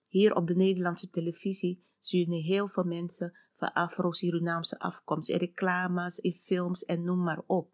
Hier 0.06 0.34
op 0.34 0.46
de 0.46 0.54
Nederlandse 0.54 1.10
televisie 1.10 1.84
zie 1.98 2.30
je 2.30 2.36
heel 2.36 2.68
veel 2.68 2.84
mensen 2.84 3.38
van 3.54 3.72
Afro-Surinaamse 3.72 4.78
afkomst, 4.78 5.28
in 5.28 5.38
reclames, 5.38 6.18
in 6.18 6.32
films 6.32 6.84
en 6.84 7.04
noem 7.04 7.22
maar 7.22 7.42
op. 7.46 7.72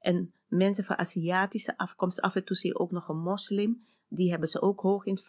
En 0.00 0.34
mensen 0.46 0.84
van 0.84 0.98
Aziatische 0.98 1.76
afkomst, 1.76 2.20
af 2.20 2.34
en 2.34 2.44
toe 2.44 2.56
zie 2.56 2.70
je 2.70 2.78
ook 2.78 2.90
nog 2.90 3.08
een 3.08 3.20
moslim, 3.20 3.84
die 4.08 4.30
hebben 4.30 4.48
ze 4.48 4.60
ook 4.60 4.80
hoog 4.80 5.04
in 5.04 5.14
het 5.14 5.24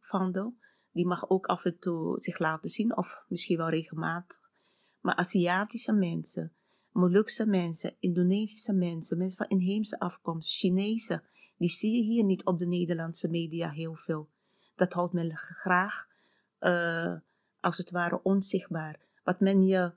vaandel. 0.00 0.56
Die 0.92 1.06
mag 1.06 1.30
ook 1.30 1.46
af 1.46 1.64
en 1.64 1.78
toe 1.78 2.20
zich 2.20 2.38
laten 2.38 2.70
zien, 2.70 2.96
of 2.96 3.24
misschien 3.28 3.56
wel 3.56 3.68
regelmatig. 3.68 4.40
Maar 5.00 5.14
Aziatische 5.14 5.92
mensen, 5.92 6.52
Molukse 6.90 7.46
mensen, 7.46 7.96
Indonesische 7.98 8.72
mensen, 8.72 9.18
mensen 9.18 9.36
van 9.36 9.58
inheemse 9.58 9.98
afkomst, 9.98 10.58
Chinese, 10.58 11.22
die 11.56 11.70
zie 11.70 11.96
je 11.96 12.02
hier 12.02 12.24
niet 12.24 12.44
op 12.44 12.58
de 12.58 12.66
Nederlandse 12.66 13.28
media 13.28 13.70
heel 13.70 13.94
veel. 13.94 14.28
Dat 14.74 14.92
houdt 14.92 15.12
men 15.12 15.36
graag, 15.36 16.08
uh, 16.60 17.14
als 17.60 17.78
het 17.78 17.90
ware, 17.90 18.22
onzichtbaar. 18.22 19.00
Wat 19.24 19.40
men 19.40 19.62
je 19.62 19.92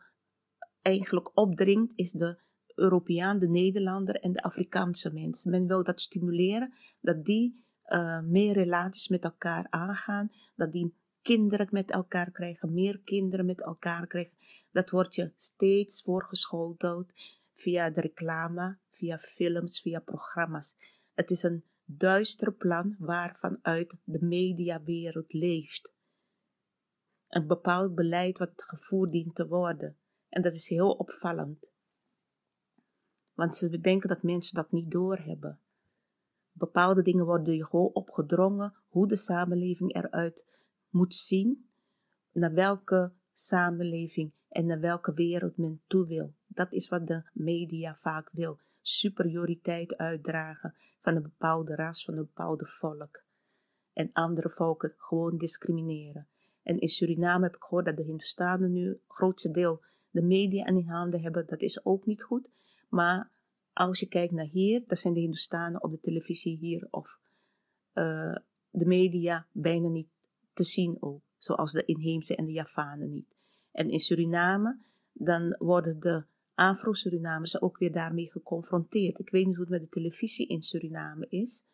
eigenlijk 0.82 1.38
opdringt, 1.38 1.94
is 1.96 2.12
de 2.12 2.40
Europeaan, 2.76 3.40
de 3.40 3.50
Nederlander 3.50 4.16
en 4.16 4.32
de 4.32 4.42
Afrikaanse 4.42 5.14
mensen. 5.14 5.52
Men 5.52 5.68
wil 5.68 5.84
dat 5.84 6.02
stimuleren, 6.02 6.74
dat 7.02 7.26
die 7.26 7.64
uh, 7.88 8.22
meer 8.22 8.54
relaties 8.54 9.08
met 9.08 9.24
elkaar 9.24 9.68
aangaan, 9.70 10.30
dat 10.56 10.72
die 10.72 10.96
kinderen 11.22 11.68
met 11.72 11.92
elkaar 11.92 12.32
krijgen, 12.32 12.74
meer 12.74 13.00
kinderen 13.00 13.46
met 13.46 13.62
elkaar 13.62 14.08
krijgen. 14.08 14.38
Dat 14.72 14.90
wordt 14.90 15.16
je 15.16 15.32
steeds 15.36 16.04
voorgeschoteld 16.04 17.14
via 17.54 17.90
de 17.90 18.02
reclame, 18.02 18.78
via 18.90 19.18
films, 19.18 19.82
via 19.82 20.00
programma's. 20.00 20.76
Het 21.14 21.32
is 21.32 21.44
een 21.44 21.64
duister 21.86 22.54
plan 22.54 22.96
waarvanuit 23.00 23.98
de 24.04 24.26
mediawereld 24.26 25.34
leeft. 25.34 25.94
Een 27.28 27.48
bepaald 27.48 27.96
beleid 27.96 28.38
wat 28.38 28.52
gevoerd 28.56 29.12
dient 29.12 29.36
te 29.36 29.48
worden. 29.48 29.98
En 30.30 30.42
dat 30.42 30.54
is 30.54 30.70
heel 30.70 30.92
opvallend. 30.92 31.70
Want 33.36 33.56
ze 33.56 33.80
denken 33.80 34.10
dat 34.10 34.24
mensen 34.24 34.56
dat 34.56 34.72
niet 34.72 34.92
doorhebben. 34.92 35.60
Bepaalde 36.52 37.02
dingen 37.02 37.26
worden 37.26 37.56
je 37.56 37.66
gewoon 37.66 37.94
opgedrongen 37.94 38.74
hoe 38.88 39.08
de 39.08 39.16
samenleving 39.16 39.96
eruit 39.96 40.46
moet 40.90 41.14
zien, 41.14 41.70
naar 42.32 42.54
welke 42.54 43.12
samenleving 43.34 44.32
en 44.50 44.66
naar 44.66 44.80
welke 44.80 45.14
wereld 45.14 45.58
men 45.58 45.82
toe 45.88 46.08
wil. 46.08 46.34
Dat 46.48 46.74
is 46.74 46.90
wat 46.90 47.08
de 47.08 47.30
media 47.34 47.96
vaak 47.96 48.30
wil. 48.32 48.60
Superioriteit 48.82 49.98
uitdragen 49.98 50.76
van 51.02 51.16
een 51.16 51.22
bepaalde 51.22 51.76
ras, 51.76 52.06
van 52.06 52.14
een 52.14 52.26
bepaalde 52.26 52.66
volk. 52.66 53.24
En 53.94 54.10
andere 54.14 54.50
volken 54.50 54.94
gewoon 54.98 55.38
discrimineren. 55.38 56.28
En 56.64 56.78
in 56.78 56.90
Suriname 56.90 57.44
heb 57.44 57.56
ik 57.56 57.64
gehoord 57.64 57.86
dat 57.86 57.98
de 57.98 58.04
Hindustanen 58.04 58.72
nu 58.72 58.88
het 58.88 59.00
grootste 59.08 59.52
deel 59.52 59.84
de 60.10 60.22
media 60.22 60.66
in 60.66 60.88
handen 60.88 61.22
hebben. 61.22 61.48
Dat 61.48 61.62
is 61.62 61.86
ook 61.86 62.06
niet 62.06 62.24
goed. 62.24 62.50
Maar 62.90 63.32
als 63.74 64.00
je 64.00 64.08
kijkt 64.08 64.34
naar 64.34 64.46
hier, 64.46 64.84
dan 64.88 64.98
zijn 64.98 65.14
de 65.14 65.20
Hindustanen 65.20 65.84
op 65.84 65.92
de 65.92 66.00
televisie 66.00 66.58
hier 66.58 66.88
of 66.92 67.20
uh, 67.94 68.36
de 68.70 68.86
media 68.86 69.48
bijna 69.52 69.90
niet 69.90 70.10
te 70.54 70.64
zien 70.64 70.98
ook. 71.00 71.22
Zoals 71.38 71.72
de 71.72 71.86
inheemse 71.86 72.36
en 72.36 72.46
de 72.46 72.52
Javanen 72.52 73.12
niet. 73.12 73.36
En 73.72 73.90
in 73.90 74.00
Suriname, 74.00 74.80
dan 75.14 75.56
worden 75.60 76.00
de 76.00 76.26
Afro-Surinamers 76.54 77.62
ook 77.62 77.78
weer 77.78 77.92
daarmee 77.92 78.32
geconfronteerd. 78.32 79.20
Ik 79.20 79.30
weet 79.30 79.46
niet 79.46 79.56
hoe 79.56 79.64
het 79.64 79.74
met 79.74 79.82
de 79.82 79.90
televisie 79.90 80.48
in 80.48 80.62
Suriname 80.62 81.26
is, 81.30 81.66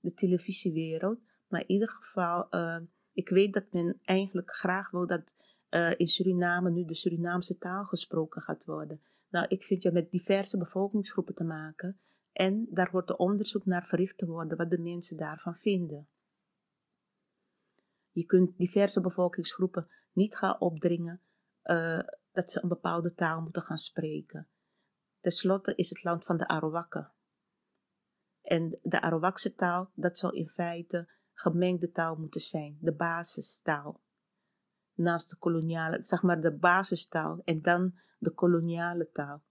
de 0.00 0.14
televisiewereld. 0.14 1.20
Maar 1.48 1.60
in 1.60 1.70
ieder 1.70 1.88
geval, 1.88 2.46
uh, 2.50 2.76
ik 3.12 3.28
weet 3.28 3.52
dat 3.52 3.72
men 3.72 4.00
eigenlijk 4.04 4.50
graag 4.50 4.90
wil 4.90 5.06
dat 5.06 5.34
uh, 5.70 5.90
in 5.96 6.08
Suriname 6.08 6.70
nu 6.70 6.84
de 6.84 6.94
Surinaamse 6.94 7.58
taal 7.58 7.84
gesproken 7.84 8.42
gaat 8.42 8.64
worden. 8.64 9.00
Nou, 9.30 9.46
ik 9.48 9.62
vind 9.62 9.82
je 9.82 9.92
met 9.92 10.10
diverse 10.10 10.58
bevolkingsgroepen 10.58 11.34
te 11.34 11.44
maken 11.44 12.00
en 12.32 12.66
daar 12.70 12.90
wordt 12.90 13.10
er 13.10 13.16
onderzoek 13.16 13.64
naar 13.64 13.86
verricht 13.86 14.18
te 14.18 14.26
worden 14.26 14.56
wat 14.56 14.70
de 14.70 14.78
mensen 14.78 15.16
daarvan 15.16 15.56
vinden. 15.56 16.08
Je 18.10 18.24
kunt 18.24 18.58
diverse 18.58 19.00
bevolkingsgroepen 19.00 19.88
niet 20.12 20.36
gaan 20.36 20.60
opdringen 20.60 21.20
uh, 21.64 22.00
dat 22.32 22.50
ze 22.50 22.62
een 22.62 22.68
bepaalde 22.68 23.14
taal 23.14 23.42
moeten 23.42 23.62
gaan 23.62 23.78
spreken. 23.78 24.48
Ten 25.20 25.32
slotte 25.32 25.74
is 25.74 25.90
het 25.90 26.04
land 26.04 26.24
van 26.24 26.36
de 26.36 26.48
Arawakken. 26.48 27.12
En 28.42 28.78
de 28.82 29.00
Arawakse 29.00 29.54
taal, 29.54 29.90
dat 29.94 30.18
zal 30.18 30.32
in 30.32 30.48
feite 30.48 31.10
gemengde 31.32 31.90
taal 31.90 32.16
moeten 32.16 32.40
zijn, 32.40 32.78
de 32.80 32.94
basistaal 32.94 34.00
naast 35.02 35.30
de 35.30 35.36
koloniale, 35.36 36.02
zeg 36.02 36.22
maar 36.22 36.40
de 36.40 36.56
basistaal 36.56 37.40
en 37.44 37.62
dan 37.62 37.94
de 38.18 38.30
koloniale 38.30 39.10
taal, 39.10 39.42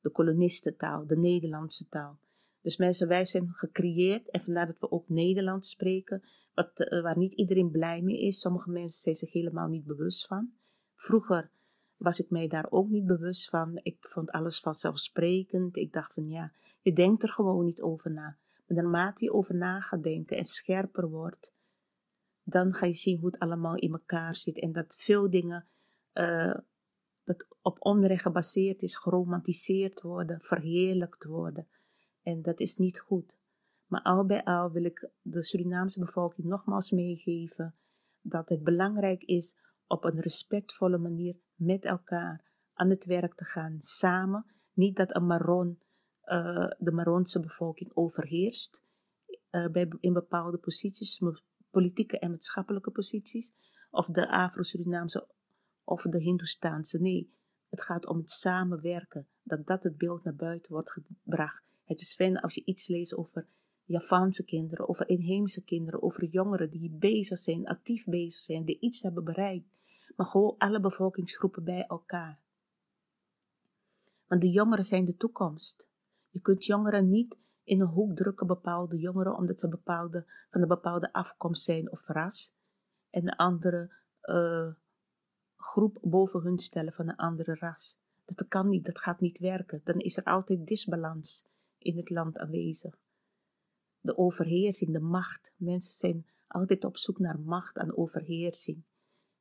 de 0.00 0.10
kolonistentaal, 0.10 1.06
de 1.06 1.16
Nederlandse 1.16 1.88
taal. 1.88 2.18
Dus 2.62 2.76
mensen, 2.76 3.08
wij 3.08 3.26
zijn 3.26 3.48
gecreëerd 3.48 4.30
en 4.30 4.40
vandaar 4.40 4.66
dat 4.66 4.78
we 4.78 4.90
ook 4.90 5.08
Nederlands 5.08 5.70
spreken, 5.70 6.22
wat, 6.54 6.80
uh, 6.80 7.02
waar 7.02 7.18
niet 7.18 7.32
iedereen 7.32 7.70
blij 7.70 8.02
mee 8.02 8.20
is. 8.20 8.40
Sommige 8.40 8.70
mensen 8.70 9.00
zijn 9.00 9.16
zich 9.16 9.32
helemaal 9.32 9.68
niet 9.68 9.84
bewust 9.84 10.26
van. 10.26 10.52
Vroeger 10.94 11.50
was 11.96 12.20
ik 12.20 12.30
mij 12.30 12.48
daar 12.48 12.66
ook 12.70 12.88
niet 12.88 13.06
bewust 13.06 13.48
van. 13.48 13.80
Ik 13.82 13.96
vond 14.00 14.30
alles 14.30 14.60
vanzelfsprekend. 14.60 15.76
Ik 15.76 15.92
dacht 15.92 16.12
van 16.12 16.28
ja, 16.28 16.52
je 16.80 16.92
denkt 16.92 17.22
er 17.22 17.28
gewoon 17.28 17.64
niet 17.64 17.82
over 17.82 18.10
na. 18.10 18.36
Maar 18.66 18.76
naarmate 18.76 19.24
je 19.24 19.32
over 19.32 19.54
na 19.54 19.80
gaat 19.80 20.02
denken 20.02 20.36
en 20.36 20.44
scherper 20.44 21.08
wordt, 21.08 21.52
dan 22.48 22.72
ga 22.72 22.86
je 22.86 22.94
zien 22.94 23.18
hoe 23.18 23.30
het 23.30 23.38
allemaal 23.38 23.74
in 23.74 23.92
elkaar 23.92 24.36
zit. 24.36 24.58
En 24.58 24.72
dat 24.72 24.96
veel 24.96 25.30
dingen 25.30 25.66
uh, 26.14 26.54
dat 27.24 27.46
op 27.62 27.76
onrecht 27.78 28.22
gebaseerd 28.22 28.82
is, 28.82 28.96
geromantiseerd 28.96 30.02
worden, 30.02 30.40
verheerlijkt 30.40 31.24
worden. 31.24 31.68
En 32.22 32.42
dat 32.42 32.60
is 32.60 32.76
niet 32.76 33.00
goed. 33.00 33.38
Maar 33.86 34.02
al 34.02 34.26
bij 34.26 34.44
al 34.44 34.70
wil 34.70 34.84
ik 34.84 35.10
de 35.22 35.42
Surinaamse 35.42 36.00
bevolking 36.00 36.46
nogmaals 36.46 36.90
meegeven 36.90 37.74
dat 38.20 38.48
het 38.48 38.62
belangrijk 38.62 39.22
is 39.22 39.56
op 39.86 40.04
een 40.04 40.20
respectvolle 40.20 40.98
manier 40.98 41.36
met 41.54 41.84
elkaar 41.84 42.44
aan 42.74 42.90
het 42.90 43.04
werk 43.04 43.34
te 43.34 43.44
gaan, 43.44 43.76
samen. 43.78 44.46
Niet 44.72 44.96
dat 44.96 45.16
een 45.16 45.26
Maron, 45.26 45.82
uh, 46.24 46.70
de 46.78 46.92
Maronse 46.92 47.40
bevolking 47.40 47.90
overheerst 47.94 48.82
uh, 49.50 49.68
bij, 49.68 49.88
in 50.00 50.12
bepaalde 50.12 50.58
posities, 50.58 51.22
politieke 51.76 52.18
en 52.18 52.30
maatschappelijke 52.30 52.90
posities, 52.90 53.52
of 53.90 54.06
de 54.06 54.28
Afro-Surinaamse 54.28 55.28
of 55.84 56.02
de 56.02 56.18
Hindoestaanse. 56.18 56.98
Nee, 56.98 57.32
het 57.68 57.82
gaat 57.82 58.06
om 58.06 58.18
het 58.18 58.30
samenwerken, 58.30 59.28
dat 59.42 59.66
dat 59.66 59.82
het 59.82 59.98
beeld 59.98 60.24
naar 60.24 60.34
buiten 60.34 60.72
wordt 60.72 60.90
gebracht. 60.90 61.62
Het 61.84 62.00
is 62.00 62.14
fijn 62.14 62.40
als 62.40 62.54
je 62.54 62.64
iets 62.64 62.88
leest 62.88 63.14
over 63.14 63.46
Javaanse 63.84 64.44
kinderen, 64.44 64.88
over 64.88 65.08
inheemse 65.08 65.64
kinderen, 65.64 66.02
over 66.02 66.24
jongeren 66.24 66.70
die 66.70 66.90
bezig 66.90 67.38
zijn, 67.38 67.66
actief 67.66 68.04
bezig 68.04 68.40
zijn, 68.40 68.64
die 68.64 68.80
iets 68.80 69.02
hebben 69.02 69.24
bereikt. 69.24 69.66
Maar 70.16 70.26
gewoon 70.26 70.54
alle 70.58 70.80
bevolkingsgroepen 70.80 71.64
bij 71.64 71.84
elkaar. 71.86 72.40
Want 74.26 74.40
de 74.40 74.50
jongeren 74.50 74.84
zijn 74.84 75.04
de 75.04 75.16
toekomst. 75.16 75.88
Je 76.30 76.40
kunt 76.40 76.64
jongeren 76.64 77.08
niet 77.08 77.36
in 77.66 77.80
een 77.80 77.86
hoek 77.86 78.16
drukken 78.16 78.46
bepaalde 78.46 78.98
jongeren 78.98 79.36
omdat 79.36 79.60
ze 79.60 79.68
bepaalde, 79.68 80.24
van 80.50 80.62
een 80.62 80.68
bepaalde 80.68 81.12
afkomst 81.12 81.62
zijn 81.62 81.90
of 81.90 82.06
ras. 82.06 82.54
En 83.10 83.22
een 83.22 83.36
andere 83.36 83.94
uh, 84.22 84.72
groep 85.56 85.98
boven 86.02 86.42
hun 86.42 86.58
stellen 86.58 86.92
van 86.92 87.08
een 87.08 87.16
andere 87.16 87.54
ras. 87.54 87.98
Dat 88.24 88.48
kan 88.48 88.68
niet, 88.68 88.84
dat 88.84 88.98
gaat 88.98 89.20
niet 89.20 89.38
werken. 89.38 89.80
Dan 89.84 89.98
is 89.98 90.16
er 90.16 90.24
altijd 90.24 90.66
disbalans 90.66 91.46
in 91.78 91.96
het 91.96 92.10
land 92.10 92.38
aanwezig. 92.38 92.98
De 94.00 94.16
overheersing, 94.16 94.92
de 94.92 95.00
macht. 95.00 95.52
Mensen 95.56 95.94
zijn 95.94 96.26
altijd 96.46 96.84
op 96.84 96.96
zoek 96.96 97.18
naar 97.18 97.40
macht 97.40 97.76
en 97.76 97.96
overheersing. 97.96 98.84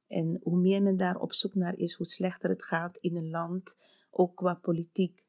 En 0.08 0.40
hoe 0.44 0.58
meer 0.58 0.82
men 0.82 0.98
daar 0.98 1.20
op 1.20 1.34
zoek 1.34 1.56
naar 1.56 1.78
is, 1.78 1.94
hoe 1.94 2.06
slechter 2.06 2.50
het 2.50 2.64
gaat 2.64 2.98
in 2.98 3.16
een 3.16 3.30
land, 3.30 3.76
ook 4.10 4.36
qua 4.36 4.56
politiek. 4.56 5.26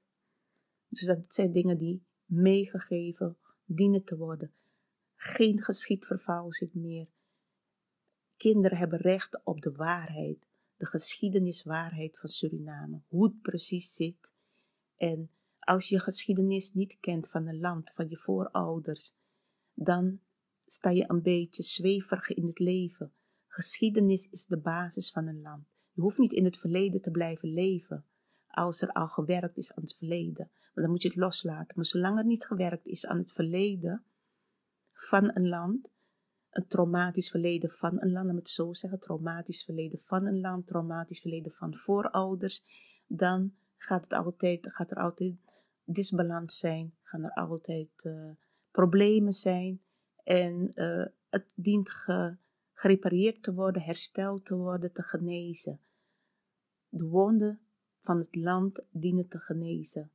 Dus 0.88 1.04
dat 1.06 1.34
zijn 1.34 1.52
dingen 1.52 1.78
die 1.78 2.04
meegegeven 2.26 3.36
dienen 3.64 4.04
te 4.04 4.16
worden. 4.16 4.52
Geen 5.14 5.62
geschiedvervalsing 5.62 6.74
meer. 6.74 7.08
Kinderen 8.36 8.78
hebben 8.78 8.98
recht 8.98 9.40
op 9.44 9.60
de 9.60 9.72
waarheid, 9.72 10.48
de 10.76 10.86
geschiedeniswaarheid 10.86 12.18
van 12.18 12.28
Suriname, 12.28 13.02
hoe 13.08 13.24
het 13.24 13.42
precies 13.42 13.94
zit. 13.94 14.32
En 14.96 15.30
Als 15.58 15.88
je 15.88 16.00
geschiedenis 16.00 16.72
niet 16.72 16.96
kent 17.00 17.28
van 17.28 17.46
een 17.46 17.58
land, 17.58 17.90
van 17.90 18.08
je 18.08 18.16
voorouders, 18.16 19.16
dan 19.74 20.20
sta 20.66 20.90
je 20.90 21.04
een 21.10 21.22
beetje 21.22 21.62
zweverig 21.62 22.30
in 22.30 22.46
het 22.46 22.58
leven. 22.58 23.12
Geschiedenis 23.46 24.28
is 24.28 24.46
de 24.46 24.58
basis 24.58 25.10
van 25.10 25.26
een 25.26 25.40
land. 25.40 25.66
Je 25.92 26.00
hoeft 26.00 26.18
niet 26.18 26.32
in 26.32 26.44
het 26.44 26.58
verleden 26.58 27.00
te 27.00 27.10
blijven 27.10 27.52
leven, 27.52 28.04
als 28.56 28.82
er 28.82 28.92
al 28.92 29.08
gewerkt 29.08 29.56
is 29.56 29.74
aan 29.74 29.82
het 29.82 29.94
verleden. 29.94 30.50
Maar 30.74 30.84
dan 30.84 30.90
moet 30.90 31.02
je 31.02 31.08
het 31.08 31.16
loslaten. 31.16 31.76
Maar 31.76 31.84
zolang 31.84 32.18
er 32.18 32.24
niet 32.24 32.44
gewerkt 32.44 32.86
is 32.86 33.06
aan 33.06 33.18
het 33.18 33.32
verleden 33.32 34.04
van 34.92 35.30
een 35.34 35.48
land, 35.48 35.90
een 36.50 36.66
traumatisch 36.66 37.30
verleden 37.30 37.70
van 37.70 38.02
een 38.02 38.12
land, 38.12 38.26
laat 38.26 38.36
het 38.36 38.48
zo 38.48 38.72
zeggen, 38.72 39.00
traumatisch 39.00 39.64
verleden 39.64 39.98
van 39.98 40.26
een 40.26 40.40
land, 40.40 40.66
traumatisch 40.66 41.20
verleden 41.20 41.52
van 41.52 41.74
voorouders, 41.74 42.64
dan 43.06 43.54
gaat, 43.76 44.04
het 44.04 44.12
altijd, 44.12 44.72
gaat 44.72 44.90
er 44.90 44.96
altijd 44.96 45.64
disbalans 45.84 46.58
zijn, 46.58 46.94
gaan 47.02 47.24
er 47.24 47.32
altijd 47.34 48.04
uh, 48.04 48.30
problemen 48.70 49.32
zijn 49.32 49.82
en 50.24 50.70
uh, 50.74 51.06
het 51.28 51.52
dient 51.56 51.90
ge, 51.90 52.36
gerepareerd 52.72 53.42
te 53.42 53.54
worden, 53.54 53.82
hersteld 53.82 54.44
te 54.44 54.56
worden, 54.56 54.92
te 54.92 55.02
genezen. 55.02 55.80
De 56.88 57.04
wonden 57.04 57.65
van 58.06 58.18
het 58.18 58.34
land 58.34 58.84
dienen 58.90 59.28
te 59.28 59.38
genezen. 59.38 60.10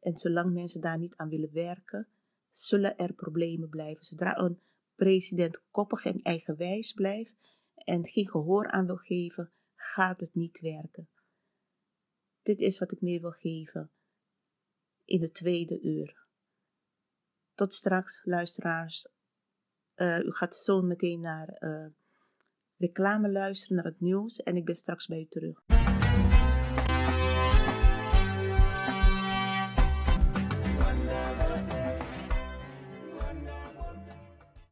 En 0.00 0.16
zolang 0.16 0.52
mensen 0.52 0.80
daar 0.80 0.98
niet 0.98 1.16
aan 1.16 1.28
willen 1.28 1.52
werken, 1.52 2.08
zullen 2.50 2.96
er 2.96 3.12
problemen 3.12 3.68
blijven. 3.68 4.04
Zodra 4.04 4.38
een 4.38 4.60
president 4.94 5.62
koppig 5.70 6.04
en 6.04 6.22
eigenwijs 6.22 6.92
blijft 6.92 7.34
en 7.74 8.06
geen 8.06 8.28
gehoor 8.28 8.70
aan 8.70 8.86
wil 8.86 8.96
geven, 8.96 9.50
gaat 9.74 10.20
het 10.20 10.34
niet 10.34 10.60
werken. 10.60 11.08
Dit 12.42 12.60
is 12.60 12.78
wat 12.78 12.92
ik 12.92 13.00
meer 13.00 13.20
wil 13.20 13.30
geven 13.30 13.90
in 15.04 15.20
de 15.20 15.30
tweede 15.30 15.80
uur. 15.80 16.18
Tot 17.54 17.74
straks, 17.74 18.22
luisteraars. 18.24 19.08
Uh, 19.96 20.18
u 20.18 20.32
gaat 20.32 20.56
zo 20.56 20.82
meteen 20.82 21.20
naar 21.20 21.56
uh, 21.60 21.86
reclame 22.76 23.30
luisteren, 23.30 23.76
naar 23.76 23.84
het 23.84 24.00
nieuws 24.00 24.42
en 24.42 24.56
ik 24.56 24.64
ben 24.64 24.76
straks 24.76 25.06
bij 25.06 25.20
u 25.20 25.26
terug. 25.26 25.79